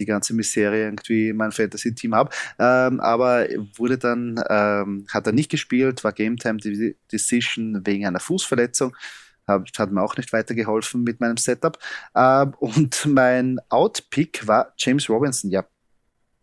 die 0.00 0.04
ganze 0.04 0.34
Misere 0.34 0.76
irgendwie 0.76 1.28
in 1.28 1.36
mein 1.36 1.52
Fantasy-Team 1.52 2.12
habe. 2.12 2.30
Ähm, 2.58 2.98
aber 2.98 3.46
wurde 3.76 3.98
dann, 3.98 4.42
ähm, 4.50 5.06
hat 5.12 5.28
er 5.28 5.32
nicht 5.32 5.48
gespielt, 5.48 6.02
war 6.02 6.12
Game 6.12 6.38
Time 6.38 6.58
Decision 7.12 7.86
wegen 7.86 8.04
einer 8.04 8.18
Fußverletzung. 8.18 8.96
Hat, 9.48 9.90
mir 9.90 10.02
auch 10.02 10.16
nicht 10.16 10.32
weitergeholfen 10.32 11.02
mit 11.02 11.20
meinem 11.20 11.36
Setup. 11.36 11.78
Ähm, 12.14 12.54
und 12.58 13.06
mein 13.06 13.58
Out-Pick 13.68 14.46
war 14.46 14.72
James 14.76 15.08
Robinson. 15.08 15.50
Ja, 15.50 15.64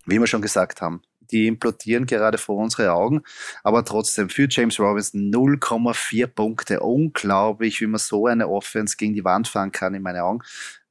wie 0.05 0.19
wir 0.19 0.27
schon 0.27 0.41
gesagt 0.41 0.81
haben 0.81 1.01
die 1.31 1.47
implodieren 1.47 2.05
gerade 2.05 2.37
vor 2.37 2.57
unsere 2.57 2.93
Augen. 2.93 3.23
Aber 3.63 3.83
trotzdem, 3.83 4.29
für 4.29 4.47
James 4.49 4.79
Robinson 4.79 5.31
0,4 5.31 6.27
Punkte. 6.27 6.79
Unglaublich, 6.79 7.81
wie 7.81 7.87
man 7.87 7.99
so 7.99 8.27
eine 8.27 8.47
Offense 8.47 8.97
gegen 8.97 9.13
die 9.13 9.25
Wand 9.25 9.47
fahren 9.47 9.71
kann, 9.71 9.93
in 9.95 10.01
meinen 10.01 10.21
Augen. 10.21 10.39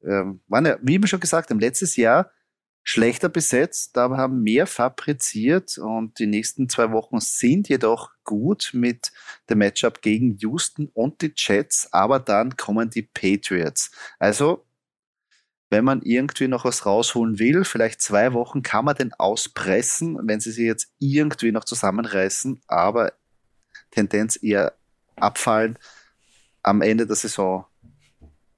Ähm, 0.05 0.41
waren 0.49 0.67
ja, 0.67 0.77
wie 0.83 1.01
wir 1.01 1.09
schon 1.09 1.21
gesagt 1.21 1.51
haben, 1.51 1.61
letztes 1.61 1.97
Jahr 1.97 2.31
schlechter 2.85 3.31
besetzt, 3.31 3.97
aber 3.97 4.19
haben 4.19 4.43
mehr 4.43 4.67
fabriziert 4.67 5.79
und 5.79 6.19
die 6.19 6.27
nächsten 6.27 6.69
zwei 6.69 6.93
Wochen 6.93 7.19
sind 7.19 7.69
jedoch 7.69 8.11
gut 8.25 8.71
mit 8.75 9.11
dem 9.49 9.59
Matchup 9.59 10.03
gegen 10.03 10.37
Houston 10.37 10.91
und 10.93 11.23
die 11.23 11.33
Jets, 11.35 11.93
aber 11.93 12.21
dann 12.21 12.57
kommen 12.57 12.91
die 12.91 13.03
Patriots. 13.03 13.91
Also 14.19 14.67
wenn 15.71 15.85
man 15.85 16.03
irgendwie 16.03 16.47
noch 16.47 16.67
was 16.67 16.85
rausholen 16.85 17.39
will, 17.39 17.65
vielleicht 17.65 18.03
zwei 18.03 18.35
Wochen, 18.35 18.63
kann 18.63 18.85
man 18.85 18.95
den 18.95 19.15
auspressen, 19.15 20.19
wenn 20.23 20.39
sie 20.39 20.53
sich 20.53 20.67
jetzt 20.67 20.93
irgendwie 20.99 21.53
noch 21.53 21.65
zusammenreißen, 21.65 22.61
aber 22.69 23.15
Tendenz 23.91 24.41
eher 24.41 24.75
abfallen. 25.17 25.79
Am 26.63 26.83
Ende 26.83 27.07
der 27.07 27.17
Saison 27.17 27.67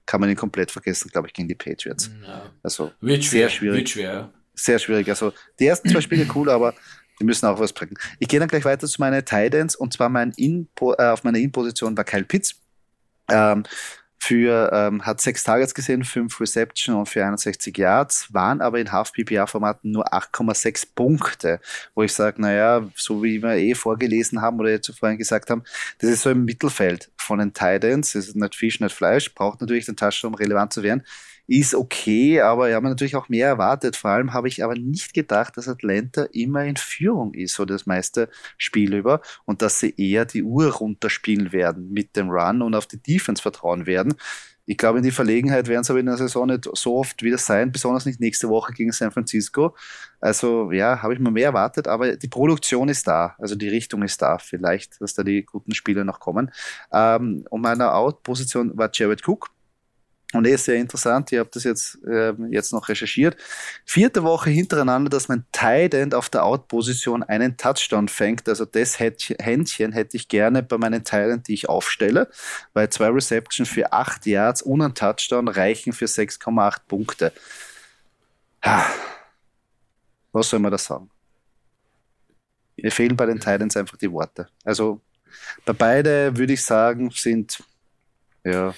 kann 0.07 0.21
man 0.21 0.31
ihn 0.31 0.37
komplett 0.37 0.71
vergessen, 0.71 1.11
glaube 1.11 1.29
ich, 1.29 1.35
gegen 1.35 1.49
die 1.49 1.55
Patriots. 1.55 2.11
Ja. 2.25 2.51
Also 2.63 2.93
wird 3.01 3.25
sehr 3.25 3.49
schwierig. 3.49 3.79
Wird 3.79 3.89
schwer. 3.91 4.33
Sehr 4.55 4.79
schwierig. 4.79 5.09
Also 5.09 5.33
die 5.59 5.67
ersten 5.67 5.89
zwei 5.91 6.01
Spiele 6.01 6.27
cool, 6.35 6.49
aber 6.49 6.75
die 7.21 7.25
müssen 7.25 7.47
auch 7.47 7.59
was 7.59 7.73
bringen. 7.73 7.97
Ich 8.19 8.29
gehe 8.29 8.41
dann 8.41 8.49
gleich 8.49 8.65
weiter 8.65 8.87
zu 8.87 9.01
meinen 9.01 9.25
Titans 9.25 9.77
und 9.77 9.93
zwar 9.93 10.09
mein 10.09 10.33
In 10.37 10.69
äh, 10.81 11.05
auf 11.05 11.25
meiner 11.25 11.39
In-Position 11.39 11.97
war 11.97 12.05
Kyle 12.05 12.25
Pitts. 12.25 12.61
Ähm, 13.29 13.65
für, 14.27 14.71
ähm, 14.73 15.07
hat 15.07 15.21
sechs 15.21 15.45
Targets 15.45 15.73
gesehen, 15.73 16.03
fünf 16.03 16.41
Reception 16.41 16.97
und 16.97 17.09
für 17.09 17.25
61 17.25 17.79
Yards, 17.79 18.35
waren 18.35 18.61
aber 18.61 18.81
in 18.81 18.91
Half-PPA-Formaten 18.91 19.93
nur 19.93 20.13
8,6 20.13 20.89
Punkte, 20.97 21.61
wo 21.95 22.03
ich 22.03 22.13
sage, 22.13 22.43
naja, 22.43 22.83
so 22.97 23.23
wie 23.23 23.41
wir 23.41 23.55
eh 23.55 23.75
vorgelesen 23.75 24.43
haben 24.43 24.59
oder 24.59 24.71
jetzt 24.71 24.93
vorhin 24.99 25.17
gesagt 25.17 25.49
haben, 25.51 25.63
das 26.01 26.11
ist 26.11 26.23
so 26.23 26.31
im 26.31 26.45
Mittelfeld 26.45 27.09
von 27.17 27.39
den 27.39 27.55
Titans, 27.55 28.15
das 28.15 28.27
ist 28.27 28.35
nicht 28.35 28.57
Fisch, 28.57 28.81
nicht 28.81 28.97
Fleisch, 28.97 29.33
braucht 29.33 29.61
natürlich 29.61 29.87
den 29.87 29.97
Touchdown, 29.97 30.33
um 30.33 30.35
relevant 30.35 30.73
zu 30.73 30.83
werden 30.83 31.05
ist 31.47 31.75
okay, 31.75 32.41
aber 32.41 32.69
ja, 32.69 32.81
man 32.81 32.93
natürlich 32.93 33.17
auch 33.17 33.29
mehr 33.29 33.47
erwartet. 33.47 33.97
Vor 33.97 34.11
allem 34.11 34.33
habe 34.33 34.49
ich 34.49 34.65
aber 34.65 34.75
nicht 34.75 35.15
gedacht, 35.15 35.57
dass 35.57 35.69
Atlanta 35.69 36.25
immer 36.33 36.65
in 36.65 36.77
Führung 36.77 37.35
ist, 37.35 37.55
so 37.55 37.65
das 37.65 37.87
meiste 37.87 38.29
Spiel 38.59 38.95
über, 38.95 39.21
und 39.45 39.63
dass 39.63 39.81
sie 39.81 39.95
eher 39.97 40.25
die 40.25 40.43
Uhr 40.43 40.73
runterspielen 40.73 41.53
werden 41.53 41.93
mit 41.93 42.17
dem 42.17 42.31
Run 42.31 42.63
und 42.63 42.75
auf 42.75 42.87
die 42.87 43.01
Defense 43.01 43.43
vertrauen 43.43 43.87
werden. 43.87 44.15
Ich 44.69 44.77
glaube, 44.77 44.99
in 44.99 45.05
die 45.05 45.13
Verlegenheit 45.13 45.69
werden 45.69 45.85
sie 45.85 45.93
aber 45.93 46.01
in 46.01 46.07
der 46.07 46.17
Saison 46.17 46.49
nicht 46.49 46.69
so 46.75 46.97
oft 46.97 47.23
wieder 47.23 47.39
sein, 47.39 47.71
besonders 47.71 48.05
nicht 48.05 48.19
nächste 48.19 48.49
Woche 48.49 48.73
gegen 48.73 48.91
San 48.91 49.13
Francisco. 49.13 49.77
Also 50.21 50.73
ja, 50.73 51.03
habe 51.03 51.15
ich 51.15 51.21
mir 51.21 51.31
mehr 51.31 51.47
erwartet, 51.47 51.87
aber 51.87 52.17
die 52.17 52.27
Produktion 52.27 52.89
ist 52.89 53.07
da, 53.07 53.37
also 53.39 53.55
die 53.55 53.69
Richtung 53.69 54.03
ist 54.03 54.21
da. 54.21 54.39
Vielleicht, 54.39 55.01
dass 55.01 55.15
da 55.15 55.23
die 55.23 55.45
guten 55.45 55.73
Spiele 55.73 56.05
noch 56.05 56.19
kommen. 56.19 56.51
Ähm, 56.93 57.45
und 57.49 57.61
meiner 57.61 57.95
Out-Position 57.95 58.77
war 58.77 58.91
Jared 58.93 59.23
Cook 59.27 59.51
und 60.33 60.47
ist 60.47 60.65
sehr 60.65 60.77
interessant, 60.77 61.31
ich 61.31 61.39
habe 61.39 61.51
das 61.53 61.63
jetzt, 61.63 61.99
äh, 62.05 62.33
jetzt 62.51 62.73
noch 62.73 62.89
recherchiert. 62.89 63.37
Vierte 63.85 64.25
Woche 64.25 64.51
hintereinander, 64.51 65.09
dass 65.09 65.29
mein 65.29 65.45
Tight 65.53 65.95
auf 66.15 66.29
der 66.29 66.45
Out-Position 66.45 67.23
einen 67.23 67.57
Touchdown 67.57 68.09
fängt. 68.09 68.49
Also 68.49 68.65
das 68.65 68.99
Händchen 68.99 69.93
hätte 69.93 70.17
ich 70.17 70.29
gerne 70.29 70.65
bei 70.65 70.79
meinen 70.79 71.05
Teilen, 71.05 71.45
die 71.45 71.55
ich 71.55 71.69
aufstelle, 71.69 72.29
weil 72.75 72.89
zwei 72.91 73.09
Receptions 73.09 73.69
für 73.69 73.93
acht 73.93 74.27
Yards 74.27 74.63
und 74.63 74.83
ein 74.83 74.95
Touchdown 74.95 75.47
reichen 75.47 75.93
für 75.93 76.07
6,8 76.07 76.81
Punkte. 76.89 77.33
Was 80.33 80.51
soll 80.51 80.59
man 80.59 80.73
da 80.73 80.79
sagen? 80.79 81.09
Mir 82.77 82.91
fehlen 82.91 83.17
bei 83.17 83.27
den 83.27 83.39
Titans 83.39 83.77
einfach 83.77 83.97
die 83.97 84.11
Worte. 84.11 84.49
Also 84.65 85.01
bei 85.65 85.73
beide 85.73 86.37
würde 86.37 86.53
ich 86.53 86.65
sagen, 86.65 87.11
sind 87.11 87.63
ja 88.45 88.75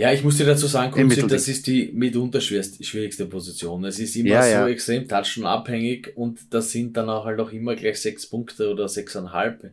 ja, 0.00 0.10
ich 0.12 0.24
muss 0.24 0.38
dir 0.38 0.46
dazu 0.46 0.66
sagen, 0.66 0.92
Kunzi, 0.92 1.26
das 1.26 1.46
ist 1.46 1.66
die 1.66 1.90
mitunter 1.92 2.40
schwierigste 2.40 3.26
Position. 3.26 3.84
Es 3.84 3.98
ist 3.98 4.16
immer 4.16 4.30
ja, 4.30 4.42
so 4.44 4.48
ja. 4.48 4.68
extrem 4.68 5.06
touchen-abhängig 5.06 6.16
und 6.16 6.54
das 6.54 6.70
sind 6.70 6.96
dann 6.96 7.10
auch 7.10 7.26
halt 7.26 7.38
auch 7.38 7.52
immer 7.52 7.76
gleich 7.76 8.00
sechs 8.00 8.26
Punkte 8.26 8.70
oder 8.70 8.88
sechseinhalb 8.88 9.72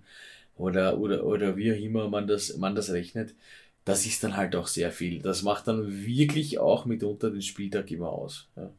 oder, 0.58 0.98
oder, 0.98 1.24
oder 1.24 1.56
wie 1.56 1.72
auch 1.72 1.78
immer 1.78 2.10
man 2.10 2.28
das, 2.28 2.58
man 2.58 2.76
das 2.76 2.92
rechnet. 2.92 3.36
Das 3.86 4.06
ist 4.06 4.22
dann 4.22 4.36
halt 4.36 4.54
auch 4.58 4.68
sehr 4.68 4.92
viel. 4.92 5.22
Das 5.22 5.44
macht 5.44 5.66
dann 5.70 6.06
wirklich 6.06 6.60
auch 6.60 6.84
mitunter 6.84 7.30
den 7.30 7.42
Spieltag 7.42 7.90
immer 7.90 8.10
aus. 8.10 8.50
Ja, 8.58 8.70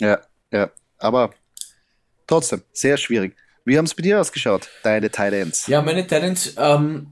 ja, 0.00 0.22
ja. 0.52 0.70
aber 0.96 1.34
trotzdem, 2.26 2.62
sehr 2.72 2.96
schwierig. 2.96 3.36
Wie 3.66 3.76
haben 3.76 3.84
es 3.84 3.94
bei 3.94 4.02
dir 4.02 4.22
ausgeschaut, 4.22 4.70
deine 4.82 5.10
Titans? 5.10 5.66
Ja, 5.66 5.82
meine 5.82 6.06
Titans, 6.06 6.54
ähm, 6.56 7.08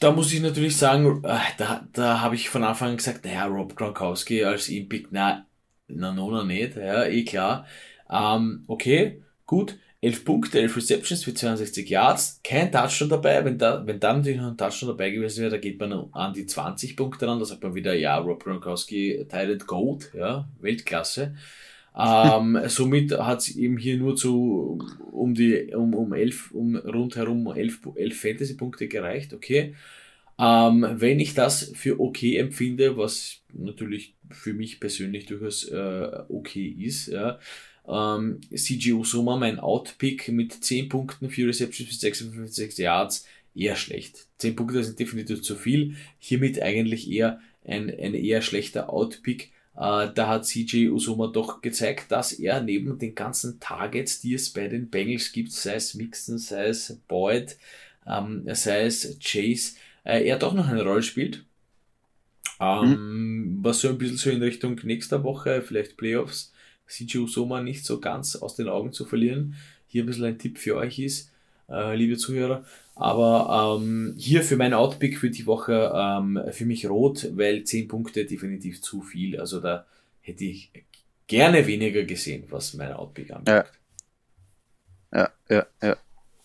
da 0.00 0.12
muss 0.12 0.32
ich 0.32 0.40
natürlich 0.40 0.76
sagen, 0.76 1.22
äh, 1.24 1.38
da, 1.56 1.86
da 1.92 2.20
habe 2.20 2.36
ich 2.36 2.48
von 2.48 2.64
Anfang 2.64 2.90
an 2.90 2.96
gesagt, 2.96 3.24
naja, 3.24 3.46
Rob 3.46 3.74
Gronkowski 3.74 4.44
als 4.44 4.68
Impick, 4.68 5.08
na, 5.10 5.46
na, 5.88 6.12
no, 6.12 6.30
no, 6.30 6.44
nicht, 6.44 6.76
ja, 6.76 7.04
eh 7.04 7.24
klar. 7.24 7.66
Ähm, 8.10 8.64
okay, 8.68 9.22
gut, 9.46 9.76
11 10.00 10.24
Punkte, 10.24 10.60
11 10.60 10.76
Receptions 10.76 11.24
für 11.24 11.34
62 11.34 11.88
Yards, 11.88 12.40
kein 12.44 12.70
Touchdown 12.70 13.08
dabei, 13.08 13.44
wenn 13.44 13.58
da, 13.58 13.84
wenn 13.84 13.98
dann 13.98 14.18
natürlich 14.18 14.40
noch 14.40 14.50
ein 14.50 14.56
Touchdown 14.56 14.90
dabei 14.90 15.10
gewesen 15.10 15.40
wäre, 15.40 15.50
da 15.50 15.58
geht 15.58 15.80
man 15.80 15.92
an 16.12 16.32
die 16.32 16.46
20 16.46 16.96
Punkte 16.96 17.26
ran, 17.26 17.40
da 17.40 17.44
sagt 17.44 17.64
man 17.64 17.74
wieder, 17.74 17.94
ja, 17.94 18.16
Rob 18.18 18.44
Gronkowski, 18.44 19.26
Tiled 19.28 19.66
Gold, 19.66 20.12
ja, 20.14 20.48
Weltklasse. 20.60 21.34
Ähm, 21.98 22.58
somit 22.66 23.12
hat 23.18 23.40
es 23.40 23.56
eben 23.56 23.76
hier 23.76 23.96
nur 23.96 24.16
zu 24.16 24.78
um 25.10 25.34
die 25.34 25.74
um, 25.74 25.94
um 25.94 26.12
elf, 26.12 26.52
um 26.52 26.76
rundherum 26.76 27.48
elf, 27.54 27.80
elf 27.96 28.20
Fantasy-Punkte 28.20 28.88
gereicht, 28.88 29.34
okay. 29.34 29.74
Ähm, 30.40 30.86
wenn 30.94 31.18
ich 31.18 31.34
das 31.34 31.72
für 31.74 31.98
okay 31.98 32.36
empfinde, 32.36 32.96
was 32.96 33.40
natürlich 33.52 34.14
für 34.30 34.54
mich 34.54 34.78
persönlich 34.78 35.26
durchaus 35.26 35.64
äh, 35.64 36.08
okay 36.28 36.68
ist, 36.68 37.08
ja, 37.08 37.40
ähm, 37.88 38.40
CG 38.54 38.92
Usuma, 38.92 39.36
mein 39.36 39.58
Outpick 39.58 40.28
mit 40.28 40.52
10 40.52 40.88
Punkten, 40.88 41.30
4 41.30 41.48
Receptions 41.48 41.88
für 41.88 41.96
56 41.96 42.78
Yards, 42.78 43.26
eher 43.54 43.76
schlecht. 43.76 44.26
10 44.38 44.54
Punkte 44.54 44.84
sind 44.84 45.00
definitiv 45.00 45.42
zu 45.42 45.56
viel. 45.56 45.96
Hiermit 46.18 46.60
eigentlich 46.62 47.10
eher 47.10 47.40
ein, 47.64 47.88
ein 47.90 48.14
eher 48.14 48.42
schlechter 48.42 48.92
Outpick. 48.92 49.50
Äh, 49.78 50.10
da 50.12 50.26
hat 50.26 50.44
CJ 50.44 50.88
Usoma 50.88 51.28
doch 51.28 51.62
gezeigt, 51.62 52.10
dass 52.10 52.32
er 52.32 52.60
neben 52.60 52.98
den 52.98 53.14
ganzen 53.14 53.60
Targets, 53.60 54.20
die 54.20 54.34
es 54.34 54.50
bei 54.50 54.66
den 54.66 54.90
Bengals 54.90 55.30
gibt, 55.30 55.52
sei 55.52 55.76
es 55.76 55.94
Mixon, 55.94 56.38
sei 56.38 56.66
es 56.66 56.98
Boyd, 57.06 57.56
ähm, 58.04 58.42
sei 58.54 58.86
es 58.86 59.16
Chase, 59.22 59.76
äh, 60.04 60.26
er 60.26 60.38
doch 60.38 60.52
noch 60.52 60.66
eine 60.66 60.82
Rolle 60.82 61.04
spielt. 61.04 61.44
Ähm, 62.60 63.58
mhm. 63.58 63.58
Was 63.62 63.80
so 63.80 63.88
ein 63.88 63.98
bisschen 63.98 64.16
so 64.16 64.30
in 64.30 64.42
Richtung 64.42 64.80
nächster 64.82 65.22
Woche, 65.22 65.62
vielleicht 65.62 65.96
Playoffs, 65.96 66.52
CJ 66.88 67.18
Usoma 67.18 67.60
nicht 67.60 67.84
so 67.84 68.00
ganz 68.00 68.34
aus 68.34 68.56
den 68.56 68.68
Augen 68.68 68.92
zu 68.92 69.04
verlieren. 69.04 69.54
Hier 69.86 70.02
ein 70.02 70.06
bisschen 70.06 70.24
ein 70.24 70.38
Tipp 70.38 70.58
für 70.58 70.76
euch 70.76 70.98
ist, 70.98 71.30
äh, 71.68 71.94
liebe 71.94 72.16
Zuhörer. 72.16 72.64
Aber 72.98 73.78
ähm, 73.80 74.14
hier 74.18 74.42
für 74.42 74.56
mein 74.56 74.74
Outpick 74.74 75.18
für 75.18 75.30
die 75.30 75.46
Woche 75.46 75.92
ähm, 75.94 76.40
für 76.50 76.66
mich 76.66 76.88
rot, 76.88 77.28
weil 77.36 77.62
10 77.62 77.86
Punkte 77.86 78.26
definitiv 78.26 78.82
zu 78.82 79.02
viel. 79.02 79.38
Also 79.38 79.60
da 79.60 79.86
hätte 80.20 80.44
ich 80.44 80.72
gerne 81.28 81.64
weniger 81.66 82.02
gesehen, 82.02 82.44
was 82.50 82.74
mein 82.74 82.92
Outpick 82.92 83.30
anbelangt. 83.30 83.70
Ja. 85.12 85.20
ja, 85.20 85.30
ja, 85.48 85.66
ja. 85.80 85.96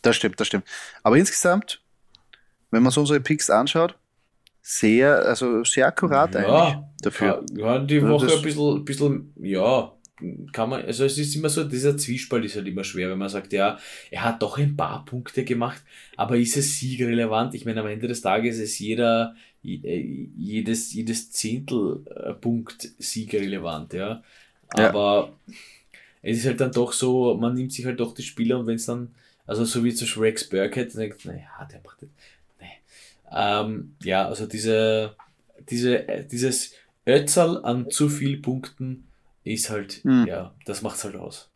Das 0.04 0.16
stimmt, 0.16 0.40
das 0.40 0.48
stimmt. 0.48 0.66
Aber 1.02 1.18
insgesamt, 1.18 1.82
wenn 2.70 2.84
man 2.84 2.92
so 2.92 3.02
unsere 3.02 3.20
Picks 3.20 3.50
anschaut, 3.50 3.96
sehr, 4.62 5.26
also 5.26 5.64
sehr 5.64 5.88
akkurat 5.88 6.36
ja, 6.36 6.42
eigentlich 6.42 6.84
dafür. 7.02 7.44
Ja, 7.56 7.80
die 7.80 8.00
also 8.00 8.10
Woche 8.10 8.32
ein 8.32 8.42
bisschen, 8.44 8.86
bisschen, 8.86 9.34
ja, 9.42 9.92
kann 10.52 10.70
man, 10.70 10.86
also 10.86 11.06
es 11.06 11.18
ist 11.18 11.36
immer 11.36 11.50
so, 11.50 11.64
dieser 11.64 11.98
Zwiespalt 11.98 12.46
ist 12.46 12.56
halt 12.56 12.68
immer 12.68 12.84
schwer, 12.84 13.10
wenn 13.10 13.18
man 13.18 13.30
sagt, 13.30 13.54
ja, 13.54 13.78
er 14.12 14.24
hat 14.24 14.42
doch 14.42 14.58
ein 14.58 14.76
paar 14.76 15.06
Punkte 15.06 15.44
gemacht, 15.44 15.82
aber 16.16 16.38
ist 16.38 16.58
es 16.58 16.80
siegrelevant? 16.80 17.54
Ich 17.56 17.66
meine, 17.66 17.82
am 17.82 17.88
Ende 17.88 18.08
des 18.08 18.22
Tages 18.22 18.60
ist 18.60 18.80
jeder, 18.80 19.36
äh, 19.64 20.28
jedes, 20.38 20.94
jedes 20.94 21.32
Zehntelpunkt 21.32 22.90
siegrelevant, 22.98 23.94
ja. 23.94 24.24
Aber 24.70 25.34
ja. 25.48 25.54
es 26.22 26.40
ist 26.40 26.46
halt 26.46 26.62
dann 26.62 26.72
doch 26.72 26.94
so, 26.94 27.36
man 27.36 27.54
nimmt 27.54 27.74
sich 27.74 27.86
halt 27.86 28.00
doch 28.00 28.14
die 28.14 28.24
Spieler 28.24 28.60
und 28.60 28.68
wenn 28.68 28.76
es 28.76 28.86
dann 28.86 29.14
Also 29.46 29.66
so 29.66 29.84
wie 29.84 29.92
Beispiel 29.92 30.24
Rex 30.24 30.50
Burkhead, 30.50 30.96
denkt, 30.96 31.26
naja, 31.26 31.68
der 31.72 31.82
macht 31.84 32.02
das. 32.02 32.10
Nee. 32.60 32.80
Ähm, 33.32 33.96
ja, 34.04 34.28
also 34.28 34.46
diese, 34.46 35.16
diese, 35.70 36.26
dieses 36.32 36.74
Ötzal 37.06 37.64
an 37.64 37.90
zu 37.90 38.10
viel 38.10 38.38
Punkten 38.38 39.08
ist 39.44 39.70
halt, 39.70 40.04
hm. 40.04 40.26
ja, 40.28 40.56
das 40.66 40.82
macht's 40.82 41.04
halt 41.04 41.16
aus. 41.16 41.50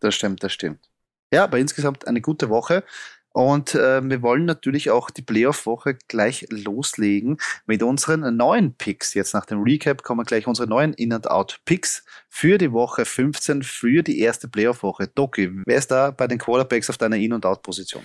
Das 0.00 0.14
stimmt, 0.14 0.42
das 0.42 0.52
stimmt. 0.52 0.88
Ja, 1.32 1.44
aber 1.44 1.58
insgesamt 1.58 2.06
eine 2.06 2.20
gute 2.20 2.48
Woche. 2.48 2.84
Und 3.32 3.74
äh, 3.74 4.02
wir 4.02 4.22
wollen 4.22 4.46
natürlich 4.46 4.90
auch 4.90 5.10
die 5.10 5.22
Playoff-Woche 5.22 5.96
gleich 6.08 6.46
loslegen 6.50 7.36
mit 7.66 7.82
unseren 7.82 8.36
neuen 8.36 8.74
Picks. 8.74 9.14
Jetzt 9.14 9.34
nach 9.34 9.44
dem 9.44 9.62
Recap 9.62 10.02
kommen 10.02 10.24
gleich 10.24 10.46
unsere 10.46 10.66
neuen 10.66 10.94
In-and-Out-Picks 10.94 12.04
für 12.28 12.58
die 12.58 12.72
Woche 12.72 13.04
15, 13.04 13.62
für 13.62 14.02
die 14.02 14.20
erste 14.20 14.48
Playoff-Woche. 14.48 15.08
Doki, 15.14 15.50
wer 15.66 15.76
ist 15.76 15.90
da 15.90 16.10
bei 16.10 16.26
den 16.26 16.38
Quarterbacks 16.38 16.90
auf 16.90 16.98
deiner 16.98 17.16
In- 17.16 17.34
und 17.34 17.44
Out-Position? 17.44 18.02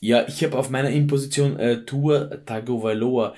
Ja, 0.00 0.28
ich 0.28 0.44
habe 0.44 0.58
auf 0.58 0.68
meiner 0.70 0.90
In-Position 0.90 1.58
äh, 1.58 1.84
Tour 1.84 2.44
Tagovailoa. 2.44 3.34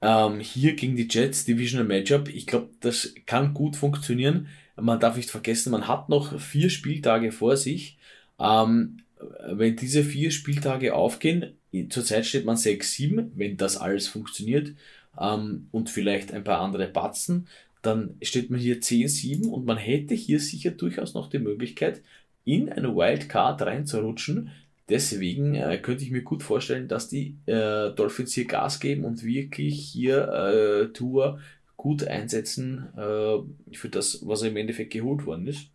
Ähm, 0.00 0.40
hier 0.40 0.74
gegen 0.74 0.96
die 0.96 1.08
Jets, 1.08 1.44
Divisional 1.44 1.86
Matchup. 1.86 2.28
Ich 2.28 2.46
glaube, 2.46 2.70
das 2.80 3.14
kann 3.26 3.54
gut 3.54 3.76
funktionieren. 3.76 4.48
Man 4.76 5.00
darf 5.00 5.16
nicht 5.16 5.30
vergessen, 5.30 5.72
man 5.72 5.88
hat 5.88 6.08
noch 6.08 6.40
vier 6.40 6.70
Spieltage 6.70 7.32
vor 7.32 7.56
sich. 7.56 7.98
Ähm, 8.38 8.98
wenn 9.50 9.76
diese 9.76 10.04
vier 10.04 10.30
Spieltage 10.30 10.94
aufgehen, 10.94 11.56
zurzeit 11.90 12.26
steht 12.26 12.44
man 12.44 12.56
6-7, 12.56 13.32
wenn 13.34 13.56
das 13.56 13.76
alles 13.76 14.06
funktioniert, 14.06 14.74
ähm, 15.20 15.68
und 15.72 15.90
vielleicht 15.90 16.32
ein 16.32 16.44
paar 16.44 16.60
andere 16.60 16.88
Batzen, 16.88 17.48
dann 17.82 18.16
steht 18.22 18.50
man 18.50 18.60
hier 18.60 18.80
10-7 18.80 19.48
und 19.48 19.64
man 19.64 19.76
hätte 19.76 20.14
hier 20.14 20.40
sicher 20.40 20.70
durchaus 20.70 21.14
noch 21.14 21.30
die 21.30 21.38
Möglichkeit, 21.38 22.02
in 22.44 22.68
eine 22.70 22.94
Wildcard 22.94 23.62
reinzurutschen. 23.62 24.50
Deswegen 24.88 25.54
äh, 25.54 25.78
könnte 25.78 26.02
ich 26.02 26.10
mir 26.10 26.22
gut 26.22 26.42
vorstellen, 26.42 26.88
dass 26.88 27.08
die 27.08 27.36
äh, 27.46 27.90
Dolphins 27.90 28.32
hier 28.32 28.46
Gas 28.46 28.80
geben 28.80 29.04
und 29.04 29.22
wirklich 29.22 29.78
hier 29.78 30.28
äh, 30.28 30.92
Tour 30.92 31.40
gut 31.76 32.04
einsetzen 32.04 32.88
äh, 32.96 33.76
für 33.76 33.88
das, 33.90 34.26
was 34.26 34.42
im 34.42 34.56
Endeffekt 34.56 34.92
geholt 34.92 35.26
worden 35.26 35.46
ist. 35.46 35.70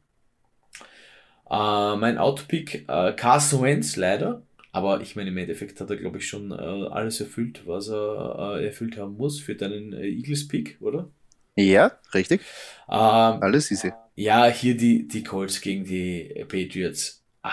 Äh, 1.49 1.95
mein 1.95 2.17
Outpick, 2.17 2.85
äh, 2.87 3.13
Carson 3.13 3.61
Wentz 3.61 3.95
leider, 3.95 4.41
aber 4.71 5.01
ich 5.01 5.15
meine, 5.15 5.29
im 5.29 5.37
Endeffekt 5.37 5.79
hat 5.79 5.91
er, 5.91 5.97
glaube 5.97 6.17
ich, 6.17 6.27
schon 6.27 6.51
äh, 6.51 6.55
alles 6.55 7.19
erfüllt, 7.19 7.61
was 7.67 7.89
er 7.89 8.59
erfüllt 8.63 8.97
haben 8.97 9.15
muss 9.15 9.39
für 9.39 9.53
deinen 9.53 9.93
Eagles-Pick, 9.93 10.77
oder? 10.81 11.11
Ja, 11.55 11.91
richtig. 12.15 12.41
Ähm, 12.89 12.97
alles 12.97 13.69
easy. 13.69 13.93
Ja, 14.15 14.47
hier 14.47 14.75
die, 14.75 15.07
die 15.07 15.23
Colts 15.23 15.61
gegen 15.61 15.85
die 15.85 16.43
Patriots. 16.47 17.23
Ah, 17.43 17.51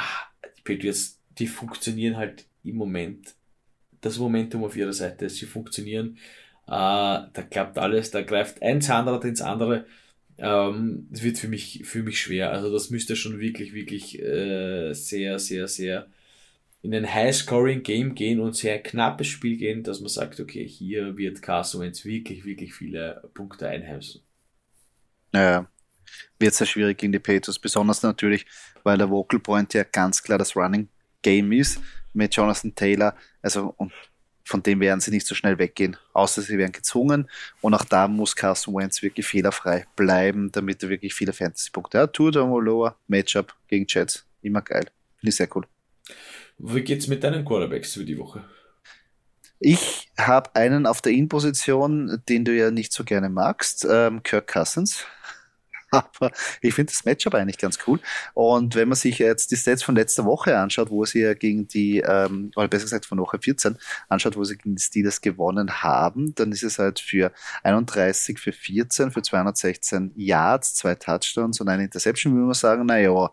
die 0.56 0.62
Patriots, 0.62 1.19
die 1.40 1.48
funktionieren 1.48 2.16
halt 2.16 2.46
im 2.62 2.76
Moment. 2.76 3.34
Das 4.00 4.18
Momentum 4.18 4.64
auf 4.64 4.76
ihrer 4.76 4.92
Seite, 4.92 5.28
sie 5.28 5.46
funktionieren. 5.46 6.18
Äh, 6.66 6.70
da 6.70 7.46
klappt 7.50 7.78
alles, 7.78 8.10
da 8.10 8.22
greift 8.22 8.62
ein 8.62 8.80
Zahnrad 8.80 9.24
ins 9.24 9.40
andere. 9.40 9.86
Ähm, 10.38 11.08
das 11.10 11.22
wird 11.22 11.38
für 11.38 11.48
mich, 11.48 11.82
für 11.84 12.02
mich 12.02 12.20
schwer. 12.20 12.52
Also 12.52 12.72
das 12.72 12.90
müsste 12.90 13.16
schon 13.16 13.40
wirklich, 13.40 13.72
wirklich 13.72 14.20
äh, 14.22 14.92
sehr, 14.92 15.38
sehr, 15.38 15.66
sehr 15.66 16.06
in 16.82 16.94
ein 16.94 17.12
High-Scoring-Game 17.12 18.14
gehen 18.14 18.40
und 18.40 18.56
sehr 18.56 18.82
knappes 18.82 19.26
Spiel 19.26 19.58
gehen, 19.58 19.82
dass 19.82 20.00
man 20.00 20.08
sagt, 20.08 20.40
okay, 20.40 20.66
hier 20.66 21.18
wird 21.18 21.42
Carson 21.42 21.82
Wentz 21.82 22.06
wirklich, 22.06 22.46
wirklich 22.46 22.72
viele 22.72 23.28
Punkte 23.34 23.68
einheimsen. 23.68 24.22
Naja, 25.32 25.70
wird 26.38 26.54
sehr 26.54 26.66
schwierig 26.66 26.96
gegen 26.96 27.12
die 27.12 27.18
Patriots, 27.18 27.58
besonders 27.58 28.02
natürlich, 28.02 28.46
weil 28.82 28.96
der 28.96 29.10
Vocal 29.10 29.40
Point 29.40 29.74
ja 29.74 29.84
ganz 29.84 30.22
klar 30.22 30.38
das 30.38 30.56
Running 30.56 30.88
Game 31.22 31.52
ist 31.52 31.80
mit 32.12 32.34
Jonathan 32.34 32.74
Taylor. 32.74 33.14
Also, 33.42 33.74
und 33.76 33.92
von 34.44 34.62
dem 34.62 34.80
werden 34.80 35.00
sie 35.00 35.12
nicht 35.12 35.26
so 35.26 35.34
schnell 35.34 35.58
weggehen, 35.58 35.96
außer 36.12 36.42
sie 36.42 36.58
werden 36.58 36.72
gezwungen. 36.72 37.30
Und 37.60 37.74
auch 37.74 37.84
da 37.84 38.08
muss 38.08 38.34
Carson 38.34 38.74
Wentz 38.74 39.02
wirklich 39.02 39.26
fehlerfrei 39.26 39.86
bleiben, 39.94 40.50
damit 40.50 40.82
er 40.82 40.88
wirklich 40.88 41.14
viele 41.14 41.32
Fantasy-Punkte 41.32 42.00
hat. 42.00 42.12
Tour 42.14 42.32
Lower, 42.32 42.96
Matchup 43.06 43.54
gegen 43.68 43.86
Jets, 43.88 44.26
immer 44.42 44.62
geil. 44.62 44.86
Finde 45.18 45.30
ich 45.30 45.36
sehr 45.36 45.48
cool. 45.54 45.66
Wie 46.58 46.82
geht's 46.82 47.06
mit 47.06 47.22
deinen 47.22 47.44
Quarterbacks 47.44 47.94
für 47.94 48.04
die 48.04 48.18
Woche? 48.18 48.44
Ich 49.60 50.10
habe 50.18 50.54
einen 50.56 50.86
auf 50.86 51.02
der 51.02 51.12
In-Position, 51.12 52.22
den 52.28 52.44
du 52.44 52.56
ja 52.56 52.70
nicht 52.70 52.92
so 52.92 53.04
gerne 53.04 53.28
magst, 53.28 53.86
ähm, 53.88 54.22
Kirk 54.22 54.46
Cousins. 54.46 55.04
Aber 55.92 56.30
ich 56.60 56.74
finde 56.74 56.92
das 56.92 57.04
Matchup 57.04 57.34
eigentlich 57.34 57.58
ganz 57.58 57.78
cool. 57.86 58.00
Und 58.34 58.74
wenn 58.74 58.88
man 58.88 58.96
sich 58.96 59.18
jetzt 59.18 59.50
die 59.50 59.56
Stats 59.56 59.82
von 59.82 59.96
letzter 59.96 60.24
Woche 60.24 60.56
anschaut, 60.56 60.90
wo 60.90 61.04
sie 61.04 61.20
ja 61.20 61.34
gegen 61.34 61.66
die, 61.66 61.98
ähm, 61.98 62.52
oder 62.56 62.68
besser 62.68 62.84
gesagt 62.84 63.06
von 63.06 63.18
Woche 63.18 63.38
14 63.40 63.76
anschaut, 64.08 64.36
wo 64.36 64.44
sie 64.44 64.56
gegen 64.56 64.76
die 64.76 64.82
Steelers 64.82 65.20
gewonnen 65.20 65.82
haben, 65.82 66.34
dann 66.34 66.52
ist 66.52 66.62
es 66.62 66.78
halt 66.78 67.00
für 67.00 67.32
31 67.64 68.38
für 68.38 68.52
14, 68.52 69.10
für 69.10 69.22
216 69.22 70.12
Yards, 70.16 70.74
zwei 70.74 70.94
Touchdowns 70.94 71.60
und 71.60 71.68
eine 71.68 71.84
Interception, 71.84 72.34
würde 72.34 72.46
man 72.46 72.54
sagen, 72.54 72.86
naja, 72.86 73.30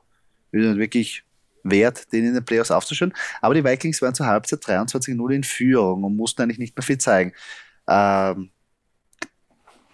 wirklich 0.51 1.23
wert, 1.63 2.11
den 2.13 2.25
in 2.25 2.33
den 2.33 2.45
Playoffs 2.45 2.71
aufzustellen. 2.71 3.13
Aber 3.41 3.53
die 3.53 3.63
Vikings 3.63 4.01
waren 4.01 4.15
zur 4.15 4.25
Halbzeit 4.25 4.61
23-0 4.61 5.33
in 5.33 5.43
Führung 5.43 6.03
und 6.03 6.15
mussten 6.15 6.41
eigentlich 6.41 6.59
nicht 6.59 6.75
mehr 6.75 6.83
viel 6.83 6.97
zeigen. 6.97 7.33
Ähm, 7.87 8.51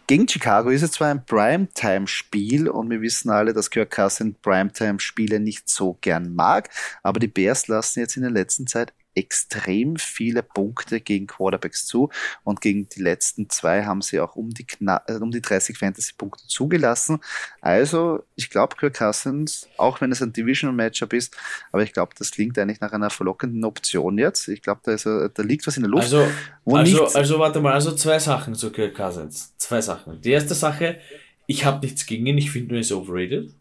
gegen 0.07 0.27
Chicago 0.27 0.69
ist 0.69 0.81
es 0.81 0.91
zwar 0.91 1.09
ein 1.09 1.25
Primetime-Spiel 1.25 2.67
und 2.69 2.89
wir 2.89 3.01
wissen 3.01 3.29
alle, 3.29 3.53
dass 3.53 3.69
Kirk 3.69 3.91
Cousins 3.91 4.37
Primetime-Spiele 4.41 5.39
nicht 5.39 5.69
so 5.69 5.97
gern 6.01 6.35
mag, 6.35 6.69
aber 7.03 7.19
die 7.19 7.27
Bears 7.27 7.67
lassen 7.67 7.99
jetzt 7.99 8.17
in 8.17 8.23
der 8.23 8.31
letzten 8.31 8.67
Zeit 8.67 8.93
extrem 9.15 9.97
viele 9.97 10.43
Punkte 10.43 10.99
gegen 10.99 11.27
Quarterbacks 11.27 11.85
zu 11.85 12.09
und 12.43 12.61
gegen 12.61 12.87
die 12.89 13.01
letzten 13.01 13.49
zwei 13.49 13.85
haben 13.85 14.01
sie 14.01 14.19
auch 14.19 14.35
um 14.35 14.49
die, 14.51 14.65
äh, 14.81 15.13
um 15.15 15.31
die 15.31 15.41
30 15.41 15.77
Fantasy-Punkte 15.77 16.47
zugelassen. 16.47 17.19
Also, 17.61 18.23
ich 18.35 18.49
glaube, 18.49 18.75
Kirk 18.75 18.95
Cousins, 18.95 19.67
auch 19.77 20.01
wenn 20.01 20.11
es 20.11 20.21
ein 20.21 20.33
Divisional-Matchup 20.33 21.13
ist, 21.13 21.35
aber 21.71 21.83
ich 21.83 21.93
glaube, 21.93 22.13
das 22.17 22.31
klingt 22.31 22.57
eigentlich 22.57 22.81
nach 22.81 22.91
einer 22.91 23.09
verlockenden 23.09 23.63
Option 23.65 24.17
jetzt. 24.17 24.47
Ich 24.47 24.61
glaube, 24.61 24.81
da, 24.83 24.95
da 25.27 25.43
liegt 25.43 25.67
was 25.67 25.77
in 25.77 25.83
der 25.83 25.91
Luft. 25.91 26.03
Also, 26.03 26.27
also, 26.65 27.05
also, 27.05 27.39
warte 27.39 27.59
mal, 27.59 27.73
also 27.73 27.93
zwei 27.95 28.19
Sachen 28.19 28.55
zu 28.55 28.71
Kirk 28.71 28.95
Cousins. 28.95 29.53
Zwei 29.57 29.81
Sachen. 29.81 30.21
Die 30.21 30.31
erste 30.31 30.55
Sache, 30.55 30.99
ich 31.45 31.65
habe 31.65 31.85
nichts 31.85 32.05
gegen 32.05 32.25
ihn, 32.25 32.37
ich 32.37 32.51
finde 32.51 32.69
nur, 32.69 32.77
er 32.77 32.81
ist 32.81 32.91
overrated. 32.91 33.53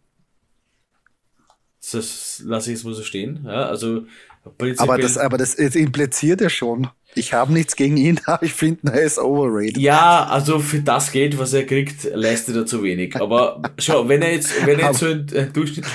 Das 1.93 2.41
lasse 2.45 2.71
ich 2.71 2.79
jetzt 2.79 2.85
mal 2.85 2.95
so 2.95 3.03
stehen. 3.03 3.45
Ja, 3.45 3.67
also 3.67 4.07
aber 4.78 4.99
das, 4.99 5.18
aber 5.18 5.38
das 5.38 5.55
impliziert 5.55 6.40
ja 6.40 6.51
schon. 6.51 6.88
Ich 7.14 7.32
habe 7.32 7.53
nichts 7.53 7.76
gegen 7.76 7.97
ihn, 7.97 8.20
aber 8.26 8.43
ich 8.43 8.53
finde, 8.53 8.93
er 8.93 9.03
ist 9.03 9.18
overrated. 9.18 9.78
Ja, 9.78 10.24
also 10.24 10.59
für 10.59 10.80
das 10.80 11.12
Geld, 11.12 11.38
was 11.38 11.53
er 11.53 11.66
kriegt, 11.66 12.05
leistet 12.14 12.57
er 12.57 12.66
zu 12.66 12.82
wenig. 12.82 13.16
Aber 13.16 13.62
schau, 13.78 14.09
wenn 14.09 14.22
er 14.22 14.32
jetzt, 14.32 14.66
wenn 14.66 14.78
er 14.78 14.88
jetzt 14.88 15.01
so 15.01 15.07
ein, 15.07 15.53
Durchschnitt, 15.53 15.86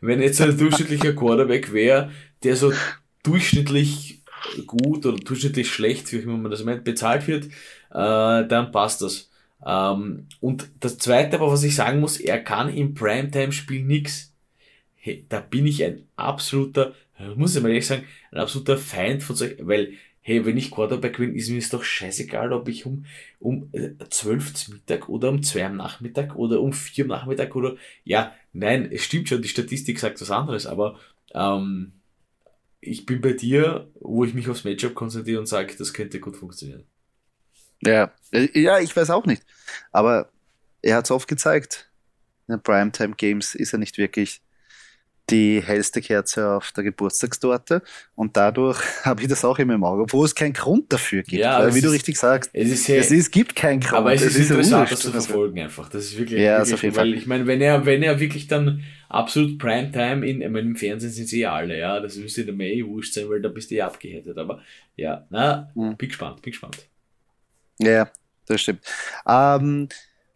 wenn 0.00 0.20
er 0.20 0.26
jetzt 0.26 0.38
so 0.38 0.44
ein 0.44 0.56
durchschnittlicher 0.56 1.14
Quarterback 1.14 1.72
wäre, 1.72 2.10
der 2.42 2.56
so 2.56 2.72
durchschnittlich 3.22 4.22
gut 4.66 5.06
oder 5.06 5.16
durchschnittlich 5.16 5.70
schlecht, 5.70 6.12
wie 6.12 6.18
immer 6.18 6.36
man 6.36 6.50
das 6.50 6.64
meint, 6.64 6.84
bezahlt 6.84 7.26
wird, 7.26 7.46
äh, 7.46 8.46
dann 8.46 8.70
passt 8.72 9.02
das. 9.02 9.30
Ähm, 9.64 10.26
und 10.40 10.68
das 10.80 10.98
zweite, 10.98 11.36
aber 11.36 11.50
was 11.50 11.64
ich 11.64 11.74
sagen 11.74 12.00
muss, 12.00 12.18
er 12.18 12.38
kann 12.42 12.72
im 12.72 12.94
Primetime-Spiel 12.94 13.84
nix. 13.84 14.32
Hey, 14.94 15.24
da 15.28 15.40
bin 15.40 15.66
ich 15.66 15.84
ein 15.84 16.02
absoluter 16.16 16.94
muss 17.36 17.56
ich 17.56 17.62
mal 17.62 17.68
ehrlich 17.68 17.86
sagen, 17.86 18.04
ein 18.30 18.38
absoluter 18.38 18.76
Feind 18.76 19.22
von 19.22 19.36
solch, 19.36 19.56
weil, 19.60 19.94
hey, 20.20 20.44
wenn 20.44 20.56
ich 20.56 20.70
Quarterback 20.70 21.18
bin, 21.18 21.34
ist 21.34 21.50
mir 21.50 21.58
es 21.58 21.70
doch 21.70 21.84
scheißegal, 21.84 22.52
ob 22.52 22.68
ich 22.68 22.86
um, 22.86 23.06
um 23.38 23.70
12 24.08 24.54
zum 24.54 24.74
Mittag 24.74 25.08
oder 25.08 25.28
um 25.30 25.42
2 25.42 25.66
am 25.66 25.76
Nachmittag 25.76 26.36
oder 26.36 26.60
um 26.60 26.72
4 26.72 27.04
am 27.04 27.08
Nachmittag 27.08 27.54
oder, 27.56 27.76
ja, 28.04 28.34
nein, 28.52 28.90
es 28.90 29.04
stimmt 29.04 29.28
schon, 29.28 29.42
die 29.42 29.48
Statistik 29.48 29.98
sagt 29.98 30.20
was 30.20 30.30
anderes, 30.30 30.66
aber, 30.66 30.98
ähm, 31.32 31.92
ich 32.80 33.06
bin 33.06 33.20
bei 33.20 33.32
dir, 33.32 33.90
wo 34.00 34.24
ich 34.24 34.34
mich 34.34 34.48
aufs 34.48 34.64
Matchup 34.64 34.94
konzentriere 34.94 35.40
und 35.40 35.46
sage, 35.46 35.74
das 35.76 35.92
könnte 35.92 36.20
gut 36.20 36.36
funktionieren. 36.36 36.84
Ja, 37.82 38.12
äh, 38.32 38.48
ja, 38.58 38.78
ich 38.78 38.94
weiß 38.94 39.10
auch 39.10 39.26
nicht. 39.26 39.42
Aber 39.92 40.30
er 40.82 40.96
hat 40.96 41.06
es 41.06 41.10
oft 41.10 41.28
gezeigt. 41.28 41.90
In 42.48 42.54
den 42.54 42.62
Primetime 42.62 43.14
Games 43.16 43.54
ist 43.54 43.72
er 43.72 43.78
nicht 43.78 43.98
wirklich 43.98 44.40
die 45.30 45.60
hellste 45.60 46.00
Kerze 46.00 46.48
auf 46.48 46.72
der 46.72 46.84
Geburtstagstorte 46.84 47.82
und 48.14 48.36
dadurch 48.36 48.80
habe 49.04 49.22
ich 49.22 49.28
das 49.28 49.44
auch 49.44 49.58
immer 49.58 49.74
im 49.74 49.84
Auge, 49.84 50.02
obwohl 50.02 50.24
es 50.24 50.34
keinen 50.34 50.52
Grund 50.52 50.92
dafür 50.92 51.22
gibt. 51.22 51.42
Ja, 51.42 51.58
weil, 51.58 51.74
wie 51.74 51.80
du 51.80 51.90
richtig 51.90 52.16
sagst, 52.16 52.50
es, 52.52 52.70
ist, 52.70 52.88
es 52.88 53.10
ist, 53.10 53.30
gibt 53.32 53.56
keinen 53.56 53.80
Grund. 53.80 53.94
Aber 53.94 54.12
es 54.12 54.22
ist, 54.22 54.34
es 54.34 54.40
ist 54.40 54.50
interessant, 54.50 54.92
das 54.92 55.00
zu 55.00 55.10
verfolgen 55.10 55.60
einfach. 55.60 55.88
Das 55.88 56.04
ist 56.04 56.18
wirklich, 56.18 56.40
ja, 56.40 56.58
wirklich 56.58 56.74
auf 56.74 56.82
jeden 56.82 56.96
weil 56.96 57.10
Fall. 57.10 57.18
ich 57.18 57.26
meine, 57.26 57.46
wenn 57.46 57.60
er, 57.60 57.84
wenn 57.84 58.02
er 58.02 58.20
wirklich 58.20 58.46
dann 58.46 58.84
absolut 59.08 59.58
Primetime 59.58 60.26
in, 60.26 60.42
ich 60.42 60.48
meine, 60.48 60.68
im 60.68 60.76
Fernsehen 60.76 61.10
sind 61.10 61.28
sie 61.28 61.40
ja 61.40 61.54
alle, 61.54 61.78
ja, 61.78 61.98
das 62.00 62.16
müsste 62.16 62.44
dann 62.44 62.60
eh 62.60 62.84
wurscht 62.84 63.14
sein, 63.14 63.28
weil 63.28 63.42
da 63.42 63.48
bist 63.48 63.70
du 63.70 63.74
ja 63.74 63.86
abgehärtet, 63.86 64.38
aber 64.38 64.62
ja, 64.96 65.26
na, 65.30 65.70
mhm. 65.74 65.96
bin 65.96 66.08
gespannt, 66.08 66.42
bin 66.42 66.52
gespannt. 66.52 66.78
Ja, 67.78 68.08
das 68.46 68.60
stimmt. 68.60 68.80
Ähm, 69.26 69.88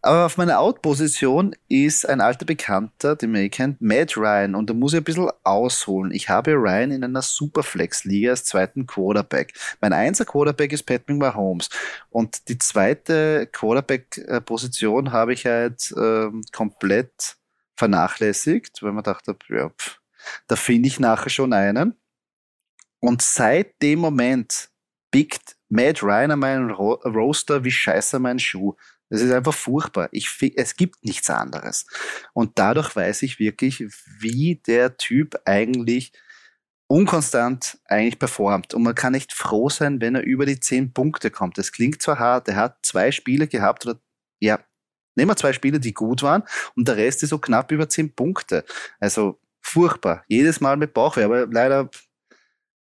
Aber 0.03 0.24
auf 0.24 0.38
meiner 0.38 0.59
Out-Position 0.61 1.55
ist 1.68 2.09
ein 2.09 2.22
alter 2.22 2.46
Bekannter, 2.46 3.16
den 3.16 3.32
man 3.32 3.42
eh 3.42 3.48
kennt, 3.51 3.82
Matt 3.82 4.16
Ryan. 4.16 4.55
Und 4.55 4.70
da 4.70 4.74
muss 4.74 4.94
ich 4.94 4.98
ein 4.98 5.05
bisschen 5.05 5.30
ausholen. 5.44 6.11
Ich 6.12 6.30
habe 6.30 6.53
Ryan 6.53 6.90
in 6.90 7.05
einer 7.05 7.20
Superflex-Liga 7.20 8.30
als 8.30 8.44
zweiten 8.44 8.86
Quarterback. 8.86 9.53
Mein 9.82 9.92
einser 9.92 10.24
Quarterback 10.24 10.72
ist 10.72 10.84
Patrick 10.84 11.18
Mahomes. 11.18 11.68
Und 12.09 12.48
die 12.48 12.57
zweite 12.57 13.46
Quarterback-Position 13.53 15.12
habe 15.12 15.34
ich 15.34 15.44
halt 15.44 15.92
äh, 15.92 16.30
komplett 16.51 17.36
vernachlässigt, 17.76 18.82
weil 18.82 18.92
man 18.92 19.05
dachte, 19.05 19.36
ja, 19.51 19.68
pff, 19.68 20.01
da 20.46 20.57
finde 20.57 20.88
ich 20.88 20.98
nachher 20.98 21.30
schon 21.30 21.53
einen. 21.53 21.94
Und 23.01 23.20
seit 23.20 23.80
dem 23.82 23.98
Moment 23.98 24.70
pickt 25.11 25.57
Matt 25.68 26.03
Ryan 26.03 26.32
an 26.32 26.38
meinen 26.38 26.70
Ro 26.70 26.94
Roaster 27.05 27.64
wie 27.64 27.70
scheiße 27.70 28.18
mein 28.18 28.38
Schuh. 28.38 28.74
Das 29.11 29.20
ist 29.20 29.32
einfach 29.32 29.54
furchtbar. 29.54 30.08
Ich, 30.12 30.30
es 30.56 30.76
gibt 30.76 31.04
nichts 31.04 31.28
anderes. 31.28 31.86
Und 32.32 32.58
dadurch 32.58 32.94
weiß 32.94 33.22
ich 33.22 33.38
wirklich, 33.38 33.84
wie 34.20 34.62
der 34.66 34.96
Typ 34.96 35.40
eigentlich 35.44 36.12
unkonstant 36.86 37.78
eigentlich 37.84 38.18
performt. 38.18 38.74
Und 38.74 38.82
man 38.82 38.94
kann 38.94 39.14
echt 39.14 39.32
froh 39.32 39.68
sein, 39.68 40.00
wenn 40.00 40.14
er 40.14 40.22
über 40.22 40.46
die 40.46 40.58
zehn 40.58 40.92
Punkte 40.92 41.30
kommt. 41.30 41.58
Das 41.58 41.72
klingt 41.72 42.02
zwar 42.02 42.18
hart, 42.18 42.48
er 42.48 42.56
hat 42.56 42.78
zwei 42.82 43.12
Spiele 43.12 43.46
gehabt 43.46 43.86
oder 43.86 44.00
ja, 44.40 44.58
nehmen 45.14 45.30
wir 45.30 45.36
zwei 45.36 45.52
Spiele, 45.52 45.78
die 45.78 45.94
gut 45.94 46.22
waren 46.22 46.42
und 46.74 46.88
der 46.88 46.96
Rest 46.96 47.22
ist 47.22 47.30
so 47.30 47.38
knapp 47.38 47.70
über 47.70 47.88
zehn 47.88 48.14
Punkte. 48.14 48.64
Also 48.98 49.40
furchtbar. 49.61 50.24
Jedes 50.26 50.61
Mal 50.61 50.76
mit 50.76 50.92
Bauchweh, 50.94 51.24
aber 51.24 51.46
leider 51.46 51.90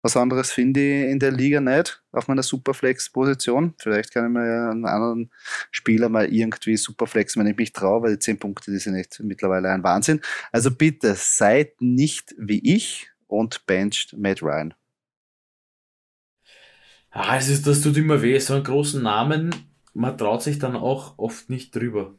was 0.06 0.16
anderes 0.16 0.52
finde 0.52 0.80
ich 0.82 1.10
in 1.10 1.18
der 1.18 1.32
Liga 1.32 1.60
nicht 1.60 2.04
auf 2.12 2.28
meiner 2.28 2.44
Superflex-Position. 2.44 3.74
Vielleicht 3.80 4.14
kann 4.14 4.28
ich 4.28 4.32
mir 4.32 4.70
einen 4.70 4.86
anderen 4.86 5.32
Spieler 5.72 6.10
mal 6.10 6.32
irgendwie 6.32 6.78
Superflex, 6.78 7.36
wenn 7.38 7.48
ich 7.48 7.58
mich 7.58 7.74
traue, 7.74 8.04
weil 8.04 8.14
die 8.14 8.20
10 8.20 8.38
Punkte, 8.38 8.70
die 8.70 8.78
sind 8.78 8.94
echt 8.94 9.20
mittlerweile 9.22 9.72
ein 9.72 9.82
Wahnsinn. 9.82 10.22
Also 10.52 10.70
bitte 10.70 11.16
seid 11.16 11.82
nicht 11.82 12.36
wie 12.38 12.60
ich 12.64 13.10
und 13.26 13.66
bencht 13.66 14.16
Matt 14.16 14.44
Ryan. 14.44 14.76
Ah, 17.10 17.38
es 17.38 17.50
ist, 17.50 17.66
das 17.66 17.82
tut 17.82 17.98
immer 17.98 18.22
weh. 18.22 18.38
So 18.38 18.54
einen 18.54 18.64
großen 18.64 19.02
Namen, 19.02 19.56
man 19.96 20.16
traut 20.20 20.44
sich 20.44 20.60
dann 20.60 20.76
auch 20.76 21.18
oft 21.18 21.50
nicht 21.50 21.76
drüber. 21.76 22.14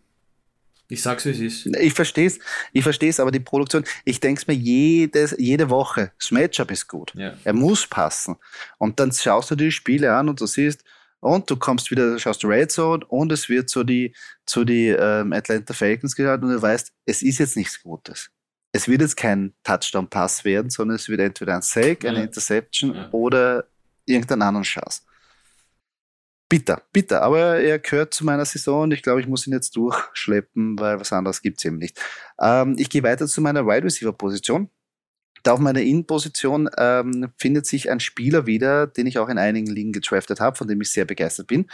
Ich 0.89 1.03
sag's, 1.03 1.25
wie 1.25 1.31
es 1.31 1.41
ist. 1.41 1.67
Ich 1.77 1.93
versteh's, 1.93 2.39
ich 2.73 2.83
versteh's, 2.83 3.19
aber 3.19 3.31
die 3.31 3.41
Produktion, 3.41 3.85
ich 4.05 4.21
denk's 4.21 4.47
mir 4.47 4.55
jedes, 4.55 5.35
jede 5.39 5.69
Woche, 5.69 6.13
das 6.19 6.31
Matchup 6.31 6.71
ist 6.71 6.87
gut. 6.87 7.13
Ja. 7.15 7.35
Er 7.45 7.53
muss 7.53 7.87
passen. 7.87 8.37
Und 8.79 9.01
dann 9.01 9.11
schaust 9.13 9.51
du 9.51 9.57
die 9.57 9.73
Spiele 9.73 10.15
an 10.15 10.29
und 10.29 10.41
du 10.41 10.47
siehst, 10.47 10.85
und 11.21 11.51
du 11.51 11.57
kommst 11.57 11.91
wieder, 11.91 12.19
schaust 12.19 12.43
du 12.43 12.47
Red 12.47 12.71
Zone 12.71 13.05
und 13.07 13.33
es 13.33 13.49
wird 13.49 13.69
zu 13.69 13.83
die, 13.83 14.15
zu 14.45 14.65
die 14.65 14.89
ähm, 14.89 15.33
Atlanta 15.33 15.75
Falcons 15.75 16.15
geschaut 16.15 16.43
und 16.43 16.51
du 16.51 16.63
weißt, 16.63 16.93
es 17.07 17.23
ist 17.23 17.39
jetzt 17.39 17.57
nichts 17.57 17.83
Gutes. 17.83 18.31
Es 18.71 18.87
wird 18.87 19.01
jetzt 19.01 19.17
kein 19.17 19.55
Touchdown-Pass 19.65 20.45
werden, 20.45 20.71
sondern 20.71 20.97
es 20.97 21.09
wird 21.09 21.21
entweder 21.21 21.57
ein 21.57 21.63
Sake, 21.63 22.09
eine 22.09 22.23
Interception 22.23 22.95
ja. 22.95 23.09
oder 23.11 23.65
irgendeinen 24.05 24.43
anderen 24.43 24.65
Chance 24.65 25.03
bitter, 26.49 26.83
bitter. 26.93 27.23
Aber 27.23 27.59
er 27.59 27.79
gehört 27.79 28.15
zu 28.15 28.25
meiner 28.25 28.45
Saison 28.45 28.91
ich 28.91 29.03
glaube, 29.03 29.21
ich 29.21 29.27
muss 29.27 29.47
ihn 29.47 29.53
jetzt 29.53 29.77
durchschleppen, 29.77 30.79
weil 30.79 31.01
was 31.01 31.13
anderes 31.13 31.43
gibt 31.43 31.59
es 31.59 31.65
eben 31.65 31.79
nicht. 31.79 31.99
Ähm, 32.41 32.77
ich 32.79 32.91
gehe 32.91 33.03
weiter 33.03 33.27
zu 33.27 33.41
meiner 33.41 33.67
Wide 33.67 33.85
Receiver 33.85 34.13
Position. 34.13 34.71
Da 35.47 35.53
auf 35.53 35.61
meiner 35.61 35.81
In-Position 35.81 36.69
ähm, 36.77 37.29
findet 37.39 37.67
sich 37.67 37.89
ein 37.89 38.01
Spieler 38.01 38.47
wieder, 38.47 38.89
den 38.89 39.07
ich 39.07 39.21
auch 39.21 39.29
in 39.29 39.39
einigen 39.39 39.69
Ligen 39.69 39.93
getraftet 39.93 40.41
habe, 40.41 40.57
von 40.57 40.67
dem 40.67 40.81
ich 40.81 40.91
sehr 40.91 41.05
begeistert 41.05 41.47
bin. 41.47 41.67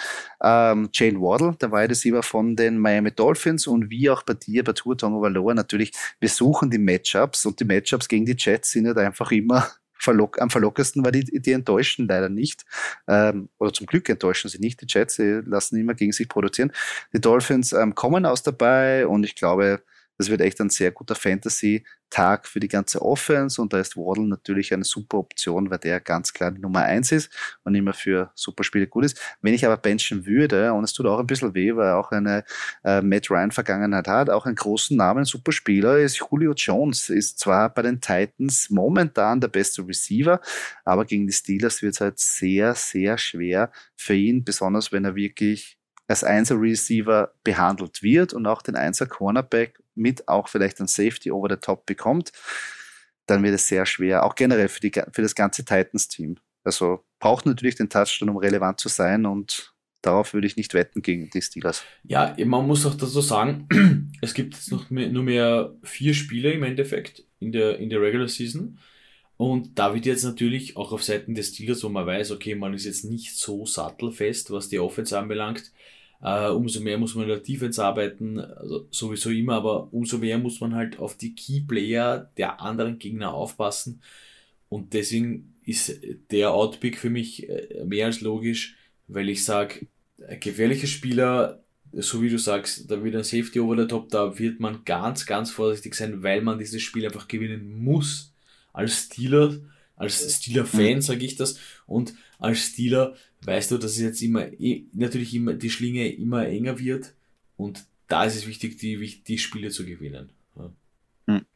Ähm, 0.43 0.91
Jane 0.93 1.19
Waddle, 1.19 1.57
der 1.59 1.73
Wide 1.73 1.89
Receiver 1.89 2.23
von 2.23 2.55
den 2.55 2.77
Miami 2.77 3.13
Dolphins 3.13 3.67
und 3.67 3.89
wie 3.89 4.11
auch 4.11 4.25
bei 4.25 4.35
dir, 4.35 4.63
bei 4.63 4.73
Tour 4.73 4.99
Tonga 4.99 5.23
Valor, 5.23 5.55
natürlich, 5.55 5.93
wir 6.21 6.29
suchen 6.29 6.69
die 6.69 6.77
Matchups 6.77 7.47
und 7.47 7.61
die 7.61 7.65
Matchups 7.65 8.09
gegen 8.09 8.27
die 8.27 8.37
Jets 8.37 8.73
sind 8.73 8.87
halt 8.87 8.99
einfach 8.99 9.33
immer 9.33 9.67
verlock 10.03 10.41
am 10.41 10.51
verlockersten, 10.51 11.05
weil 11.05 11.13
die, 11.13 11.41
die 11.41 11.53
enttäuschen 11.53 12.09
leider 12.09 12.29
nicht. 12.29 12.65
Ähm, 13.09 13.49
oder 13.59 13.73
zum 13.73 13.87
Glück 13.87 14.09
enttäuschen 14.09 14.51
sie 14.51 14.59
nicht. 14.59 14.81
Die 14.81 14.87
Jets, 14.89 15.15
sie 15.15 15.41
lassen 15.45 15.79
immer 15.79 15.95
gegen 15.95 16.13
sich 16.13 16.29
produzieren. 16.29 16.73
Die 17.13 17.21
Dolphins 17.21 17.73
ähm, 17.73 17.95
kommen 17.95 18.27
aus 18.27 18.43
dabei 18.43 19.07
und 19.07 19.25
ich 19.25 19.35
glaube, 19.35 19.83
das 20.19 20.31
wird 20.31 20.41
echt 20.41 20.61
ein 20.61 20.71
sehr 20.71 20.91
guter 20.91 21.15
Fantasy-Tag 21.15 22.47
für 22.47 22.61
die 22.61 22.69
ganze 22.69 23.03
Offense 23.03 23.61
und 23.61 23.73
da 23.73 23.81
ist 23.81 23.97
Waddle 23.97 24.27
natürlich 24.27 24.73
eine 24.73 24.85
super 24.85 25.19
Option, 25.19 25.71
weil 25.71 25.79
der 25.79 26.01
ganz 26.01 26.33
klar 26.33 26.51
die 26.51 26.61
Nummer 26.61 26.81
eins 26.81 27.13
ist 27.13 27.31
und 27.65 27.75
immer 27.75 27.93
für 27.93 28.31
super 28.35 28.65
Spiele 28.65 28.87
gut 28.87 29.05
ist. 29.05 29.21
Wenn 29.41 29.55
ich 29.55 29.65
aber 29.65 29.77
benchen 29.77 30.27
würde, 30.27 30.73
und 30.73 30.85
es 30.85 30.93
tut 30.93 31.07
auch 31.07 31.19
ein 31.19 31.27
bisschen 31.27 31.55
weh, 31.55 31.75
weil 31.75 31.89
er 31.89 31.99
auch 31.99 32.11
eine 32.13 32.45
äh, 32.85 33.01
Matt 33.01 33.31
Ryan-Vergangenheit 33.31 34.09
hat, 34.09 34.31
auch 34.31 34.47
einen 34.47 34.57
großen 34.57 34.97
Namen, 34.97 35.25
super 35.25 35.53
Spieler, 35.53 35.99
ist 35.99 36.19
Julio 36.31 36.53
Jones, 36.53 37.09
ist 37.09 37.39
zwar 37.39 37.73
bei 37.73 37.83
den 37.83 38.01
Titans 38.01 38.71
momentan 38.71 39.41
der 39.41 39.49
beste 39.49 39.87
Receiver, 39.87 40.41
aber 40.85 41.05
gegen 41.05 41.27
die 41.27 41.33
Steelers 41.33 41.83
wird 41.83 41.95
es 41.95 42.01
halt 42.01 42.19
sehr, 42.19 42.75
sehr 42.75 43.19
schwer 43.19 43.73
für 43.97 44.15
ihn, 44.15 44.45
besonders 44.45 44.93
wenn 44.93 45.05
er 45.05 45.15
wirklich 45.15 45.79
als 46.09 46.25
Einser-Receiver 46.25 47.33
behandelt 47.43 48.03
wird 48.03 48.35
und 48.35 48.47
auch 48.47 48.63
den 48.63 48.77
Einser-Cornerback 48.77 49.82
mit 49.95 50.29
auch 50.29 50.49
vielleicht 50.49 50.81
ein 50.81 50.87
Safety 50.87 51.31
over 51.31 51.49
the 51.51 51.57
top 51.57 51.87
bekommt, 51.87 52.33
dann 53.27 53.43
wird 53.43 53.55
es 53.55 53.69
sehr 53.69 53.87
schwer, 53.87 54.25
auch 54.25 54.35
generell 54.35 54.69
für, 54.69 54.81
die, 54.81 54.93
für 55.13 55.23
das 55.23 55.35
ganze 55.35 55.65
Titans-Team. 55.65 56.37
Also 56.65 57.05
braucht 57.19 57.47
natürlich 57.47 57.77
den 57.77 57.89
Touchdown, 57.89 58.31
um 58.31 58.37
relevant 58.37 58.81
zu 58.81 58.89
sein 58.89 59.27
und 59.27 59.75
darauf 60.03 60.35
würde 60.35 60.47
ich 60.47 60.57
nicht 60.57 60.75
wetten 60.75 61.03
gegen 61.03 61.31
die 61.31 61.43
Steelers. 61.43 61.85
Ja, 62.05 62.35
man 62.45 62.67
muss 62.67 62.85
auch 62.85 62.95
dazu 62.95 63.21
sagen, 63.21 63.69
es 64.21 64.35
gibt 64.35 64.55
jetzt 64.55 64.71
noch 64.71 64.91
mehr, 64.91 65.09
nur 65.09 65.23
mehr 65.23 65.75
vier 65.83 66.15
Spiele 66.15 66.53
im 66.53 66.63
Endeffekt 66.63 67.25
in 67.39 67.53
der, 67.53 67.79
in 67.79 67.89
der 67.89 68.01
Regular 68.01 68.29
Season. 68.29 68.79
Und 69.37 69.79
da 69.79 69.95
wird 69.95 70.07
jetzt 70.07 70.25
natürlich 70.25 70.77
auch 70.77 70.93
auf 70.93 71.03
Seiten 71.03 71.35
des 71.35 71.49
Steelers, 71.49 71.83
wo 71.83 71.89
man 71.89 72.07
weiß, 72.07 72.31
okay, 72.33 72.55
man 72.55 72.75
ist 72.75 72.85
jetzt 72.85 73.05
nicht 73.05 73.37
so 73.37 73.67
sattelfest, 73.67 74.51
was 74.51 74.69
die 74.69 74.79
Offense 74.79 75.19
anbelangt, 75.19 75.73
Uh, 76.25 76.55
umso 76.55 76.81
mehr 76.81 76.99
muss 76.99 77.17
man 77.17 77.25
in 77.25 77.31
der 77.31 77.41
Defense 77.41 77.85
arbeiten, 77.85 78.39
also 78.39 78.87
sowieso 78.93 79.31
immer, 79.31 79.55
aber 79.55 79.93
umso 79.93 80.19
mehr 80.19 80.39
muss 80.39 80.61
man 80.61 80.73
halt 80.73 81.01
auf 81.01 81.17
die 81.17 81.35
Key 81.35 81.63
Player 81.63 82.31
der 82.37 82.61
anderen 82.61 83.01
Gegner 83.01 83.35
aufpassen. 83.35 84.01
Und 84.69 84.95
deswegen 84.95 85.55
ist 85.65 85.99
der 86.31 86.53
Outpick 86.53 86.99
für 86.99 87.11
mich 87.11 87.49
äh, 87.49 87.85
mehr 87.85 88.07
als 88.07 88.21
logisch, 88.21 88.77
weil 89.09 89.29
ich 89.29 89.45
sage, 89.45 89.89
gefährliche 90.41 90.87
Spieler, 90.87 91.65
so 91.93 92.23
wie 92.23 92.31
du 92.31 92.39
sagst, 92.39 92.91
da 92.91 93.03
wird 93.03 93.17
ein 93.17 93.25
Safety 93.25 93.61
over 93.61 93.77
the 93.77 93.89
top, 93.89 94.09
da 94.09 94.39
wird 94.39 94.61
man 94.61 94.85
ganz, 94.85 95.27
ganz 95.27 95.51
vorsichtig 95.51 95.95
sein, 95.95 96.23
weil 96.23 96.41
man 96.41 96.59
dieses 96.59 96.83
Spiel 96.83 97.05
einfach 97.05 97.29
gewinnen 97.29 97.83
muss. 97.83 98.33
Als 98.73 99.07
Steeler, 99.07 99.57
als 99.97 100.37
Steeler-Fan 100.37 100.97
mhm. 100.97 101.03
sage 101.03 101.27
ich 101.27 101.37
das. 101.37 101.59
Und 101.87 102.15
als 102.39 102.61
Steeler 102.61 103.15
weißt 103.45 103.71
du, 103.71 103.79
dass 103.79 103.93
es 103.93 104.01
jetzt 104.01 104.23
immer, 104.23 104.47
natürlich 104.93 105.35
immer, 105.35 105.55
die 105.55 105.71
Schlinge 105.71 106.09
immer 106.13 106.47
enger 106.47 106.79
wird 106.79 107.15
und 107.57 107.85
da 108.09 108.25
ist 108.25 108.37
es 108.37 108.47
wichtig, 108.47 108.79
die, 108.79 109.23
die 109.27 109.39
Spiele 109.39 109.71
zu 109.71 109.85
gewinnen. 109.85 110.31
Ja. 110.57 110.71
Hm. 111.27 111.47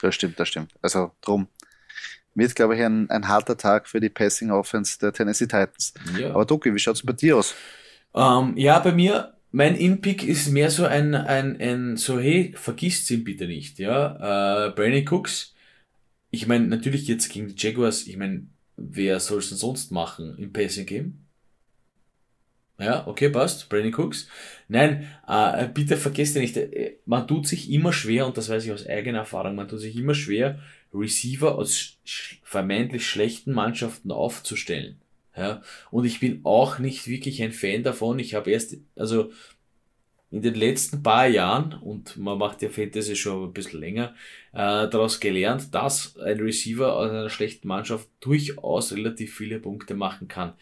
Das 0.00 0.14
stimmt, 0.14 0.38
das 0.38 0.48
stimmt. 0.48 0.74
Also 0.80 1.12
drum 1.20 1.48
wird, 2.34 2.54
glaube 2.54 2.76
ich, 2.76 2.82
ein, 2.82 3.08
ein 3.10 3.28
harter 3.28 3.56
Tag 3.56 3.88
für 3.88 4.00
die 4.00 4.08
Passing 4.08 4.50
Offense 4.50 4.98
der 4.98 5.12
Tennessee 5.12 5.46
Titans. 5.46 5.94
Ja. 6.18 6.30
Aber 6.30 6.44
Doki, 6.44 6.74
wie 6.74 6.78
schaut 6.78 6.96
es 6.96 7.02
bei 7.02 7.12
dir 7.12 7.36
aus? 7.36 7.54
Ähm, 8.14 8.56
ja, 8.56 8.78
bei 8.78 8.92
mir, 8.92 9.34
mein 9.50 9.76
In-Pick 9.76 10.24
ist 10.24 10.50
mehr 10.50 10.70
so 10.70 10.84
ein, 10.84 11.14
ein, 11.14 11.60
ein 11.60 11.96
so, 11.96 12.18
hey, 12.18 12.54
vergisst 12.56 13.10
ihn 13.10 13.24
bitte 13.24 13.46
nicht, 13.46 13.78
ja. 13.78 14.68
Äh, 14.68 14.70
Brandon 14.72 15.06
Cooks, 15.08 15.54
ich 16.30 16.46
meine, 16.46 16.66
natürlich 16.66 17.06
jetzt 17.06 17.28
gegen 17.28 17.48
die 17.48 17.54
Jaguars, 17.56 18.06
ich 18.06 18.16
meine, 18.16 18.46
wer 18.76 19.20
soll 19.20 19.38
es 19.38 19.48
denn 19.48 19.58
sonst 19.58 19.90
machen 19.90 20.36
im 20.38 20.52
Passing 20.52 20.86
Game? 20.86 21.20
Ja, 22.78 23.06
okay, 23.06 23.28
passt. 23.28 23.68
Brandon 23.68 23.94
Cooks. 23.94 24.28
Nein, 24.68 25.08
äh, 25.28 25.68
bitte 25.68 25.96
vergesst 25.96 26.34
nicht, 26.36 26.56
äh, 26.56 26.96
man 27.06 27.28
tut 27.28 27.46
sich 27.46 27.70
immer 27.70 27.92
schwer, 27.92 28.26
und 28.26 28.36
das 28.36 28.48
weiß 28.48 28.64
ich 28.64 28.72
aus 28.72 28.86
eigener 28.86 29.18
Erfahrung, 29.18 29.54
man 29.54 29.68
tut 29.68 29.80
sich 29.80 29.94
immer 29.96 30.14
schwer, 30.14 30.58
Receiver 30.92 31.56
aus 31.56 31.98
vermeintlich 32.42 33.06
schlechten 33.06 33.52
Mannschaften 33.52 34.10
aufzustellen. 34.10 35.00
Ja, 35.36 35.62
und 35.90 36.04
ich 36.04 36.20
bin 36.20 36.40
auch 36.44 36.78
nicht 36.78 37.08
wirklich 37.08 37.42
ein 37.42 37.52
Fan 37.52 37.82
davon. 37.82 38.20
Ich 38.20 38.34
habe 38.34 38.52
erst, 38.52 38.76
also 38.94 39.32
in 40.30 40.42
den 40.42 40.54
letzten 40.54 41.02
paar 41.02 41.26
Jahren, 41.26 41.74
und 41.74 42.16
man 42.16 42.38
macht 42.38 42.62
ja 42.62 42.68
Fantasy 42.68 43.16
schon 43.16 43.48
ein 43.48 43.52
bisschen 43.52 43.80
länger, 43.80 44.14
äh, 44.54 44.88
daraus 44.88 45.18
gelernt, 45.18 45.74
dass 45.74 46.16
ein 46.18 46.38
Receiver 46.38 46.94
aus 46.94 47.10
einer 47.10 47.28
schlechten 47.28 47.66
Mannschaft 47.68 48.08
durchaus 48.20 48.92
relativ 48.92 49.34
viele 49.34 49.58
Punkte 49.58 49.94
machen 49.94 50.28
kann. 50.28 50.54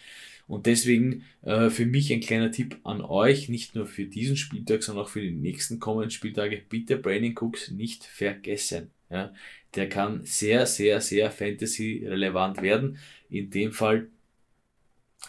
Und 0.48 0.66
deswegen 0.66 1.24
äh, 1.42 1.70
für 1.70 1.86
mich 1.86 2.12
ein 2.12 2.20
kleiner 2.20 2.50
Tipp 2.50 2.78
an 2.84 3.02
euch, 3.02 3.48
nicht 3.48 3.74
nur 3.74 3.86
für 3.86 4.06
diesen 4.06 4.36
Spieltag, 4.36 4.82
sondern 4.82 5.04
auch 5.04 5.10
für 5.10 5.20
die 5.20 5.30
nächsten 5.30 5.78
kommenden 5.78 6.10
Spieltage, 6.10 6.62
bitte 6.68 6.96
Brandon 6.96 7.34
Cooks 7.36 7.70
nicht 7.70 8.04
vergessen. 8.04 8.90
Ja? 9.10 9.32
Der 9.74 9.88
kann 9.88 10.24
sehr, 10.24 10.66
sehr, 10.66 11.00
sehr 11.00 11.30
Fantasy-relevant 11.30 12.62
werden. 12.62 12.98
In 13.28 13.50
dem 13.50 13.72
Fall, 13.72 14.08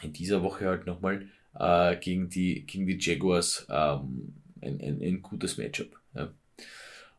in 0.01 0.13
dieser 0.13 0.41
Woche 0.41 0.65
halt 0.65 0.85
nochmal 0.85 1.27
äh, 1.57 1.97
gegen, 1.97 2.29
die, 2.29 2.65
gegen 2.65 2.87
die 2.87 2.97
Jaguars 2.99 3.67
ähm, 3.69 4.33
ein, 4.61 4.81
ein, 4.81 5.01
ein 5.01 5.21
gutes 5.21 5.57
Matchup. 5.57 6.02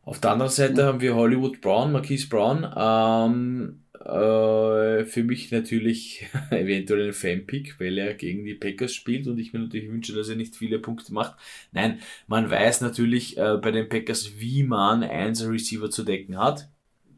Auf 0.05 0.21
der 0.21 0.31
anderen 0.31 0.51
Seite 0.51 0.83
mhm. 0.83 0.85
haben 0.85 1.01
wir 1.01 1.15
Hollywood 1.15 1.61
Brown, 1.61 1.91
Marquise 1.91 2.29
Brown. 2.29 2.63
Ähm, 2.77 3.79
äh, 3.99 5.03
für 5.05 5.23
mich 5.23 5.51
natürlich 5.51 6.27
eventuell 6.51 7.07
ein 7.07 7.13
Fan-Pick, 7.13 7.79
weil 7.79 7.97
er 7.97 8.13
gegen 8.13 8.45
die 8.45 8.53
Packers 8.53 8.93
spielt 8.93 9.25
und 9.27 9.39
ich 9.39 9.51
mir 9.51 9.59
natürlich 9.59 9.89
wünsche, 9.89 10.13
dass 10.13 10.29
er 10.29 10.35
nicht 10.35 10.55
viele 10.55 10.77
Punkte 10.77 11.11
macht. 11.11 11.35
Nein, 11.71 11.99
man 12.27 12.51
weiß 12.51 12.81
natürlich 12.81 13.37
äh, 13.37 13.57
bei 13.57 13.71
den 13.71 13.89
Packers, 13.89 14.39
wie 14.39 14.61
man 14.61 15.01
einen 15.01 15.35
Receiver 15.35 15.89
zu 15.89 16.03
decken 16.03 16.37
hat. 16.37 16.69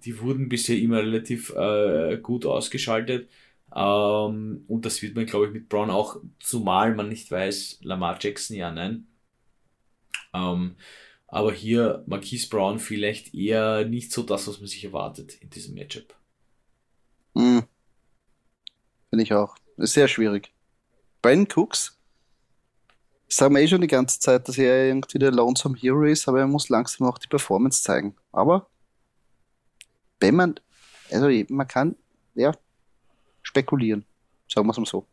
Die 0.05 0.21
wurden 0.21 0.47
bisher 0.47 0.77
immer 0.77 0.99
relativ 0.99 1.53
äh, 1.55 2.17
gut 2.23 2.45
ausgeschaltet. 2.45 3.27
Ähm, 3.75 4.63
und 4.69 4.85
das 4.85 5.01
wird 5.01 5.13
man, 5.15 5.25
glaube 5.25 5.47
ich, 5.47 5.51
mit 5.51 5.67
Brown 5.67 5.89
auch, 5.89 6.21
zumal 6.39 6.95
man 6.95 7.09
nicht 7.09 7.29
weiß, 7.29 7.79
Lamar 7.81 8.17
Jackson, 8.21 8.55
ja, 8.55 8.71
nein. 8.71 9.07
Ähm, 10.33 10.75
aber 11.27 11.51
hier 11.51 12.03
Marquise 12.07 12.47
Brown 12.49 12.79
vielleicht 12.79 13.33
eher 13.33 13.85
nicht 13.85 14.11
so 14.11 14.23
das, 14.23 14.47
was 14.47 14.59
man 14.59 14.67
sich 14.67 14.83
erwartet 14.83 15.35
in 15.41 15.49
diesem 15.49 15.75
Matchup. 15.75 16.15
Hm. 17.35 17.63
Finde 19.09 19.23
ich 19.23 19.33
auch. 19.33 19.57
Ist 19.77 19.93
sehr 19.93 20.07
schwierig. 20.07 20.53
Ben 21.21 21.47
Cooks, 21.53 21.97
sagen 23.27 23.55
wir 23.55 23.61
eh 23.61 23.67
schon 23.67 23.81
die 23.81 23.87
ganze 23.87 24.19
Zeit, 24.19 24.47
dass 24.47 24.57
er 24.57 24.87
irgendwie 24.87 25.19
der 25.19 25.31
Lonesome 25.31 25.77
Hero 25.77 26.03
ist, 26.03 26.27
aber 26.27 26.39
er 26.39 26.47
muss 26.47 26.69
langsam 26.69 27.07
auch 27.07 27.17
die 27.17 27.27
Performance 27.27 27.83
zeigen. 27.83 28.15
Aber 28.31 28.69
wenn 30.19 30.35
man, 30.35 30.59
also 31.11 31.29
man 31.49 31.67
kann, 31.67 31.95
ja, 32.35 32.53
spekulieren. 33.41 34.05
Sagen 34.47 34.67
wir 34.67 34.71
es 34.71 34.77
mal 34.77 34.85
so. 34.85 35.05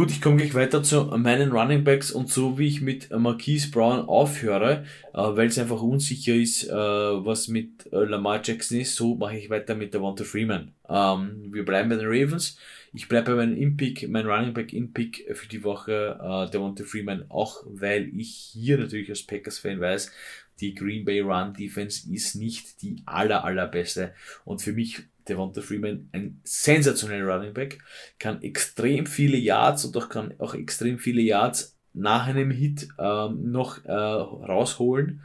Gut, 0.00 0.12
ich 0.12 0.22
komme 0.22 0.38
gleich 0.38 0.54
weiter 0.54 0.82
zu 0.82 1.04
meinen 1.18 1.52
Running 1.52 1.84
Backs 1.84 2.10
und 2.10 2.30
so 2.30 2.58
wie 2.58 2.66
ich 2.66 2.80
mit 2.80 3.10
Marquise 3.10 3.70
Brown 3.70 4.08
aufhöre, 4.08 4.86
äh, 5.12 5.18
weil 5.18 5.48
es 5.48 5.58
einfach 5.58 5.82
unsicher 5.82 6.32
ist, 6.32 6.66
äh, 6.66 6.72
was 6.72 7.48
mit 7.48 7.86
äh, 7.92 8.04
Lamar 8.04 8.40
Jackson 8.42 8.80
ist, 8.80 8.96
so 8.96 9.16
mache 9.16 9.36
ich 9.36 9.50
weiter 9.50 9.74
mit 9.74 9.92
der 9.92 10.00
Devonta 10.00 10.24
Freeman. 10.24 10.72
Ähm, 10.88 11.52
wir 11.52 11.66
bleiben 11.66 11.90
bei 11.90 11.96
den 11.96 12.06
Ravens. 12.06 12.58
Ich 12.94 13.08
bleibe 13.08 13.32
bei 13.32 13.44
meinem 13.44 13.58
In-Pick, 13.58 14.08
mein 14.08 14.24
Running 14.24 14.54
Back 14.54 14.72
In-Pick 14.72 15.36
für 15.36 15.48
die 15.48 15.62
Woche, 15.64 16.18
äh, 16.18 16.50
Devonta 16.50 16.84
Freeman, 16.84 17.26
auch 17.28 17.62
weil 17.66 18.10
ich 18.18 18.52
hier 18.54 18.78
natürlich 18.78 19.10
als 19.10 19.24
Packers-Fan 19.24 19.80
weiß, 19.80 20.12
die 20.60 20.74
Green 20.74 21.04
Bay 21.04 21.20
Run 21.20 21.52
Defense 21.52 22.10
ist 22.10 22.36
nicht 22.36 22.80
die 22.80 23.02
aller, 23.04 23.44
allerbeste. 23.44 24.14
Und 24.46 24.62
für 24.62 24.72
mich 24.72 25.02
Devonta 25.30 25.62
Freeman 25.62 26.08
ein 26.12 26.40
sensationeller 26.44 27.34
Running 27.34 27.54
Back, 27.54 27.78
kann 28.18 28.42
extrem 28.42 29.06
viele 29.06 29.38
Yards 29.38 29.84
und 29.84 29.96
auch 29.96 30.08
kann 30.08 30.34
auch 30.38 30.54
extrem 30.54 30.98
viele 30.98 31.22
Yards 31.22 31.76
nach 31.94 32.26
einem 32.26 32.50
Hit 32.50 32.88
ähm, 32.98 33.50
noch 33.50 33.84
äh, 33.84 33.92
rausholen. 33.92 35.22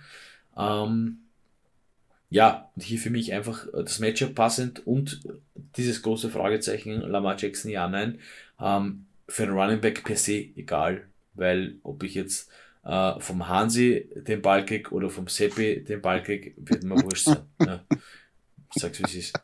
Ähm, 0.57 1.17
ja, 2.29 2.69
und 2.75 2.81
hier 2.81 2.99
für 2.99 3.09
mich 3.09 3.33
einfach 3.33 3.67
das 3.73 3.99
Matchup 3.99 4.35
passend 4.35 4.85
und 4.85 5.21
dieses 5.77 6.01
große 6.01 6.29
Fragezeichen 6.29 7.01
Lamar 7.01 7.37
Jackson, 7.37 7.71
ja, 7.71 7.87
nein. 7.87 8.19
Ähm, 8.59 9.05
für 9.27 9.43
einen 9.43 9.53
Running 9.53 9.81
Back 9.81 10.03
per 10.03 10.15
se 10.15 10.33
egal, 10.55 11.03
weil 11.33 11.75
ob 11.83 12.03
ich 12.03 12.15
jetzt 12.15 12.49
äh, 12.83 13.19
vom 13.19 13.47
Hansi 13.47 14.09
den 14.15 14.41
Ball 14.41 14.65
krieg 14.65 14.91
oder 14.91 15.09
vom 15.09 15.27
Seppi 15.27 15.83
den 15.83 16.01
Ball 16.01 16.21
krieg, 16.23 16.53
wird 16.57 16.83
mir 16.83 17.01
wurscht 17.01 17.25
sein. 17.25 17.45
Ja. 17.59 17.83
Sag's 18.75 18.99
wie 18.99 19.03
es 19.03 19.15
ist. 19.15 19.39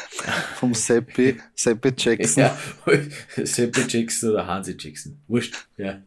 Vom 0.56 0.74
Seppi, 0.74 1.40
Seppi 1.54 1.92
Jackson. 1.96 2.44
Ja, 2.44 2.58
Seppi 3.44 3.82
Jackson 3.88 4.30
oder 4.30 4.46
Hansi 4.46 4.76
Jackson. 4.78 5.20
Wurscht. 5.26 5.56
Ja. 5.76 6.02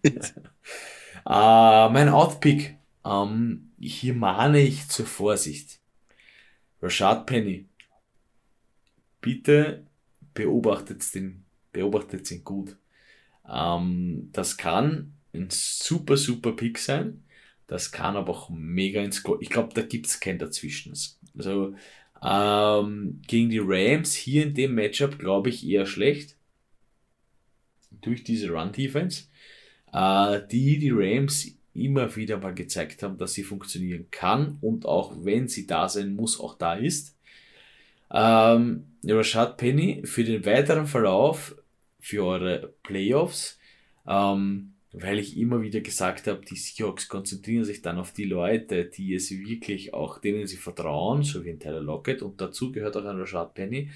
uh, 1.26 1.90
mein 1.94 2.10
Outpick. 2.10 2.78
Um, 3.04 3.72
hier 3.80 4.16
mahne 4.16 4.62
ich 4.62 4.88
zur 4.88 5.06
Vorsicht. 5.06 5.80
Rashad 6.82 7.26
Penny. 7.26 7.68
Bitte 9.22 9.86
beobachtet 10.34 11.14
den, 11.14 11.46
beobachtet 11.72 12.30
ihn 12.32 12.44
gut. 12.44 12.76
Um, 13.44 14.30
das 14.32 14.58
kann 14.58 15.14
ein 15.34 15.50
super, 15.52 16.18
super 16.18 16.54
Pick 16.54 16.80
sein. 16.80 17.24
Das 17.68 17.92
kann 17.92 18.16
aber 18.16 18.32
auch 18.32 18.50
mega 18.50 19.02
ins 19.02 19.24
Goal. 19.24 19.40
Ich 19.42 19.50
glaube, 19.50 19.74
da 19.74 19.82
gibt 19.82 20.08
es 20.08 20.20
kein 20.20 20.38
Dazwischen. 20.38 20.94
Also 21.38 21.76
ähm, 22.26 23.22
gegen 23.28 23.50
die 23.50 23.62
Rams 23.64 24.14
hier 24.14 24.44
in 24.44 24.54
dem 24.54 24.74
Matchup 24.74 25.20
glaube 25.20 25.50
ich 25.50 25.68
eher 25.68 25.86
schlecht. 25.86 26.36
Durch 28.02 28.24
diese 28.24 28.50
Run-Defense. 28.50 29.26
Äh, 29.94 30.42
die 30.52 30.80
die 30.80 30.92
Rams 30.92 31.48
immer 31.74 32.16
wieder 32.16 32.38
mal 32.38 32.54
gezeigt 32.54 33.04
haben, 33.04 33.18
dass 33.18 33.34
sie 33.34 33.44
funktionieren 33.44 34.08
kann 34.10 34.58
und 34.62 34.86
auch 34.86 35.14
wenn 35.24 35.48
sie 35.48 35.68
da 35.68 35.88
sein 35.90 36.16
muss, 36.16 36.40
auch 36.40 36.58
da 36.58 36.76
ist. 36.76 37.18
Ähm, 38.12 38.86
Rashad 39.04 39.58
Penny 39.58 40.02
für 40.06 40.24
den 40.24 40.46
weiteren 40.46 40.88
Verlauf 40.88 41.56
für 42.00 42.26
eure 42.26 42.74
Playoffs 42.84 43.60
ähm, 44.08 44.75
weil 44.98 45.20
ich 45.20 45.38
immer 45.38 45.62
wieder 45.62 45.82
gesagt 45.82 46.28
habe, 46.28 46.42
die 46.46 46.56
Seahawks 46.56 47.10
konzentrieren 47.10 47.66
sich 47.66 47.82
dann 47.82 47.98
auf 47.98 48.14
die 48.14 48.24
Leute, 48.24 48.86
die 48.86 49.14
es 49.14 49.30
wirklich 49.30 49.94
auch, 49.94 50.20
denen 50.20 50.48
sie 50.48 50.56
vertrauen, 50.56 51.24
so 51.24 51.44
wie 51.44 51.50
ein 51.50 51.60
Tyler 51.60 51.82
Lockett 51.82 52.22
und 52.22 52.40
dazu 52.40 52.72
gehört 52.72 52.96
auch 52.96 53.04
ein 53.04 53.20
Rashad 53.20 53.54
Penny. 53.54 53.92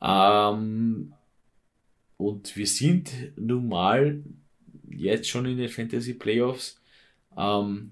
Ähm, 0.00 1.12
und 2.16 2.56
wir 2.56 2.66
sind 2.66 3.12
nun 3.36 3.68
mal 3.68 4.22
jetzt 4.88 5.28
schon 5.28 5.46
in 5.46 5.58
den 5.58 5.68
Fantasy 5.68 6.14
Playoffs, 6.14 6.80
ähm, 7.36 7.90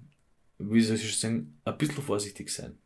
wie 0.59 0.80
soll 0.80 0.97
ich 0.97 1.18
sagen, 1.18 1.59
ein 1.64 1.78
bisschen 1.78 2.03
vorsichtig 2.03 2.51
sein. 2.51 2.78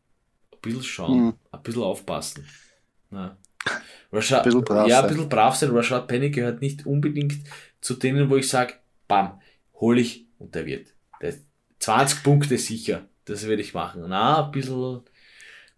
Ein 0.52 0.58
bisschen 0.62 0.82
schauen, 0.82 1.24
mhm. 1.26 1.34
ein 1.52 1.62
bisschen 1.62 1.82
aufpassen. 1.82 2.46
Ja. 3.10 3.36
Rashad, 4.10 4.40
ein 4.40 4.44
bisschen 4.44 4.64
brav 4.64 4.88
ja, 4.88 5.02
ein 5.02 5.08
bisschen 5.08 5.28
brav 5.28 5.54
sein. 5.54 5.70
Rashad 5.70 6.08
Penny 6.08 6.30
gehört 6.30 6.62
nicht 6.62 6.86
unbedingt 6.86 7.34
zu 7.80 7.94
denen, 7.94 8.30
wo 8.30 8.36
ich 8.36 8.48
sage, 8.48 8.74
bam, 9.06 9.40
hole 9.80 10.00
ich 10.00 10.26
und 10.38 10.54
der 10.54 10.66
wird. 10.66 10.94
Der 11.20 11.34
20 11.80 12.22
Punkte 12.22 12.58
sicher. 12.58 13.08
Das 13.24 13.46
werde 13.46 13.62
ich 13.62 13.74
machen. 13.74 14.04
Na, 14.06 14.44
ein 14.44 14.50
bisschen, 14.50 15.02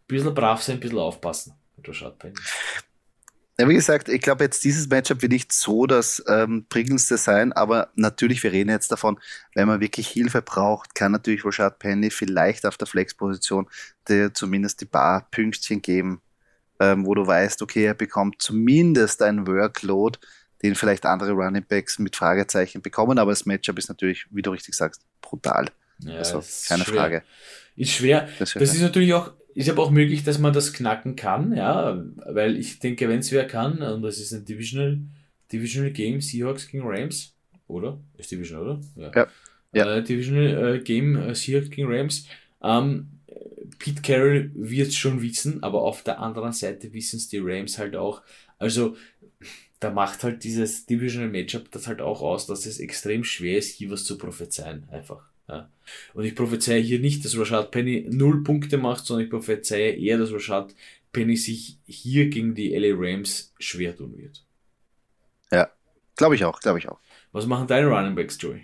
bisschen 0.06 0.34
brav 0.34 0.62
sein, 0.62 0.76
ein 0.76 0.80
bisschen 0.80 0.98
aufpassen. 0.98 1.54
Ja, 3.58 3.68
wie 3.68 3.74
gesagt, 3.74 4.08
ich 4.08 4.22
glaube 4.22 4.44
jetzt 4.44 4.64
dieses 4.64 4.88
Matchup 4.88 5.20
wird 5.20 5.32
nicht 5.32 5.52
so 5.52 5.86
das 5.86 6.22
ähm, 6.26 6.64
prägendste 6.68 7.18
sein, 7.18 7.52
aber 7.52 7.90
natürlich, 7.94 8.42
wir 8.42 8.50
reden 8.50 8.70
jetzt 8.70 8.90
davon, 8.90 9.20
wenn 9.54 9.68
man 9.68 9.80
wirklich 9.80 10.08
Hilfe 10.08 10.40
braucht, 10.40 10.94
kann 10.94 11.12
natürlich 11.12 11.44
Rashad 11.44 11.78
Penny 11.78 12.10
vielleicht 12.10 12.64
auf 12.64 12.78
der 12.78 12.86
Flexposition 12.86 13.68
dir 14.08 14.32
zumindest 14.32 14.80
die 14.80 14.86
paar 14.86 15.28
Pünktchen 15.30 15.82
geben, 15.82 16.22
ähm, 16.80 17.04
wo 17.04 17.14
du 17.14 17.26
weißt, 17.26 17.60
okay, 17.60 17.84
er 17.84 17.94
bekommt 17.94 18.40
zumindest 18.40 19.20
ein 19.22 19.46
Workload, 19.46 20.18
den 20.62 20.74
vielleicht 20.74 21.04
andere 21.06 21.32
Running 21.32 21.64
Backs 21.66 21.98
mit 21.98 22.16
Fragezeichen 22.16 22.82
bekommen, 22.82 23.18
aber 23.18 23.32
das 23.32 23.46
Matchup 23.46 23.78
ist 23.78 23.88
natürlich, 23.88 24.26
wie 24.30 24.42
du 24.42 24.50
richtig 24.50 24.74
sagst, 24.74 25.02
brutal. 25.20 25.66
Ja, 26.00 26.18
also 26.18 26.42
keine 26.68 26.84
schwer. 26.84 26.94
Frage. 26.94 27.22
Ist 27.76 27.92
schwer. 27.92 28.28
Das, 28.38 28.54
das 28.54 28.74
ist 28.74 28.82
natürlich 28.82 29.14
auch, 29.14 29.32
ist 29.54 29.68
aber 29.68 29.82
auch 29.82 29.90
möglich, 29.90 30.24
dass 30.24 30.38
man 30.38 30.52
das 30.52 30.72
knacken 30.72 31.16
kann, 31.16 31.54
ja, 31.54 32.02
weil 32.26 32.56
ich 32.56 32.78
denke, 32.78 33.08
wenn 33.08 33.20
es 33.20 33.32
wer 33.32 33.46
kann, 33.46 33.82
und 33.82 34.02
das 34.02 34.18
ist 34.18 34.32
ein 34.32 34.44
Divisional, 34.44 35.00
Divisional 35.52 35.90
Game, 35.90 36.20
Seahawks 36.20 36.68
gegen 36.68 36.84
Rams, 36.86 37.34
oder? 37.66 38.00
Ist 38.16 38.30
Divisional, 38.30 38.64
oder? 38.64 38.80
Ja. 38.96 39.12
ja. 39.14 39.26
ja. 39.72 39.96
Äh, 39.96 40.02
Divisional 40.02 40.76
äh, 40.76 40.78
Game, 40.80 41.16
äh, 41.16 41.34
Seahawks 41.34 41.70
gegen 41.70 41.92
Rams. 41.92 42.26
Ähm, 42.62 43.08
Pete 43.78 44.02
Carroll 44.02 44.50
wird 44.54 44.88
es 44.88 44.96
schon 44.96 45.22
wissen, 45.22 45.62
aber 45.62 45.82
auf 45.82 46.02
der 46.02 46.20
anderen 46.20 46.52
Seite 46.52 46.92
wissen 46.92 47.16
es 47.16 47.28
die 47.28 47.38
Rams 47.38 47.78
halt 47.78 47.96
auch. 47.96 48.22
Also 48.58 48.96
da 49.82 49.90
macht 49.90 50.22
halt 50.22 50.44
dieses 50.44 50.86
Divisional 50.86 51.28
Matchup 51.28 51.70
das 51.72 51.88
halt 51.88 52.00
auch 52.00 52.22
aus, 52.22 52.46
dass 52.46 52.66
es 52.66 52.78
extrem 52.78 53.24
schwer 53.24 53.58
ist, 53.58 53.74
hier 53.74 53.90
was 53.90 54.04
zu 54.04 54.16
prophezeien, 54.16 54.88
einfach. 54.90 55.24
Ja. 55.48 55.68
Und 56.14 56.24
ich 56.24 56.36
prophezeie 56.36 56.80
hier 56.80 57.00
nicht, 57.00 57.24
dass 57.24 57.36
Rashad 57.36 57.72
Penny 57.72 58.06
null 58.08 58.44
Punkte 58.44 58.78
macht, 58.78 59.04
sondern 59.04 59.24
ich 59.24 59.30
prophezeie 59.30 59.92
eher, 59.92 60.18
dass 60.18 60.32
Rashad 60.32 60.74
Penny 61.12 61.36
sich 61.36 61.78
hier 61.86 62.28
gegen 62.28 62.54
die 62.54 62.76
LA 62.76 62.94
Rams 62.96 63.52
schwer 63.58 63.96
tun 63.96 64.16
wird. 64.16 64.44
Ja, 65.50 65.68
glaube 66.16 66.36
ich 66.36 66.44
auch, 66.44 66.60
glaube 66.60 66.78
ich 66.78 66.88
auch. 66.88 67.00
Was 67.32 67.46
machen 67.46 67.66
deine 67.66 67.88
Running 67.88 68.14
Backs, 68.14 68.38
Joey? 68.40 68.62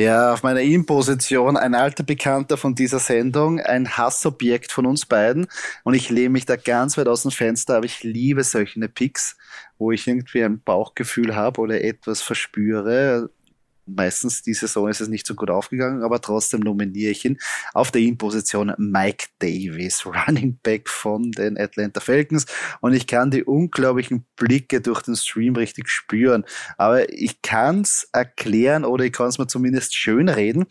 Ja, 0.00 0.32
auf 0.32 0.42
meiner 0.42 0.62
In-Position 0.62 1.58
ein 1.58 1.74
alter 1.74 2.04
Bekannter 2.04 2.56
von 2.56 2.74
dieser 2.74 2.98
Sendung, 2.98 3.60
ein 3.60 3.98
Hassobjekt 3.98 4.72
von 4.72 4.86
uns 4.86 5.04
beiden. 5.04 5.46
Und 5.84 5.92
ich 5.92 6.08
lehne 6.08 6.30
mich 6.30 6.46
da 6.46 6.56
ganz 6.56 6.96
weit 6.96 7.06
aus 7.06 7.20
dem 7.20 7.30
Fenster, 7.30 7.76
aber 7.76 7.84
ich 7.84 8.02
liebe 8.02 8.42
solche 8.42 8.80
Picks, 8.88 9.36
wo 9.76 9.92
ich 9.92 10.08
irgendwie 10.08 10.42
ein 10.42 10.62
Bauchgefühl 10.62 11.36
habe 11.36 11.60
oder 11.60 11.84
etwas 11.84 12.22
verspüre 12.22 13.28
meistens 13.94 14.42
die 14.42 14.54
Saison 14.54 14.88
ist 14.88 15.00
es 15.00 15.08
nicht 15.08 15.26
so 15.26 15.34
gut 15.34 15.50
aufgegangen, 15.50 16.02
aber 16.02 16.20
trotzdem 16.20 16.60
nominiere 16.60 17.10
ich 17.10 17.24
ihn 17.24 17.38
auf 17.74 17.90
der 17.90 18.02
In-Position 18.02 18.72
Mike 18.78 19.26
Davis, 19.38 20.06
Running 20.26 20.58
Back 20.62 20.88
von 20.88 21.30
den 21.32 21.58
Atlanta 21.58 22.00
Falcons. 22.00 22.46
Und 22.80 22.92
ich 22.94 23.06
kann 23.06 23.30
die 23.30 23.44
unglaublichen 23.44 24.26
Blicke 24.36 24.80
durch 24.80 25.02
den 25.02 25.16
Stream 25.16 25.56
richtig 25.56 25.88
spüren. 25.88 26.44
Aber 26.76 27.12
ich 27.12 27.42
kann 27.42 27.82
es 27.82 28.08
erklären 28.12 28.84
oder 28.84 29.04
ich 29.04 29.12
kann 29.12 29.28
es 29.28 29.38
mir 29.38 29.46
zumindest 29.46 29.94
schön 29.94 30.28
reden. 30.28 30.66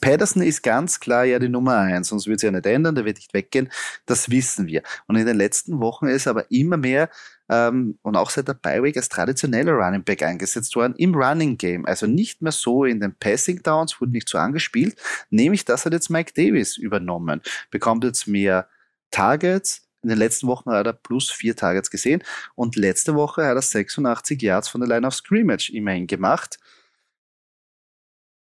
Patterson 0.00 0.42
ist 0.42 0.62
ganz 0.62 1.00
klar 1.00 1.24
ja 1.24 1.38
die 1.38 1.48
Nummer 1.48 1.78
eins, 1.78 2.08
sonst 2.08 2.26
wird 2.26 2.36
es 2.36 2.42
ja 2.42 2.50
nicht 2.50 2.66
ändern, 2.66 2.94
der 2.94 3.06
wird 3.06 3.16
nicht 3.16 3.32
weggehen, 3.32 3.70
das 4.04 4.30
wissen 4.30 4.66
wir. 4.66 4.82
Und 5.06 5.16
in 5.16 5.24
den 5.24 5.36
letzten 5.36 5.80
Wochen 5.80 6.08
ist 6.08 6.26
aber 6.26 6.50
immer 6.50 6.76
mehr 6.76 7.08
ähm, 7.48 7.98
und 8.02 8.16
auch 8.16 8.30
seit 8.30 8.48
der 8.48 8.54
Bi-Week 8.54 8.96
als 8.96 9.08
traditioneller 9.08 9.72
Running 9.72 10.04
Back 10.04 10.22
eingesetzt 10.22 10.74
worden 10.76 10.94
im 10.96 11.14
Running 11.14 11.56
Game. 11.56 11.86
Also 11.86 12.06
nicht 12.06 12.42
mehr 12.42 12.52
so 12.52 12.84
in 12.84 13.00
den 13.00 13.14
Passing 13.14 13.62
Downs, 13.62 14.00
wurde 14.00 14.12
nicht 14.12 14.28
so 14.28 14.38
angespielt. 14.38 14.96
Nämlich 15.30 15.64
das 15.64 15.84
hat 15.86 15.92
jetzt 15.92 16.10
Mike 16.10 16.32
Davis 16.34 16.76
übernommen. 16.76 17.40
Bekommt 17.70 18.04
jetzt 18.04 18.26
mehr 18.26 18.68
Targets, 19.10 19.88
in 20.02 20.10
den 20.10 20.18
letzten 20.18 20.46
Wochen 20.46 20.70
hat 20.70 20.86
er 20.86 20.92
plus 20.92 21.30
vier 21.30 21.56
Targets 21.56 21.90
gesehen 21.90 22.22
und 22.54 22.76
letzte 22.76 23.14
Woche 23.16 23.44
hat 23.44 23.56
er 23.56 23.62
86 23.62 24.40
Yards 24.40 24.68
von 24.68 24.80
der 24.80 24.88
Line 24.88 25.06
of 25.06 25.14
Scrimmage 25.14 25.70
immerhin 25.72 26.06
gemacht. 26.06 26.58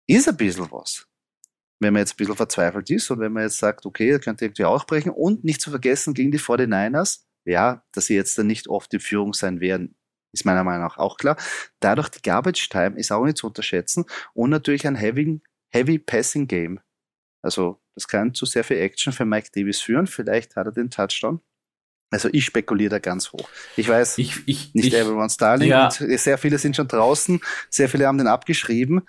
Ist 0.06 0.28
ein 0.28 0.36
bisschen 0.36 0.70
was 0.70 1.06
wenn 1.78 1.92
man 1.92 2.00
jetzt 2.00 2.14
ein 2.14 2.16
bisschen 2.16 2.36
verzweifelt 2.36 2.88
ist 2.90 3.10
und 3.10 3.20
wenn 3.20 3.32
man 3.32 3.44
jetzt 3.44 3.58
sagt, 3.58 3.84
okay, 3.86 4.10
er 4.10 4.18
könnte 4.18 4.44
irgendwie 4.44 4.64
auch 4.64 4.86
brechen 4.86 5.10
und 5.10 5.44
nicht 5.44 5.60
zu 5.60 5.70
vergessen 5.70 6.14
gegen 6.14 6.30
die 6.30 6.38
49ers, 6.38 7.25
ja, 7.46 7.84
dass 7.92 8.06
sie 8.06 8.14
jetzt 8.14 8.36
dann 8.38 8.46
nicht 8.46 8.68
oft 8.68 8.92
in 8.92 9.00
Führung 9.00 9.34
sein 9.34 9.60
werden, 9.60 9.96
ist 10.32 10.44
meiner 10.44 10.64
Meinung 10.64 10.82
nach 10.82 10.98
auch 10.98 11.16
klar. 11.16 11.36
Dadurch 11.80 12.08
die 12.08 12.22
Garbage 12.22 12.68
Time 12.68 12.98
ist 12.98 13.12
auch 13.12 13.24
nicht 13.24 13.38
zu 13.38 13.46
unterschätzen 13.46 14.04
und 14.34 14.50
natürlich 14.50 14.86
ein 14.86 14.96
Heavy, 14.96 15.40
Heavy 15.70 15.98
Passing 15.98 16.46
Game. 16.46 16.80
Also 17.42 17.80
das 17.94 18.08
kann 18.08 18.34
zu 18.34 18.44
sehr 18.44 18.64
viel 18.64 18.78
Action 18.78 19.12
für 19.12 19.24
Mike 19.24 19.50
Davis 19.54 19.80
führen. 19.80 20.06
Vielleicht 20.06 20.56
hat 20.56 20.66
er 20.66 20.72
den 20.72 20.90
Touchdown. 20.90 21.40
Also 22.10 22.28
ich 22.32 22.44
spekuliere 22.44 22.90
da 22.90 22.98
ganz 22.98 23.32
hoch. 23.32 23.48
Ich 23.76 23.88
weiß, 23.88 24.18
ich, 24.18 24.36
ich, 24.46 24.74
nicht 24.74 24.88
ich, 24.88 24.94
everyone's 24.94 25.36
darling. 25.36 25.68
Ja. 25.68 25.90
sehr 25.90 26.38
viele 26.38 26.58
sind 26.58 26.76
schon 26.76 26.86
draußen, 26.86 27.40
sehr 27.68 27.88
viele 27.88 28.06
haben 28.06 28.18
den 28.18 28.28
abgeschrieben. 28.28 29.02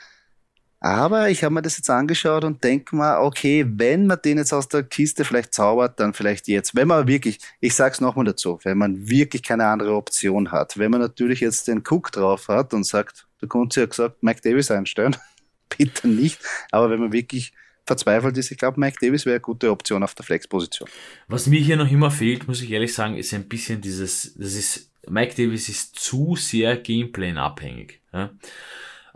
Aber 0.80 1.30
ich 1.30 1.44
habe 1.44 1.56
mir 1.56 1.64
das 1.64 1.78
jetzt 1.78 1.90
angeschaut 1.90 2.44
und 2.44 2.64
denke 2.64 2.96
mal, 2.96 3.20
okay, 3.20 3.66
wenn 3.68 4.06
man 4.06 4.20
den 4.24 4.38
jetzt 4.38 4.54
aus 4.54 4.68
der 4.68 4.84
Kiste 4.84 5.26
vielleicht 5.26 5.54
zaubert, 5.54 6.00
dann 6.00 6.14
vielleicht 6.14 6.48
jetzt. 6.48 6.76
Wenn 6.76 6.88
man 6.88 7.08
wirklich, 7.08 7.40
ich 7.60 7.74
sag's 7.74 8.00
nochmal 8.00 8.26
dazu, 8.26 8.60
wenn 8.64 8.78
man 8.78 9.10
wirklich 9.10 9.42
keine 9.42 9.66
andere 9.66 9.96
Option 9.96 10.52
hat, 10.52 10.78
wenn 10.78 10.92
man 10.92 11.02
natürlich 11.02 11.40
jetzt 11.40 11.68
den 11.68 11.84
Cook 11.88 12.12
drauf 12.12 12.48
hat 12.48 12.74
und 12.74 12.84
sagt, 12.84 13.26
der 13.42 13.48
Kunze 13.50 13.82
hat 13.82 13.90
gesagt, 13.92 14.22
Mike 14.22 14.42
Davis 14.42 14.70
einstellen, 14.70 15.16
bitte 15.78 16.08
nicht. 16.08 16.40
Aber 16.72 16.92
wenn 16.92 17.00
man 17.00 17.12
wirklich 17.12 17.54
verzweifelt 17.88 18.38
ist, 18.38 18.52
ich 18.52 18.58
glaube, 18.58 18.80
Mike 18.80 18.98
Davis 19.02 19.26
wäre 19.26 19.36
eine 19.36 19.42
gute 19.42 19.72
Option 19.72 20.04
auf 20.04 20.14
der 20.14 20.26
Flex-Position. 20.26 20.90
Was 21.28 21.48
mir 21.48 21.60
hier 21.60 21.78
noch 21.78 21.90
immer 21.90 22.12
fehlt, 22.12 22.48
muss 22.48 22.62
ich 22.62 22.70
ehrlich 22.70 22.94
sagen, 22.94 23.16
ist 23.16 23.34
ein 23.34 23.48
bisschen 23.48 23.82
dieses, 23.82 24.36
das 24.36 24.54
ist, 24.54 24.92
Mike 25.10 25.34
Davis 25.36 25.70
ist 25.70 25.96
zu 25.96 26.36
sehr 26.36 26.78
Gameplan-abhängig. 26.78 28.02
Ja? 28.14 28.30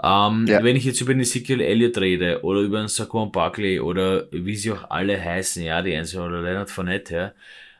Ähm, 0.04 0.48
ja. 0.48 0.64
Wenn 0.64 0.76
ich 0.76 0.84
jetzt 0.84 1.00
über 1.02 1.14
den 1.14 1.22
Ezekiel 1.22 1.62
Elliott 1.62 1.98
rede 2.00 2.44
oder 2.44 2.62
über 2.62 2.80
einen 2.80 2.88
Saquon 2.88 3.32
Barkley 3.32 3.80
oder 3.80 4.28
wie 4.32 4.56
sie 4.56 4.72
auch 4.72 4.90
alle 4.90 5.24
heißen, 5.24 5.62
ja, 5.64 5.82
die 5.84 5.96
Einzelnen 5.96 6.30
oder 6.30 6.42
Leonard 6.42 6.72
Fournette, 6.72 7.36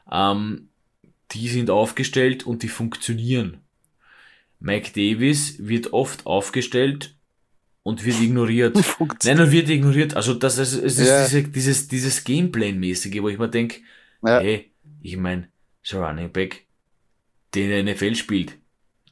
ja, 0.10 0.32
ähm, 0.32 0.70
die 1.32 1.48
sind 1.48 1.70
aufgestellt 1.70 2.46
und 2.46 2.62
die 2.62 2.68
funktionieren. 2.68 3.58
Mike 4.60 4.92
Davis 4.94 5.56
wird 5.66 5.94
oft 5.94 6.26
aufgestellt 6.28 7.16
und 7.82 8.06
wird 8.06 8.22
ignoriert. 8.22 8.78
Nein, 9.24 9.40
und 9.40 9.52
wird 9.52 9.70
ignoriert. 9.70 10.16
Also 10.16 10.36
das, 10.36 10.58
das, 10.58 10.80
das 10.80 10.98
ist 11.00 11.08
ja. 11.08 11.24
diese, 11.24 11.44
dieses, 11.44 11.88
dieses 11.88 12.24
Gameplan-mäßige, 12.24 13.22
wo 13.22 13.30
ich 13.30 13.40
mir 13.40 13.50
denke, 13.50 13.80
ja. 14.24 14.40
hey, 14.40 14.72
ich 15.02 15.18
meine, 15.18 15.50
so 15.82 16.04
Running 16.04 16.32
Back, 16.32 16.68
den 17.56 17.70
der 17.70 17.84
NFL 17.84 18.14
spielt, 18.14 18.58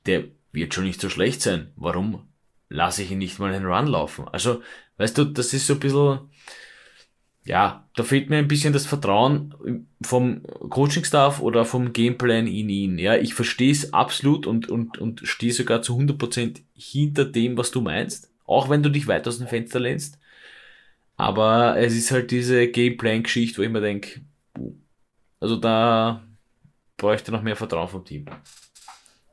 der 0.06 0.26
wird 0.52 0.76
schon 0.76 0.84
nicht 0.84 1.02
so 1.02 1.10
schlecht 1.10 1.42
sein. 1.42 1.72
Warum 1.76 2.29
lasse 2.70 3.04
ich 3.04 3.12
ihn 3.12 3.18
nicht 3.18 3.40
mal 3.40 3.54
einen 3.54 3.66
Run 3.66 3.88
laufen. 3.88 4.28
Also, 4.30 4.62
weißt 4.98 5.18
du, 5.18 5.26
das 5.26 5.54
ist 5.54 5.68
so 5.68 5.74
ein 5.74 5.80
bisschen, 5.80 6.20
ja, 7.44 7.90
da 7.96 8.04
fehlt 8.04 8.30
mir 8.30 8.38
ein 8.38 8.48
bisschen 8.48 8.74
das 8.74 8.86
Vertrauen 8.86 9.88
vom 10.02 10.44
Coaching-Staff 10.44 11.42
oder 11.42 11.66
vom 11.66 11.94
Gameplan 11.94 12.48
in 12.48 12.70
ihn. 12.70 13.00
Ja, 13.00 13.16
ich 13.16 13.34
verstehe 13.34 13.72
es 13.72 13.94
absolut 13.94 14.46
und, 14.46 14.70
und, 14.70 15.00
und 15.00 15.22
stehe 15.28 15.52
sogar 15.52 15.82
zu 15.82 15.98
100% 15.98 16.62
hinter 16.76 17.26
dem, 17.26 17.58
was 17.58 17.72
du 17.72 17.82
meinst. 17.82 18.32
Auch 18.46 18.70
wenn 18.70 18.84
du 18.84 18.90
dich 18.90 19.08
weit 19.08 19.28
aus 19.28 19.40
dem 19.40 19.48
Fenster 19.48 19.80
lehnst. 19.80 20.20
Aber 21.18 21.78
es 21.78 21.96
ist 21.96 22.12
halt 22.12 22.32
diese 22.32 22.68
Gameplan-Geschichte, 22.68 23.58
wo 23.58 23.64
ich 23.64 23.70
mir 23.70 23.82
denke, 23.82 24.22
also 25.40 25.58
da 25.58 26.24
bräuchte 26.98 27.32
noch 27.32 27.42
mehr 27.42 27.56
Vertrauen 27.56 27.90
vom 27.90 28.06
Team. 28.06 28.26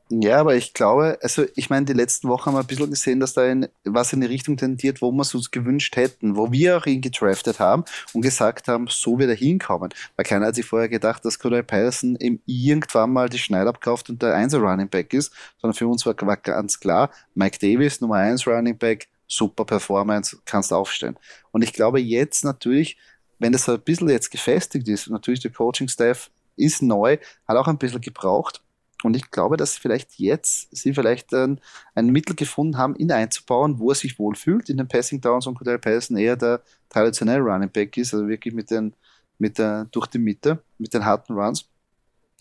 Ja, 0.09 0.39
aber 0.39 0.55
ich 0.55 0.73
glaube, 0.73 1.19
also 1.21 1.45
ich 1.55 1.69
meine, 1.69 1.85
die 1.85 1.93
letzten 1.93 2.29
Wochen 2.29 2.45
haben 2.45 2.53
wir 2.53 2.61
ein 2.61 2.67
bisschen 2.67 2.89
gesehen, 2.89 3.19
dass 3.19 3.33
da 3.33 3.45
in, 3.45 3.67
was 3.83 4.13
in 4.13 4.21
die 4.21 4.27
Richtung 4.27 4.55
tendiert, 4.55 5.01
wo 5.01 5.11
wir 5.11 5.21
es 5.21 5.35
uns 5.35 5.51
gewünscht 5.51 5.97
hätten, 5.97 6.37
wo 6.37 6.49
wir 6.49 6.77
auch 6.77 6.85
ihn 6.85 7.01
gedraftet 7.01 7.59
haben 7.59 7.83
und 8.13 8.21
gesagt 8.21 8.69
haben, 8.69 8.87
so 8.87 9.19
wird 9.19 9.29
er 9.29 9.35
hinkommen. 9.35 9.93
Weil 10.15 10.25
keiner 10.25 10.47
hat 10.47 10.55
sich 10.55 10.65
vorher 10.65 10.87
gedacht, 10.87 11.25
dass 11.25 11.39
Cordell 11.39 11.63
Patterson 11.63 12.15
ihm 12.21 12.39
irgendwann 12.45 13.11
mal 13.11 13.27
die 13.27 13.37
Schneid 13.37 13.67
abkauft 13.67 14.09
und 14.09 14.21
der 14.21 14.33
1 14.33 14.55
Running 14.55 14.87
Back 14.87 15.13
ist, 15.13 15.33
sondern 15.61 15.75
für 15.75 15.87
uns 15.87 16.05
war, 16.05 16.15
war 16.21 16.37
ganz 16.37 16.79
klar, 16.79 17.11
Mike 17.35 17.57
Davis, 17.59 17.99
Nummer 17.99 18.15
1 18.15 18.47
Running 18.47 18.77
Back, 18.77 19.09
super 19.27 19.65
Performance, 19.65 20.37
kannst 20.45 20.71
aufstellen. 20.71 21.17
Und 21.51 21.63
ich 21.63 21.73
glaube 21.73 21.99
jetzt 21.99 22.45
natürlich, 22.45 22.97
wenn 23.39 23.51
das 23.51 23.67
ein 23.67 23.81
bisschen 23.81 24.07
jetzt 24.07 24.31
gefestigt 24.31 24.87
ist, 24.87 25.09
natürlich 25.09 25.41
der 25.41 25.51
Coaching-Staff 25.51 26.31
ist 26.55 26.81
neu, 26.81 27.17
hat 27.45 27.57
auch 27.57 27.67
ein 27.67 27.77
bisschen 27.77 27.99
gebraucht, 28.01 28.61
und 29.03 29.15
ich 29.15 29.29
glaube, 29.29 29.57
dass 29.57 29.77
vielleicht 29.77 30.15
jetzt 30.15 30.75
sie 30.75 30.93
vielleicht 30.93 31.33
ein, 31.33 31.61
ein 31.93 32.07
Mittel 32.07 32.35
gefunden 32.35 32.77
haben, 32.77 32.95
ihn 32.95 33.11
einzubauen, 33.11 33.79
wo 33.79 33.91
er 33.91 33.95
sich 33.95 34.17
wohlfühlt. 34.17 34.69
In 34.69 34.77
den 34.77 34.87
Passing 34.87 35.21
Downs 35.21 35.45
und 35.45 35.55
Cordell 35.55 35.77
Patterson 35.77 36.17
eher 36.17 36.35
der 36.35 36.61
traditionelle 36.89 37.41
Running 37.41 37.69
Back 37.69 37.95
ist, 37.97 38.13
also 38.13 38.27
wirklich 38.27 38.53
mit 38.53 38.71
den, 38.71 38.95
mit 39.37 39.59
der, 39.59 39.85
durch 39.91 40.07
die 40.07 40.19
Mitte, 40.19 40.63
mit 40.79 40.93
den 40.93 41.05
harten 41.05 41.33
Runs. 41.33 41.69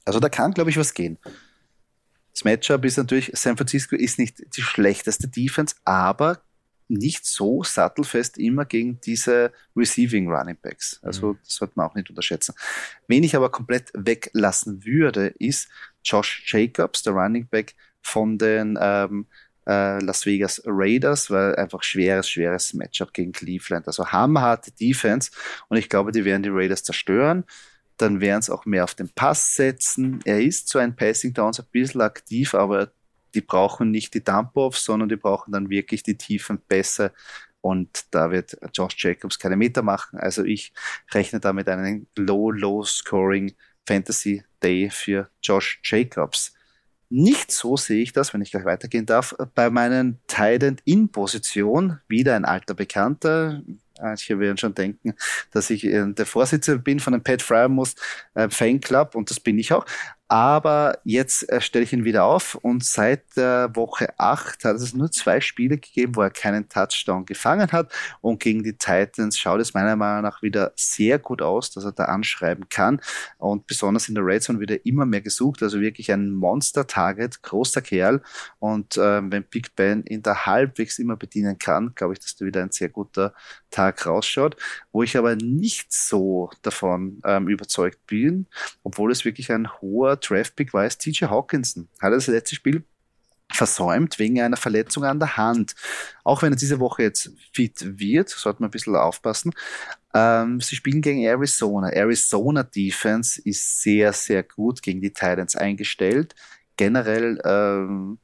Also 0.04 0.18
da 0.18 0.28
kann, 0.28 0.52
glaube 0.52 0.70
ich, 0.70 0.78
was 0.78 0.94
gehen. 0.94 1.18
Das 2.32 2.44
Matchup 2.44 2.84
ist 2.84 2.96
natürlich, 2.96 3.30
San 3.34 3.56
Francisco 3.56 3.96
ist 3.96 4.18
nicht 4.18 4.56
die 4.56 4.62
schlechteste 4.62 5.28
Defense, 5.28 5.74
aber 5.84 6.40
nicht 6.88 7.26
so 7.26 7.64
sattelfest 7.64 8.38
immer 8.38 8.64
gegen 8.64 9.00
diese 9.00 9.52
Receiving 9.74 10.30
Running 10.30 10.56
Backs. 10.60 11.00
Also 11.02 11.32
mhm. 11.32 11.38
das 11.42 11.54
sollte 11.54 11.74
man 11.76 11.88
auch 11.88 11.94
nicht 11.94 12.08
unterschätzen. 12.08 12.54
Wen 13.08 13.24
ich 13.24 13.34
aber 13.34 13.50
komplett 13.50 13.90
weglassen 13.94 14.84
würde, 14.84 15.28
ist 15.38 15.68
Josh 16.06 16.42
Jacobs, 16.46 17.02
der 17.02 17.12
Running 17.12 17.48
Back 17.48 17.74
von 18.00 18.38
den 18.38 18.78
ähm, 18.80 19.26
äh, 19.66 19.98
Las 19.98 20.24
Vegas 20.26 20.62
Raiders, 20.64 21.30
weil 21.30 21.56
einfach 21.56 21.82
schweres, 21.82 22.30
schweres 22.30 22.72
Matchup 22.74 23.12
gegen 23.12 23.32
Cleveland. 23.32 23.86
Also 23.86 24.06
hammerharte 24.06 24.70
Defense 24.72 25.30
und 25.68 25.76
ich 25.76 25.88
glaube, 25.88 26.12
die 26.12 26.24
werden 26.24 26.42
die 26.42 26.50
Raiders 26.50 26.84
zerstören. 26.84 27.44
Dann 27.96 28.20
werden 28.20 28.40
es 28.40 28.50
auch 28.50 28.66
mehr 28.66 28.84
auf 28.84 28.94
den 28.94 29.08
Pass 29.08 29.56
setzen. 29.56 30.20
Er 30.24 30.42
ist 30.42 30.68
zwar 30.68 30.82
ein 30.82 30.94
Passing 30.94 31.32
Downs 31.32 31.58
ein 31.58 31.66
bisschen 31.72 32.02
aktiv, 32.02 32.54
aber 32.54 32.92
die 33.34 33.40
brauchen 33.40 33.90
nicht 33.90 34.14
die 34.14 34.22
Dump-Offs, 34.22 34.84
sondern 34.84 35.08
die 35.08 35.16
brauchen 35.16 35.52
dann 35.52 35.70
wirklich 35.70 36.02
die 36.02 36.16
tiefen 36.16 36.58
Pässe. 36.58 37.12
Und 37.60 38.04
da 38.12 38.30
wird 38.30 38.56
Josh 38.74 38.94
Jacobs 38.98 39.38
keine 39.38 39.56
Meter 39.56 39.82
machen. 39.82 40.18
Also 40.18 40.44
ich 40.44 40.72
rechne 41.12 41.40
da 41.40 41.52
mit 41.52 41.68
einem 41.68 42.06
Low, 42.16 42.50
Low 42.50 42.84
Scoring 42.84 43.54
Fantasy 43.86 44.44
Day 44.62 44.90
für 44.90 45.28
Josh 45.42 45.80
Jacobs. 45.82 46.54
Nicht 47.08 47.52
so 47.52 47.76
sehe 47.76 48.02
ich 48.02 48.12
das, 48.12 48.34
wenn 48.34 48.42
ich 48.42 48.50
gleich 48.50 48.64
weitergehen 48.64 49.06
darf, 49.06 49.34
bei 49.54 49.70
meinen 49.70 50.18
Titan 50.26 50.80
in 50.84 51.08
Position. 51.08 52.00
Wieder 52.08 52.34
ein 52.34 52.44
alter 52.44 52.74
Bekannter. 52.74 53.62
Manche 54.00 54.38
werden 54.38 54.58
schon 54.58 54.74
denken, 54.74 55.14
dass 55.52 55.70
ich 55.70 55.84
äh, 55.84 56.04
der 56.12 56.26
Vorsitzende 56.26 56.82
bin 56.82 57.00
von 57.00 57.14
einem 57.14 57.22
Pat 57.22 57.42
Fryermuth 57.42 57.94
äh, 58.34 58.48
Fanclub 58.50 59.14
und 59.14 59.30
das 59.30 59.40
bin 59.40 59.58
ich 59.58 59.72
auch. 59.72 59.86
Aber 60.28 60.98
jetzt 61.04 61.48
äh, 61.50 61.60
stelle 61.60 61.84
ich 61.84 61.92
ihn 61.92 62.04
wieder 62.04 62.24
auf 62.24 62.56
und 62.56 62.84
seit 62.84 63.36
der 63.36 63.70
Woche 63.76 64.08
8 64.18 64.64
hat 64.64 64.74
es 64.74 64.92
nur 64.92 65.10
zwei 65.12 65.40
Spiele 65.40 65.78
gegeben, 65.78 66.16
wo 66.16 66.22
er 66.22 66.30
keinen 66.30 66.68
Touchdown 66.68 67.26
gefangen 67.26 67.70
hat. 67.70 67.92
Und 68.20 68.40
gegen 68.40 68.64
die 68.64 68.76
Titans 68.76 69.38
schaut 69.38 69.60
es 69.60 69.72
meiner 69.72 69.94
Meinung 69.94 70.22
nach 70.22 70.42
wieder 70.42 70.72
sehr 70.74 71.20
gut 71.20 71.42
aus, 71.42 71.70
dass 71.70 71.84
er 71.84 71.92
da 71.92 72.06
anschreiben 72.06 72.68
kann. 72.68 73.00
Und 73.38 73.68
besonders 73.68 74.08
in 74.08 74.16
der 74.16 74.26
Red 74.26 74.42
Zone 74.42 74.58
wird 74.58 74.72
er 74.72 74.84
immer 74.84 75.06
mehr 75.06 75.20
gesucht. 75.20 75.62
Also 75.62 75.80
wirklich 75.80 76.10
ein 76.10 76.32
Monster-Target, 76.32 77.42
großer 77.42 77.80
Kerl. 77.80 78.20
Und 78.58 78.96
äh, 78.96 79.22
wenn 79.30 79.44
Big 79.44 79.76
Ben 79.76 80.04
ihn 80.06 80.22
da 80.22 80.44
halbwegs 80.44 80.98
immer 80.98 81.14
bedienen 81.14 81.56
kann, 81.58 81.92
glaube 81.94 82.14
ich, 82.14 82.18
dass 82.18 82.34
da 82.34 82.44
wieder 82.44 82.62
ein 82.62 82.72
sehr 82.72 82.88
guter 82.88 83.32
Tag 83.76 84.06
rausschaut. 84.06 84.56
Wo 84.92 85.02
ich 85.02 85.16
aber 85.16 85.36
nicht 85.36 85.92
so 85.92 86.50
davon 86.62 87.20
ähm, 87.24 87.48
überzeugt 87.48 88.06
bin, 88.06 88.46
obwohl 88.82 89.12
es 89.12 89.24
wirklich 89.24 89.52
ein 89.52 89.70
hoher 89.80 90.16
Draftpick 90.16 90.72
war 90.72 90.84
es 90.84 90.98
TJ 90.98 91.26
Hawkinson. 91.26 91.88
Hat 92.00 92.12
er 92.12 92.16
das 92.16 92.26
letzte 92.26 92.54
Spiel 92.54 92.84
versäumt 93.52 94.18
wegen 94.18 94.40
einer 94.40 94.56
Verletzung 94.56 95.04
an 95.04 95.20
der 95.20 95.36
Hand. 95.36 95.74
Auch 96.24 96.42
wenn 96.42 96.52
er 96.52 96.56
diese 96.56 96.80
Woche 96.80 97.02
jetzt 97.02 97.30
fit 97.52 97.98
wird, 97.98 98.28
sollte 98.30 98.60
man 98.60 98.68
ein 98.68 98.72
bisschen 98.72 98.96
aufpassen. 98.96 99.52
Ähm, 100.14 100.60
sie 100.60 100.76
spielen 100.76 101.02
gegen 101.02 101.22
Arizona. 101.22 101.90
Arizona 101.90 102.62
Defense 102.62 103.40
ist 103.44 103.82
sehr, 103.82 104.12
sehr 104.12 104.42
gut 104.42 104.82
gegen 104.82 105.00
die 105.00 105.12
Titans 105.12 105.54
eingestellt. 105.54 106.34
Generell 106.76 107.40
ähm, 107.44 108.18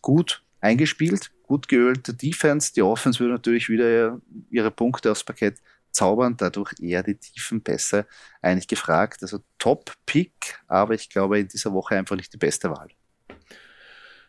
gut 0.00 0.42
eingespielt. 0.60 1.30
Gut 1.44 1.68
geölte 1.68 2.14
Defense. 2.14 2.72
Die 2.72 2.82
Offense 2.82 3.20
würde 3.20 3.34
natürlich 3.34 3.68
wieder 3.68 4.20
ihre 4.50 4.70
Punkte 4.70 5.10
aufs 5.10 5.24
Parkett 5.24 5.60
zaubern, 5.92 6.36
dadurch 6.36 6.72
eher 6.80 7.02
die 7.02 7.14
tiefen 7.14 7.62
Pässe 7.62 8.06
eigentlich 8.42 8.68
gefragt. 8.68 9.22
Also 9.22 9.38
Top-Pick, 9.58 10.58
aber 10.66 10.94
ich 10.94 11.08
glaube 11.08 11.38
in 11.38 11.48
dieser 11.48 11.72
Woche 11.72 11.96
einfach 11.96 12.16
nicht 12.16 12.32
die 12.32 12.38
beste 12.38 12.70
Wahl. 12.70 12.88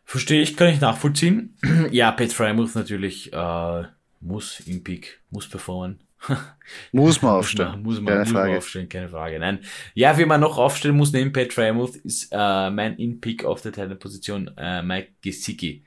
Verstehe 0.05 0.41
ich, 0.41 0.55
kann 0.55 0.67
ich 0.67 0.79
nachvollziehen. 0.79 1.57
ja, 1.91 2.11
Pat 2.11 2.31
Frymouth 2.31 2.75
natürlich 2.75 3.33
äh, 3.33 3.83
muss 4.21 4.59
im 4.61 4.83
Pick, 4.83 5.21
muss 5.31 5.49
performen. 5.49 5.99
muss 6.91 7.21
man 7.21 7.31
aufstellen. 7.33 7.81
muss 7.81 7.99
man, 7.99 8.05
keine 8.05 8.19
muss 8.19 8.31
Frage. 8.31 8.49
man 8.49 8.57
aufstellen, 8.57 8.89
keine 8.89 9.09
Frage. 9.09 9.39
Nein. 9.39 9.59
Ja, 9.93 10.17
wie 10.17 10.25
man 10.25 10.41
noch 10.41 10.57
aufstellen 10.57 10.95
muss 10.95 11.11
neben 11.11 11.33
Pat 11.33 11.53
Frymouth 11.53 11.95
ist 11.97 12.29
äh, 12.31 12.69
mein 12.69 12.97
In-Pick 12.97 13.45
auf 13.45 13.61
der 13.61 13.73
Teilenposition 13.73 14.51
äh, 14.57 14.81
Mike 14.81 15.13
Gesicki. 15.21 15.83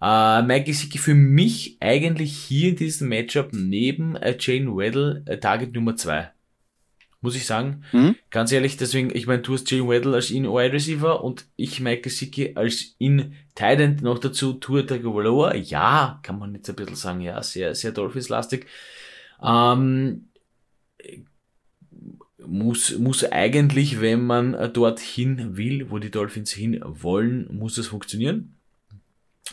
Äh, 0.00 0.42
Mike 0.42 0.64
Gesicki 0.64 0.98
für 0.98 1.14
mich 1.14 1.76
eigentlich 1.80 2.36
hier 2.36 2.70
in 2.70 2.76
diesem 2.76 3.08
Matchup 3.08 3.50
neben 3.52 4.16
äh, 4.16 4.36
Jane 4.38 4.76
Weddle 4.76 5.22
äh, 5.26 5.38
Target 5.38 5.74
Nummer 5.74 5.96
2 5.96 6.30
muss 7.20 7.36
ich 7.36 7.46
sagen. 7.46 7.82
Mhm. 7.92 8.16
Ganz 8.30 8.50
ehrlich, 8.52 8.76
deswegen, 8.76 9.14
ich 9.14 9.26
meine, 9.26 9.42
du 9.42 9.52
hast 9.52 9.70
Jalen 9.70 9.88
Weddle 9.88 10.14
als 10.14 10.30
In-Wide 10.30 10.72
Receiver 10.72 11.22
und 11.22 11.44
ich 11.56 11.80
Mike 11.80 12.02
Gesicki 12.02 12.52
als 12.54 12.94
In-Tight 12.98 14.02
noch 14.02 14.18
dazu, 14.18 14.54
Tour 14.54 14.86
Tagovailoa. 14.86 15.54
Ja, 15.56 16.20
kann 16.22 16.38
man 16.38 16.54
jetzt 16.54 16.70
ein 16.70 16.76
bisschen 16.76 16.96
sagen, 16.96 17.20
ja, 17.20 17.42
sehr, 17.42 17.74
sehr 17.74 17.92
Dolphins-lastig. 17.92 18.66
Ähm, 19.42 20.28
muss, 22.46 22.98
muss 22.98 23.24
eigentlich, 23.24 24.00
wenn 24.00 24.24
man 24.24 24.72
dorthin 24.72 25.58
will, 25.58 25.90
wo 25.90 25.98
die 25.98 26.10
Dolphins 26.10 26.52
hin 26.52 26.80
wollen, 26.82 27.48
muss 27.54 27.76
es 27.76 27.88
funktionieren. 27.88 28.56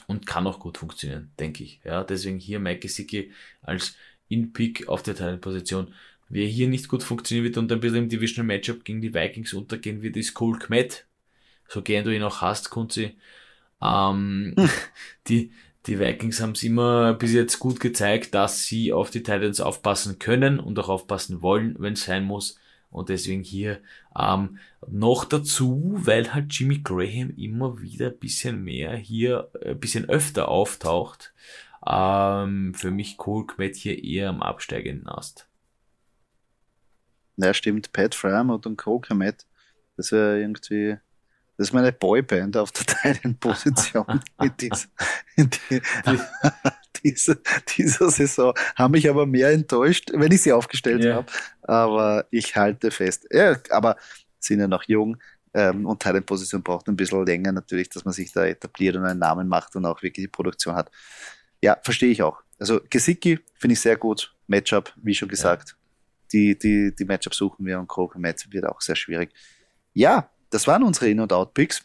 Und 0.06 0.28
kann 0.28 0.48
auch 0.48 0.60
gut 0.60 0.78
funktionieren, 0.78 1.32
denke 1.39 1.64
ich. 1.64 1.82
Ja, 1.84 2.04
deswegen 2.04 2.39
hier 2.39 2.60
Mike 2.60 2.82
Gesicki 2.82 3.32
als 3.62 3.95
In-Pick 4.30 4.88
auf 4.88 5.04
der 5.04 5.16
Teilposition. 5.16 5.93
Wer 6.30 6.48
hier 6.48 6.68
nicht 6.68 6.89
gut 6.89 7.04
funktionieren 7.04 7.45
wird 7.45 7.58
und 7.58 7.72
ein 7.72 7.80
bisschen 7.80 8.04
im 8.04 8.10
Divisional 8.10 8.45
Matchup 8.45 8.84
gegen 8.84 9.02
die 9.02 9.14
Vikings 9.14 9.54
untergehen 9.54 10.02
wird, 10.02 10.18
ist 10.18 10.34
Cole 10.34 10.60
Kmet. 10.60 11.06
So 11.68 11.82
gern 11.82 12.04
du 12.04 12.14
ihn 12.14 12.24
auch 12.24 12.41
hast, 12.41 12.70
Kunzi. 12.70 13.18
Ähm, 13.82 14.54
hm. 14.58 14.70
die, 15.28 15.52
die 15.86 16.00
Vikings 16.00 16.41
haben 16.41 16.52
es 16.52 16.64
immer 16.64 17.14
bis 17.14 17.34
jetzt 17.34 17.60
gut 17.60 17.80
gezeigt, 17.80 18.34
dass 18.34 18.66
sie 18.66 18.91
auf 18.91 19.10
die 19.10 19.24
Titans 19.24 19.62
aufpassen 19.62 20.20
können 20.20 20.60
und 20.60 20.78
auch 20.80 20.89
aufpassen 20.89 21.41
wollen, 21.41 21.76
wenn 21.80 21.93
es 21.93 22.04
sein 22.04 22.26
muss. 22.26 22.60
Und 22.89 23.09
deswegen 23.09 23.43
hier 23.43 23.79
ähm, 24.17 24.57
noch 24.88 25.25
dazu, 25.25 25.93
weil 25.97 26.33
halt 26.33 26.53
Jimmy 26.53 26.79
Graham 26.79 27.33
immer 27.38 27.81
wieder 27.81 28.07
ein 28.07 28.17
bisschen 28.17 28.63
mehr 28.63 28.95
hier, 28.95 29.49
ein 29.63 29.71
äh, 29.71 29.75
bisschen 29.75 30.09
öfter 30.09 30.47
auftaucht. 30.47 31.33
Ähm, 31.85 32.73
für 32.73 32.91
mich 32.91 33.17
Cole 33.17 33.45
Kmet 33.45 33.75
hier 33.75 34.03
eher 34.03 34.29
am 34.29 34.41
absteigenden 34.41 35.07
Ast. 35.07 35.47
Ja, 37.38 37.53
stimmt. 37.53 37.93
Pat 37.93 38.15
Fryermuth 38.15 38.65
und 38.65 38.77
Cole 38.77 39.01
Kmet. 39.01 39.45
Das 39.95 40.11
wäre 40.11 40.39
irgendwie 40.39 40.97
das 41.57 41.69
ist 41.69 41.73
meine 41.73 41.91
Boyband 41.91 42.55
auf 42.55 42.71
der 42.71 42.85
Teilenposition 42.85 44.21
in, 44.41 44.51
dieser, 44.61 44.88
in 45.35 45.49
die, 45.49 45.81
dieser, 47.04 47.38
dieser 47.78 48.10
Saison. 48.10 48.54
Haben 48.76 48.91
mich 48.91 49.10
aber 49.10 49.26
mehr 49.26 49.52
enttäuscht, 49.52 50.12
wenn 50.14 50.32
ich 50.32 50.41
sie 50.41 50.54
aufgestellt 50.54 51.04
yeah. 51.04 51.16
habe. 51.16 51.32
Aber 51.64 52.26
ich 52.32 52.56
halte 52.56 52.91
fest. 52.91 53.28
Ja, 53.32 53.58
aber 53.70 53.98
sind 54.39 54.60
ja 54.60 54.68
noch 54.68 54.84
jung 54.84 55.18
ähm, 55.54 55.86
und 55.86 56.02
Teilenposition 56.02 56.62
braucht 56.62 56.88
ein 56.88 56.95
bisschen 56.95 57.26
länger 57.26 57.52
natürlich, 57.52 57.89
dass 57.89 58.06
man 58.06 58.14
sich 58.14 58.32
da 58.32 58.45
etabliert 58.45 58.95
und 58.95 59.06
einen 59.06 59.20
Namen 59.20 59.48
macht 59.48 59.76
und 59.76 59.86
auch 59.86 60.02
wirklich 60.04 60.26
die 60.26 60.28
Produktion 60.28 60.76
hat. 60.76 60.91
Ja, 61.62 61.78
verstehe 61.84 62.12
ich 62.12 62.22
auch. 62.22 62.41
Also 62.60 62.80
Gesicki 62.89 63.39
finde 63.56 63.74
ich 63.74 63.80
sehr 63.80 63.98
gut. 63.98 64.34
Matchup, 64.48 64.93
wie 64.98 65.16
schon 65.16 65.30
gesagt. 65.30 65.70
Ja. 65.70 65.76
Die, 66.32 66.60
die, 66.60 66.95
die 66.95 67.06
Matchup 67.06 67.34
suchen 67.34 67.66
wir 67.66 67.80
und 67.80 67.88
Kroger 67.88 68.20
Match 68.20 68.52
wird 68.52 68.66
auch 68.66 68.82
sehr 68.82 68.95
schwierig. 68.95 69.32
Ja, 69.93 70.30
das 70.50 70.68
waren 70.68 70.84
unsere 70.84 71.10
In- 71.10 71.20
und 71.20 71.34
Out-Picks. 71.34 71.84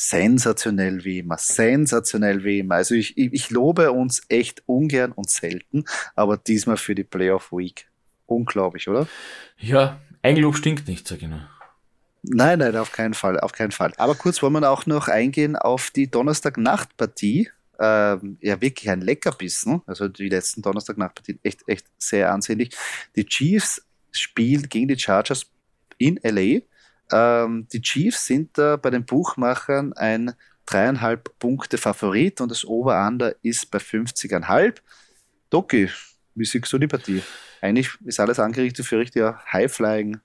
Sensationell 0.00 1.04
wie 1.04 1.18
immer, 1.18 1.38
sensationell 1.38 2.44
wie 2.44 2.60
immer. 2.60 2.76
Also 2.76 2.94
ich, 2.94 3.18
ich 3.18 3.50
lobe 3.50 3.90
uns 3.90 4.22
echt 4.28 4.62
ungern 4.66 5.10
und 5.10 5.28
selten, 5.28 5.84
aber 6.14 6.36
diesmal 6.36 6.76
für 6.76 6.94
die 6.94 7.02
Playoff 7.02 7.50
Week. 7.50 7.88
Unglaublich, 8.26 8.88
oder? 8.88 9.08
Ja, 9.58 9.98
Eigenlob 10.22 10.56
stinkt 10.56 10.86
nicht, 10.86 11.08
sag 11.08 11.20
ich 11.20 11.28
nur. 11.28 11.48
Nein, 12.22 12.60
nein, 12.60 12.76
auf 12.76 12.92
keinen 12.92 13.14
Fall, 13.14 13.40
auf 13.40 13.50
keinen 13.50 13.72
Fall. 13.72 13.92
Aber 13.96 14.14
kurz 14.14 14.40
wollen 14.40 14.52
wir 14.52 14.70
auch 14.70 14.86
noch 14.86 15.08
eingehen 15.08 15.56
auf 15.56 15.90
die 15.90 16.08
Donnerstag-Nacht-Partie. 16.08 17.50
Ähm, 17.80 18.38
ja, 18.40 18.60
wirklich 18.60 18.90
ein 18.90 19.00
Leckerbissen. 19.00 19.82
Also 19.86 20.06
die 20.06 20.28
letzten 20.28 20.62
Donnerstag-Nacht-Partien 20.62 21.40
echt, 21.42 21.66
echt 21.68 21.86
sehr 21.98 22.32
ansehnlich. 22.32 22.70
Die 23.16 23.24
Chiefs 23.24 23.84
spielen 24.12 24.68
gegen 24.68 24.86
die 24.86 24.98
Chargers 24.98 25.50
in 25.96 26.20
LA. 26.22 26.60
Ähm, 27.12 27.66
die 27.72 27.80
Chiefs 27.80 28.26
sind 28.26 28.56
da 28.58 28.76
bei 28.76 28.90
den 28.90 29.04
Buchmachern 29.04 29.92
ein 29.94 30.34
dreieinhalb 30.66 31.38
Punkte 31.38 31.78
Favorit 31.78 32.40
und 32.40 32.50
das 32.50 32.64
Over-Under 32.64 33.34
ist 33.42 33.70
bei 33.70 33.78
50,5. 33.78 34.76
Doki, 35.50 35.88
wie 36.34 36.44
siehst 36.44 36.72
du 36.72 36.78
die 36.78 36.86
Partie? 36.86 37.22
Eigentlich 37.62 37.90
ist 38.04 38.20
alles 38.20 38.38
angerichtet 38.38 38.84
für 38.86 38.98
richtiger 38.98 39.40
High-Flying, 39.52 40.20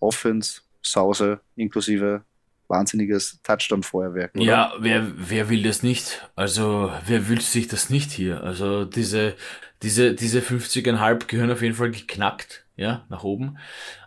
Offense, 0.00 0.60
Sause, 0.82 1.40
inklusive 1.56 2.22
wahnsinniges 2.68 3.40
Touchdown-Feuerwerk. 3.42 4.32
Ja, 4.34 4.72
wer, 4.78 5.06
wer 5.16 5.48
will 5.48 5.62
das 5.62 5.82
nicht? 5.82 6.28
Also, 6.34 6.92
wer 7.06 7.28
wünscht 7.28 7.48
sich 7.48 7.68
das 7.68 7.90
nicht 7.90 8.10
hier? 8.10 8.42
Also, 8.42 8.84
diese, 8.84 9.34
diese, 9.82 10.14
diese 10.14 10.40
50,5 10.40 11.26
gehören 11.26 11.50
auf 11.50 11.62
jeden 11.62 11.74
Fall 11.74 11.90
geknackt 11.90 12.65
ja, 12.76 13.06
nach 13.08 13.24
oben. 13.24 13.58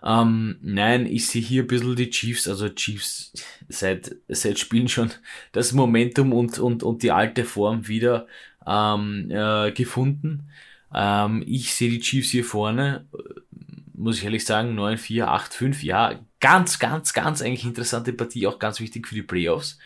Ähm, 0.04 0.60
nein, 0.62 1.06
ich 1.08 1.28
sehe 1.28 1.42
hier 1.42 1.64
ein 1.64 1.68
bisschen 1.68 1.96
die 1.96 2.10
Chiefs, 2.10 2.48
also 2.48 2.70
Chiefs 2.70 3.34
seit, 3.68 4.16
seit 4.28 4.60
Spielen 4.60 4.88
schon 4.88 5.12
das 5.52 5.74
Momentum 5.74 6.34
und, 6.34 6.60
und, 6.60 6.84
und 6.84 7.04
die 7.04 7.12
alte 7.12 7.46
Form 7.46 7.88
wieder 7.88 8.28
ähm, 8.68 9.30
äh, 9.32 9.72
gefunden. 9.72 10.50
Ähm, 10.94 11.44
ich 11.48 11.74
sehe 11.74 11.90
die 11.90 12.00
Chiefs 12.00 12.30
hier 12.30 12.46
vorne, 12.46 13.08
muss 13.94 14.20
ich 14.20 14.24
ehrlich 14.24 14.46
sagen, 14.46 14.78
9-4, 14.80 15.26
8-5, 15.26 15.84
ja, 15.84 16.20
ganz, 16.40 16.80
ganz, 16.80 17.14
ganz 17.14 17.42
eigentlich 17.42 17.66
interessante 17.66 18.14
Partie, 18.14 18.48
auch 18.48 18.60
ganz 18.60 18.80
wichtig 18.80 19.08
für 19.08 19.16
die 19.16 19.24
Playoffs. 19.24 19.80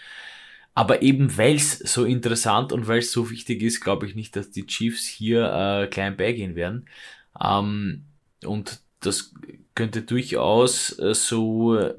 Aber 0.76 1.02
eben 1.02 1.38
weil 1.38 1.56
es 1.56 1.80
so 1.80 2.04
interessant 2.04 2.72
und 2.72 2.88
weil 2.88 3.00
es 3.00 3.12
so 3.12 3.30
wichtig 3.30 3.62
ist, 3.62 3.82
glaube 3.82 4.08
ich 4.08 4.16
nicht, 4.16 4.36
dass 4.36 4.50
die 4.50 4.66
Chiefs 4.66 5.06
hier 5.06 5.52
äh, 5.84 5.88
klein 5.88 6.18
beigehen 6.18 6.56
werden. 6.56 6.90
Ähm, 7.42 8.06
und 8.46 8.82
das 9.00 9.34
könnte 9.76 10.02
durchaus 10.02 10.98
äh, 11.00 11.14
so 11.14 11.78
äh, 11.78 11.94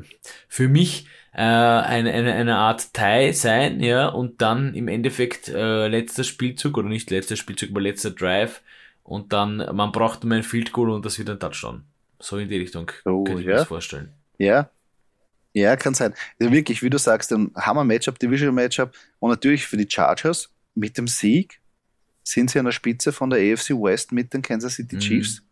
für 0.48 0.68
mich 0.68 1.06
äh, 1.32 1.40
eine, 1.42 2.12
eine, 2.12 2.32
eine 2.34 2.56
Art 2.56 2.94
Tie 2.94 3.32
sein, 3.32 3.80
ja, 3.80 4.08
und 4.08 4.40
dann 4.40 4.74
im 4.74 4.88
Endeffekt 4.88 5.48
äh, 5.48 5.88
letzter 5.88 6.24
Spielzug 6.24 6.78
oder 6.78 6.88
nicht 6.88 7.10
letzter 7.10 7.36
Spielzug, 7.36 7.70
aber 7.70 7.80
letzter 7.80 8.10
Drive 8.10 8.62
und 9.02 9.32
dann, 9.32 9.56
man 9.56 9.92
braucht 9.92 10.24
nur 10.24 10.34
ein 10.36 10.42
Field 10.42 10.72
Goal 10.72 10.90
und 10.90 11.04
das 11.04 11.18
wird 11.18 11.30
ein 11.30 11.40
Touchdown. 11.40 11.84
So 12.20 12.38
in 12.38 12.48
die 12.48 12.56
Richtung 12.56 12.90
oh, 13.04 13.24
könnte 13.24 13.42
ich 13.42 13.46
ja. 13.46 13.52
mir 13.52 13.58
das 13.58 13.68
vorstellen. 13.68 14.12
Ja, 14.38 14.70
ja, 15.54 15.76
kann 15.76 15.94
sein. 15.94 16.14
Also 16.40 16.52
wirklich, 16.52 16.82
wie 16.82 16.90
du 16.90 16.98
sagst, 16.98 17.32
ein 17.32 17.52
Hammer-Matchup, 17.54 18.18
Division-Matchup 18.18 18.92
und 19.20 19.30
natürlich 19.30 19.66
für 19.66 19.76
die 19.76 19.88
Chargers 19.88 20.50
mit 20.74 20.98
dem 20.98 21.06
Sieg 21.06 21.60
sind 22.24 22.50
sie 22.50 22.58
an 22.58 22.64
der 22.64 22.72
Spitze 22.72 23.12
von 23.12 23.30
der 23.30 23.38
AFC 23.38 23.70
West 23.70 24.10
mit 24.10 24.34
den 24.34 24.42
Kansas 24.42 24.74
City 24.74 24.96
mhm. 24.96 25.00
Chiefs. 25.00 25.40
Mhm. 25.40 25.46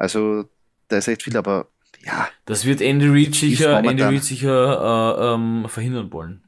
Also 0.00 0.48
da 0.88 0.96
ist 0.96 1.08
echt 1.08 1.22
viel, 1.22 1.36
aber 1.36 1.68
ja. 2.04 2.28
Das 2.46 2.64
wird 2.64 2.80
Andy 2.80 3.06
Reid 3.06 3.34
sicher, 3.34 3.78
Andy 3.84 4.02
Reid 4.02 4.24
sicher 4.24 5.18
äh, 5.18 5.34
ähm, 5.34 5.66
verhindern 5.68 6.10
wollen. 6.10 6.42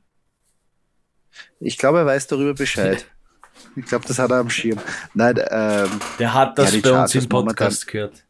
Ich 1.60 1.76
glaube, 1.76 1.98
er 1.98 2.06
weiß 2.06 2.28
darüber 2.28 2.54
Bescheid. 2.54 3.06
ich 3.76 3.84
glaube, 3.84 4.08
das 4.08 4.18
hat 4.18 4.30
er 4.30 4.38
am 4.38 4.48
Schirm. 4.48 4.80
Nein, 5.12 5.38
ähm, 5.50 5.90
der 6.18 6.32
hat 6.32 6.58
das 6.58 6.74
ja, 6.74 6.80
bei 6.80 7.02
uns 7.02 7.14
im 7.14 7.28
Podcast 7.28 7.86
gehört. 7.86 8.24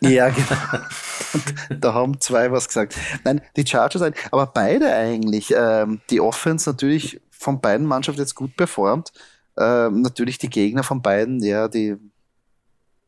Ja, 0.00 0.28
genau. 0.30 0.84
Da 1.80 1.92
haben 1.92 2.20
zwei 2.20 2.52
was 2.52 2.68
gesagt. 2.68 2.96
Nein, 3.24 3.40
die 3.56 3.66
Chargers, 3.66 4.12
aber 4.30 4.46
beide 4.46 4.94
eigentlich. 4.94 5.52
Ähm, 5.56 6.00
die 6.10 6.20
Offense 6.20 6.70
natürlich 6.70 7.20
von 7.30 7.60
beiden 7.60 7.86
Mannschaften 7.86 8.20
jetzt 8.20 8.36
gut 8.36 8.56
performt. 8.56 9.12
Ähm, 9.58 10.02
natürlich 10.02 10.38
die 10.38 10.50
Gegner 10.50 10.84
von 10.84 11.02
beiden, 11.02 11.42
ja, 11.42 11.66
die 11.66 11.96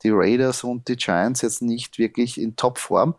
die 0.02 0.10
Raiders 0.10 0.64
und 0.64 0.88
die 0.88 0.96
Giants 0.96 1.42
jetzt 1.42 1.62
nicht 1.62 1.98
wirklich 1.98 2.40
in 2.40 2.56
Topform. 2.56 3.14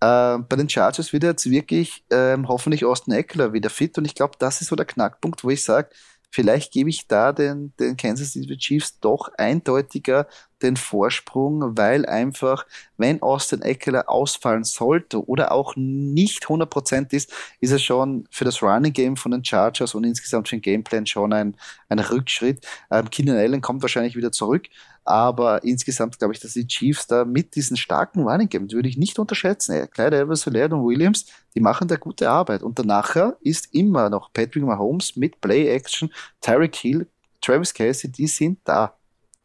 Äh, 0.00 0.38
bei 0.38 0.56
den 0.56 0.68
Chargers 0.68 1.12
wird 1.12 1.24
jetzt 1.24 1.50
wirklich 1.50 2.04
ähm, 2.10 2.48
hoffentlich 2.48 2.84
Austin 2.84 3.14
Eckler 3.14 3.52
wieder 3.52 3.70
fit 3.70 3.98
und 3.98 4.04
ich 4.04 4.14
glaube, 4.14 4.34
das 4.38 4.60
ist 4.60 4.68
so 4.68 4.76
der 4.76 4.86
Knackpunkt, 4.86 5.44
wo 5.44 5.50
ich 5.50 5.64
sage, 5.64 5.90
vielleicht 6.30 6.72
gebe 6.72 6.90
ich 6.90 7.08
da 7.08 7.32
den, 7.32 7.72
den 7.80 7.96
Kansas 7.96 8.32
City 8.32 8.56
Chiefs 8.56 9.00
doch 9.00 9.30
eindeutiger 9.38 10.26
den 10.62 10.76
Vorsprung, 10.76 11.76
weil 11.76 12.04
einfach, 12.06 12.66
wenn 12.96 13.22
Austin 13.22 13.62
Eckler 13.62 14.08
ausfallen 14.08 14.64
sollte 14.64 15.24
oder 15.26 15.52
auch 15.52 15.74
nicht 15.76 16.46
100% 16.46 17.12
ist, 17.12 17.32
ist 17.60 17.70
es 17.70 17.82
schon 17.82 18.26
für 18.30 18.44
das 18.44 18.62
Running 18.62 18.92
Game 18.92 19.16
von 19.16 19.30
den 19.30 19.44
Chargers 19.44 19.94
und 19.94 20.04
insgesamt 20.04 20.48
für 20.48 20.56
den 20.56 20.62
Gameplan 20.62 21.06
schon 21.06 21.32
ein, 21.32 21.56
ein 21.88 22.00
Rückschritt. 22.00 22.66
Ähm, 22.90 23.08
Keenan 23.10 23.36
Allen 23.36 23.60
kommt 23.60 23.82
wahrscheinlich 23.82 24.16
wieder 24.16 24.32
zurück, 24.32 24.66
aber 25.08 25.64
insgesamt 25.64 26.18
glaube 26.18 26.34
ich, 26.34 26.40
dass 26.40 26.52
die 26.52 26.66
Chiefs 26.66 27.06
da 27.06 27.24
mit 27.24 27.54
diesen 27.54 27.76
starken 27.76 28.24
Running 28.24 28.48
Game, 28.48 28.70
würde 28.70 28.88
ich 28.88 28.98
nicht 28.98 29.18
unterschätzen. 29.18 29.74
Ja, 29.74 29.86
Clyde 29.86 30.18
Elvis 30.18 30.46
und 30.46 30.54
Williams, 30.54 31.26
die 31.54 31.60
machen 31.60 31.88
da 31.88 31.96
gute 31.96 32.28
Arbeit. 32.28 32.62
Und 32.62 32.78
danach 32.78 33.16
ist 33.40 33.74
immer 33.74 34.10
noch 34.10 34.32
Patrick 34.32 34.62
Mahomes 34.62 35.16
mit 35.16 35.40
Play 35.40 35.68
Action, 35.68 36.12
Tyreek 36.42 36.76
Hill, 36.76 37.06
Travis 37.40 37.72
Casey, 37.72 38.12
die 38.12 38.26
sind 38.26 38.58
da. 38.64 38.94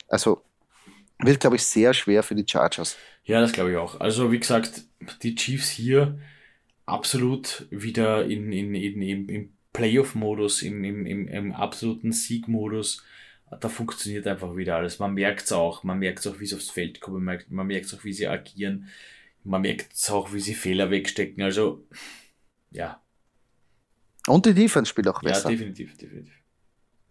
Also 0.07 0.41
wird, 1.19 1.39
glaube 1.39 1.55
ich, 1.55 1.63
sehr 1.63 1.93
schwer 1.93 2.23
für 2.23 2.35
die 2.35 2.45
Chargers. 2.45 2.97
Ja, 3.23 3.39
das 3.39 3.53
glaube 3.53 3.71
ich 3.71 3.77
auch. 3.77 3.99
Also, 4.01 4.31
wie 4.31 4.39
gesagt, 4.39 4.83
die 5.21 5.35
Chiefs 5.35 5.69
hier 5.69 6.19
absolut 6.85 7.67
wieder 7.71 8.25
in, 8.25 8.51
in, 8.51 8.75
in, 8.75 9.01
im, 9.01 9.29
im 9.29 9.53
Playoff-Modus, 9.71 10.61
im, 10.61 10.83
im, 10.83 11.05
im, 11.05 11.27
im 11.27 11.51
absoluten 11.53 12.11
Sieg-Modus. 12.11 13.03
Da 13.59 13.69
funktioniert 13.69 14.27
einfach 14.27 14.55
wieder 14.55 14.75
alles. 14.75 14.99
Man 14.99 15.13
merkt 15.13 15.43
es 15.43 15.51
auch. 15.51 15.83
Man 15.83 15.99
merkt 15.99 16.19
es 16.19 16.27
auch, 16.27 16.39
wie 16.39 16.45
sie 16.45 16.55
aufs 16.55 16.69
Feld 16.69 16.99
kommen. 16.99 17.23
Man 17.49 17.67
merkt 17.67 17.85
es 17.85 17.93
auch, 17.93 18.03
wie 18.03 18.13
sie 18.13 18.27
agieren. 18.27 18.87
Man 19.43 19.61
merkt 19.61 19.93
es 19.93 20.09
auch, 20.09 20.33
wie 20.33 20.39
sie 20.39 20.53
Fehler 20.53 20.89
wegstecken. 20.89 21.43
Also, 21.43 21.85
ja. 22.71 23.01
Und 24.27 24.45
die 24.45 24.53
Defense 24.53 24.89
spielt 24.89 25.07
auch 25.07 25.21
besser. 25.21 25.49
Ja, 25.49 25.57
definitiv, 25.57 25.97
definitiv. 25.97 26.33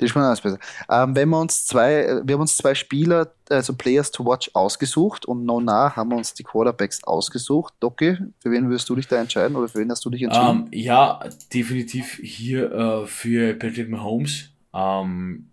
Die 0.00 0.06
ist 0.06 0.16
alles 0.16 0.40
besser. 0.40 0.58
Ähm, 0.90 1.14
wenn 1.14 1.28
wir 1.28 1.38
uns 1.38 1.64
zwei, 1.64 2.20
wir 2.24 2.34
haben 2.34 2.40
uns 2.40 2.56
zwei 2.56 2.74
Spieler, 2.74 3.32
also 3.48 3.74
Players 3.74 4.10
to 4.10 4.24
Watch 4.24 4.50
ausgesucht 4.52 5.26
und 5.26 5.44
Nona 5.44 5.94
haben 5.94 6.10
wir 6.10 6.16
uns 6.16 6.34
die 6.34 6.42
Quarterbacks 6.42 7.04
ausgesucht. 7.04 7.74
Doki, 7.78 8.16
für 8.40 8.50
wen 8.50 8.68
würdest 8.68 8.88
du 8.88 8.96
dich 8.96 9.06
da 9.06 9.20
entscheiden 9.20 9.56
oder 9.56 9.68
für 9.68 9.78
wen 9.78 9.90
hast 9.90 10.04
du 10.04 10.10
dich 10.10 10.22
entschieden? 10.22 10.48
Um, 10.48 10.58
ähm, 10.64 10.68
ja, 10.72 11.20
definitiv 11.54 12.18
hier 12.22 12.72
äh, 12.72 13.06
für 13.06 13.54
Patrick 13.54 13.90
Mahomes. 13.90 14.50
Ähm, 14.74 15.50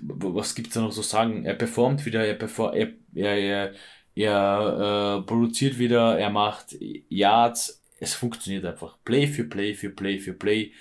was 0.00 0.54
gibt 0.54 0.68
es 0.68 0.74
da 0.74 0.80
noch 0.80 0.92
zu 0.92 1.02
sagen? 1.02 1.44
Er 1.44 1.54
performt 1.54 2.04
wieder, 2.06 2.24
er, 2.24 2.34
perform, 2.34 2.74
er, 2.74 2.92
er, 3.14 3.38
er, 3.38 3.74
er 4.14 5.18
äh, 5.18 5.26
produziert 5.26 5.78
wieder, 5.78 6.18
er 6.18 6.30
macht 6.30 6.76
Yards. 7.08 7.82
Es 7.98 8.14
funktioniert 8.14 8.64
einfach. 8.64 8.98
Play 9.04 9.26
für 9.26 9.44
Play 9.44 9.74
für 9.74 9.90
Play 9.90 10.18
für 10.18 10.32
Play 10.32 10.72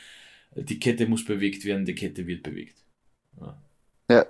die 0.55 0.79
Kette 0.79 1.07
muss 1.07 1.25
bewegt 1.25 1.65
werden, 1.65 1.85
die 1.85 1.95
Kette 1.95 2.25
wird 2.27 2.43
bewegt. 2.43 2.83
Ja. 3.39 3.61
ja. 4.09 4.25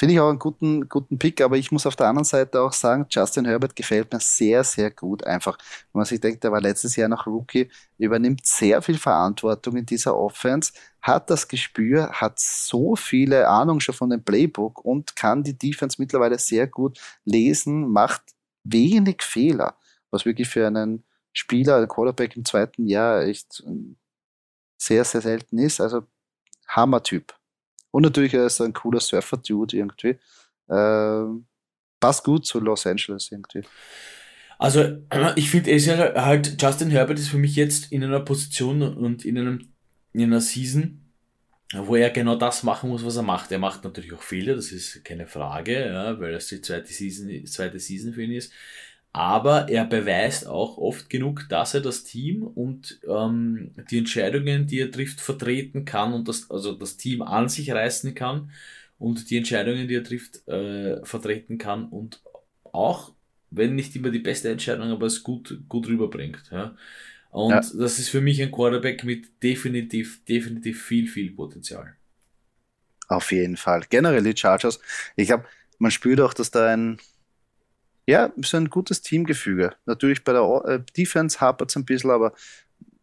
Finde 0.00 0.14
ich 0.14 0.20
auch 0.20 0.30
einen 0.30 0.38
guten, 0.38 0.88
guten 0.88 1.18
Pick, 1.18 1.42
aber 1.42 1.58
ich 1.58 1.72
muss 1.72 1.84
auf 1.84 1.94
der 1.94 2.06
anderen 2.06 2.24
Seite 2.24 2.62
auch 2.62 2.72
sagen, 2.72 3.04
Justin 3.10 3.44
Herbert 3.44 3.76
gefällt 3.76 4.10
mir 4.10 4.18
sehr, 4.18 4.64
sehr 4.64 4.90
gut. 4.90 5.24
Einfach, 5.24 5.58
wenn 5.92 5.98
man 5.98 6.06
sich 6.06 6.18
denkt, 6.18 6.42
er 6.42 6.52
war 6.52 6.62
letztes 6.62 6.96
Jahr 6.96 7.10
noch 7.10 7.26
Rookie, 7.26 7.68
übernimmt 7.98 8.46
sehr 8.46 8.80
viel 8.80 8.96
Verantwortung 8.96 9.76
in 9.76 9.84
dieser 9.84 10.16
Offense, 10.16 10.72
hat 11.02 11.28
das 11.28 11.48
Gespür, 11.48 12.08
hat 12.12 12.38
so 12.38 12.96
viele 12.96 13.46
Ahnung 13.46 13.78
schon 13.80 13.94
von 13.94 14.08
dem 14.08 14.24
Playbook 14.24 14.82
und 14.82 15.16
kann 15.16 15.42
die 15.42 15.58
Defense 15.58 15.96
mittlerweile 16.00 16.38
sehr 16.38 16.66
gut 16.66 16.98
lesen, 17.26 17.90
macht 17.90 18.22
wenig 18.64 19.20
Fehler, 19.20 19.76
was 20.10 20.24
wirklich 20.24 20.48
für 20.48 20.66
einen 20.66 21.04
Spieler, 21.34 21.76
einen 21.76 21.88
Quarterback 21.88 22.38
im 22.38 22.46
zweiten 22.46 22.86
Jahr 22.86 23.24
echt 23.24 23.62
sehr, 24.78 25.04
sehr 25.04 25.20
selten 25.20 25.58
ist. 25.58 25.78
Also 25.78 26.04
Hammer-Typ. 26.68 27.34
Und 27.90 28.02
natürlich 28.02 28.34
er 28.34 28.46
ist 28.46 28.60
ein 28.60 28.72
cooler 28.72 29.00
Surfer-Dude 29.00 29.76
irgendwie. 29.76 30.18
Ähm, 30.68 31.46
passt 31.98 32.24
gut 32.24 32.46
zu 32.46 32.60
Los 32.60 32.86
Angeles 32.86 33.30
irgendwie. 33.30 33.62
Also, 34.58 34.98
ich 35.36 35.50
finde, 35.50 35.70
es 35.70 35.86
ja 35.86 36.14
halt, 36.24 36.60
Justin 36.60 36.90
Herbert 36.90 37.18
ist 37.18 37.28
für 37.28 37.38
mich 37.38 37.56
jetzt 37.56 37.92
in 37.92 38.04
einer 38.04 38.20
Position 38.20 38.82
und 38.82 39.24
in, 39.24 39.38
einem, 39.38 39.72
in 40.12 40.22
einer 40.22 40.40
Season, 40.40 41.12
wo 41.72 41.96
er 41.96 42.10
genau 42.10 42.36
das 42.36 42.62
machen 42.62 42.90
muss, 42.90 43.04
was 43.04 43.16
er 43.16 43.22
macht. 43.22 43.52
Er 43.52 43.58
macht 43.58 43.84
natürlich 43.84 44.12
auch 44.12 44.22
Fehler, 44.22 44.56
das 44.56 44.72
ist 44.72 45.04
keine 45.04 45.26
Frage, 45.26 45.86
ja, 45.86 46.18
weil 46.20 46.32
das 46.32 46.48
die 46.48 46.60
zweite 46.60 46.92
Season, 46.92 47.46
zweite 47.46 47.78
Season 47.78 48.12
für 48.12 48.22
ihn 48.22 48.32
ist 48.32 48.52
aber 49.12 49.68
er 49.68 49.84
beweist 49.84 50.46
auch 50.46 50.78
oft 50.78 51.10
genug, 51.10 51.46
dass 51.48 51.74
er 51.74 51.80
das 51.80 52.04
Team 52.04 52.44
und 52.44 53.00
ähm, 53.08 53.72
die 53.90 53.98
Entscheidungen, 53.98 54.66
die 54.66 54.80
er 54.80 54.90
trifft, 54.90 55.20
vertreten 55.20 55.84
kann 55.84 56.12
und 56.12 56.28
das, 56.28 56.50
also 56.50 56.72
das 56.72 56.96
Team 56.96 57.22
an 57.22 57.48
sich 57.48 57.72
reißen 57.72 58.14
kann 58.14 58.50
und 58.98 59.30
die 59.30 59.38
Entscheidungen, 59.38 59.88
die 59.88 59.96
er 59.96 60.04
trifft, 60.04 60.46
äh, 60.46 61.04
vertreten 61.04 61.58
kann 61.58 61.88
und 61.88 62.22
auch, 62.72 63.12
wenn 63.50 63.74
nicht 63.74 63.96
immer 63.96 64.10
die 64.10 64.20
beste 64.20 64.50
Entscheidung, 64.50 64.90
aber 64.90 65.06
es 65.06 65.24
gut, 65.24 65.58
gut 65.68 65.88
rüberbringt. 65.88 66.42
Ja. 66.52 66.76
Und 67.30 67.50
ja. 67.50 67.60
das 67.60 67.98
ist 67.98 68.10
für 68.10 68.20
mich 68.20 68.40
ein 68.42 68.50
Quarterback 68.52 69.02
mit 69.02 69.42
definitiv, 69.42 70.24
definitiv 70.24 70.84
viel, 70.84 71.08
viel 71.08 71.32
Potenzial. 71.32 71.94
Auf 73.08 73.32
jeden 73.32 73.56
Fall. 73.56 73.82
Generell 73.88 74.22
die 74.22 74.36
Chargers. 74.36 74.80
Ich 75.16 75.26
glaube, 75.28 75.44
man 75.78 75.90
spürt 75.90 76.20
auch, 76.20 76.32
dass 76.32 76.52
da 76.52 76.72
ein, 76.72 76.98
ja, 78.10 78.32
so 78.42 78.56
ein 78.56 78.68
gutes 78.68 79.02
Teamgefüge. 79.02 79.74
Natürlich 79.86 80.24
bei 80.24 80.32
der 80.32 80.42
äh, 80.66 80.80
Defense 80.96 81.40
hapert 81.40 81.70
es 81.70 81.76
ein 81.76 81.84
bisschen, 81.84 82.10
aber 82.10 82.32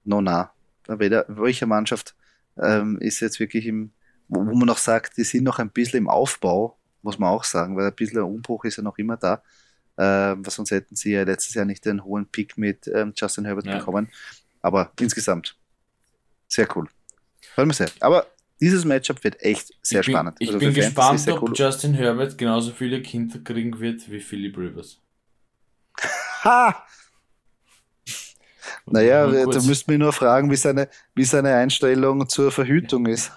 no, 0.03 0.22
na. 0.22 0.51
Weder, 0.88 1.26
welche 1.28 1.66
Mannschaft 1.66 2.16
ähm, 2.58 2.97
ist 2.99 3.20
jetzt 3.20 3.39
wirklich 3.39 3.66
im, 3.66 3.91
wo, 4.28 4.39
wo, 4.45 4.55
man 4.55 4.68
noch 4.68 4.78
sagt, 4.78 5.18
die 5.18 5.24
sind 5.24 5.43
noch 5.43 5.60
ein 5.60 5.70
bisschen 5.70 5.99
im 5.99 6.10
Aufbau, 6.10 6.78
muss 7.01 7.20
man 7.20 7.30
auch 7.30 7.43
sagen, 7.43 7.76
weil 7.76 7.88
ein 7.88 7.95
bisschen 7.95 8.22
Umbruch 8.22 8.64
ist 8.66 8.78
ja 8.78 8.84
noch 8.84 8.97
immer 8.97 9.18
da. 9.18 9.41
Ähm, 9.97 10.45
was 10.45 10.55
sonst 10.55 10.72
hätten 10.72 10.95
sie 10.95 11.12
ja 11.12 11.24
letztes 11.24 11.55
Jahr 11.55 11.66
nicht 11.66 11.86
den 11.86 12.03
hohen 12.03 12.28
Pick 12.28 12.58
mit 12.58 12.88
ähm, 12.93 13.14
Justin 13.16 13.45
Herbert 13.45 13.66
ja. 13.66 13.78
bekommen. 13.78 14.10
Aber 14.62 14.91
insgesamt 14.99 15.58
sehr 16.47 16.68
cool. 16.76 16.88
Freut 17.53 17.68
mich 17.68 17.78
sehr. 17.78 17.89
Aber 17.99 18.28
dieses 18.60 18.86
Matchup 18.86 19.24
wird 19.24 19.41
echt 19.41 19.72
sehr 19.82 20.01
ich 20.01 20.08
bin, 20.08 20.16
spannend. 20.16 20.38
Ich 20.39 20.47
also 20.49 20.60
bin 20.60 20.74
gespannt, 20.74 21.28
ob 21.30 21.41
cool. 21.43 21.53
Justin 21.55 21.93
Herbert 21.93 22.38
genauso 22.38 22.72
viele 22.72 23.01
Kinder 23.01 23.39
kriegen 23.39 23.80
wird 23.80 24.10
wie 24.12 24.20
Philip 24.20 24.58
Rivers. 24.58 24.99
Ha! 26.43 26.84
Naja, 28.89 29.28
da 29.28 29.62
müssten 29.62 29.91
wir 29.91 29.97
nur 29.97 30.14
fragen, 30.14 30.49
wie 30.49 30.55
seine, 30.55 30.88
wie 31.14 31.26
seine 31.26 31.53
Einstellung 31.55 32.28
zur 32.30 32.51
Verhütung 32.51 33.05
ist. 33.05 33.32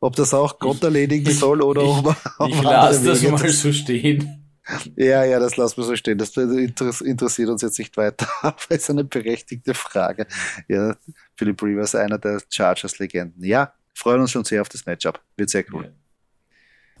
Ob 0.00 0.16
das 0.16 0.32
auch 0.32 0.58
Gott 0.58 0.82
erledigen 0.82 1.30
soll 1.30 1.62
oder 1.62 1.82
ich, 1.82 1.88
ob 1.88 2.16
er. 2.38 2.48
Ich 2.48 2.62
lasse 2.62 3.04
das 3.04 3.22
mal 3.22 3.48
so 3.48 3.72
stehen. 3.72 4.48
Ja, 4.96 5.24
ja, 5.24 5.38
das 5.38 5.56
lassen 5.56 5.78
wir 5.78 5.84
so 5.84 5.96
stehen. 5.96 6.18
Das 6.18 6.36
interessiert 6.36 7.48
uns 7.48 7.62
jetzt 7.62 7.78
nicht 7.78 7.96
weiter. 7.96 8.28
Aber 8.42 8.56
es 8.68 8.82
ist 8.82 8.90
eine 8.90 9.04
berechtigte 9.04 9.74
Frage. 9.74 10.26
Ja, 10.68 10.96
Philip 11.36 11.62
Rivers, 11.62 11.94
einer 11.94 12.18
der 12.18 12.40
Chargers-Legenden. 12.50 13.44
Ja, 13.44 13.72
freuen 13.98 14.20
uns 14.20 14.30
schon 14.30 14.44
sehr 14.44 14.62
auf 14.62 14.68
das 14.68 14.86
Matchup. 14.86 15.20
Wird 15.36 15.50
sehr 15.50 15.64
cool. 15.72 15.92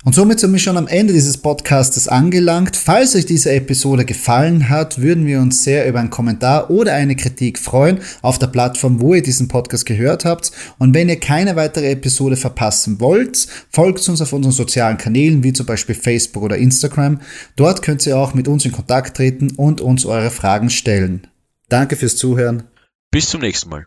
Und 0.04 0.14
somit 0.14 0.38
sind 0.38 0.52
wir 0.52 0.60
schon 0.60 0.76
am 0.76 0.86
Ende 0.86 1.12
dieses 1.12 1.38
Podcastes 1.38 2.06
angelangt. 2.06 2.76
Falls 2.76 3.16
euch 3.16 3.26
diese 3.26 3.50
Episode 3.50 4.04
gefallen 4.04 4.68
hat, 4.68 5.00
würden 5.00 5.26
wir 5.26 5.40
uns 5.40 5.64
sehr 5.64 5.88
über 5.88 5.98
einen 5.98 6.10
Kommentar 6.10 6.70
oder 6.70 6.92
eine 6.92 7.16
Kritik 7.16 7.58
freuen 7.58 7.98
auf 8.22 8.38
der 8.38 8.46
Plattform, 8.46 9.00
wo 9.00 9.14
ihr 9.14 9.24
diesen 9.24 9.48
Podcast 9.48 9.86
gehört 9.86 10.24
habt. 10.24 10.52
Und 10.78 10.94
wenn 10.94 11.08
ihr 11.08 11.18
keine 11.18 11.56
weitere 11.56 11.90
Episode 11.90 12.36
verpassen 12.36 13.00
wollt, 13.00 13.48
folgt 13.70 14.08
uns 14.08 14.22
auf 14.22 14.32
unseren 14.32 14.52
sozialen 14.52 14.98
Kanälen, 14.98 15.42
wie 15.42 15.52
zum 15.52 15.66
Beispiel 15.66 15.96
Facebook 15.96 16.44
oder 16.44 16.58
Instagram. 16.58 17.20
Dort 17.56 17.82
könnt 17.82 18.06
ihr 18.06 18.16
auch 18.16 18.34
mit 18.34 18.46
uns 18.46 18.64
in 18.64 18.72
Kontakt 18.72 19.16
treten 19.16 19.50
und 19.56 19.80
uns 19.80 20.06
eure 20.06 20.30
Fragen 20.30 20.70
stellen. 20.70 21.26
Danke 21.68 21.96
fürs 21.96 22.16
Zuhören. 22.16 22.64
Bis 23.10 23.28
zum 23.28 23.40
nächsten 23.40 23.68
Mal. 23.68 23.86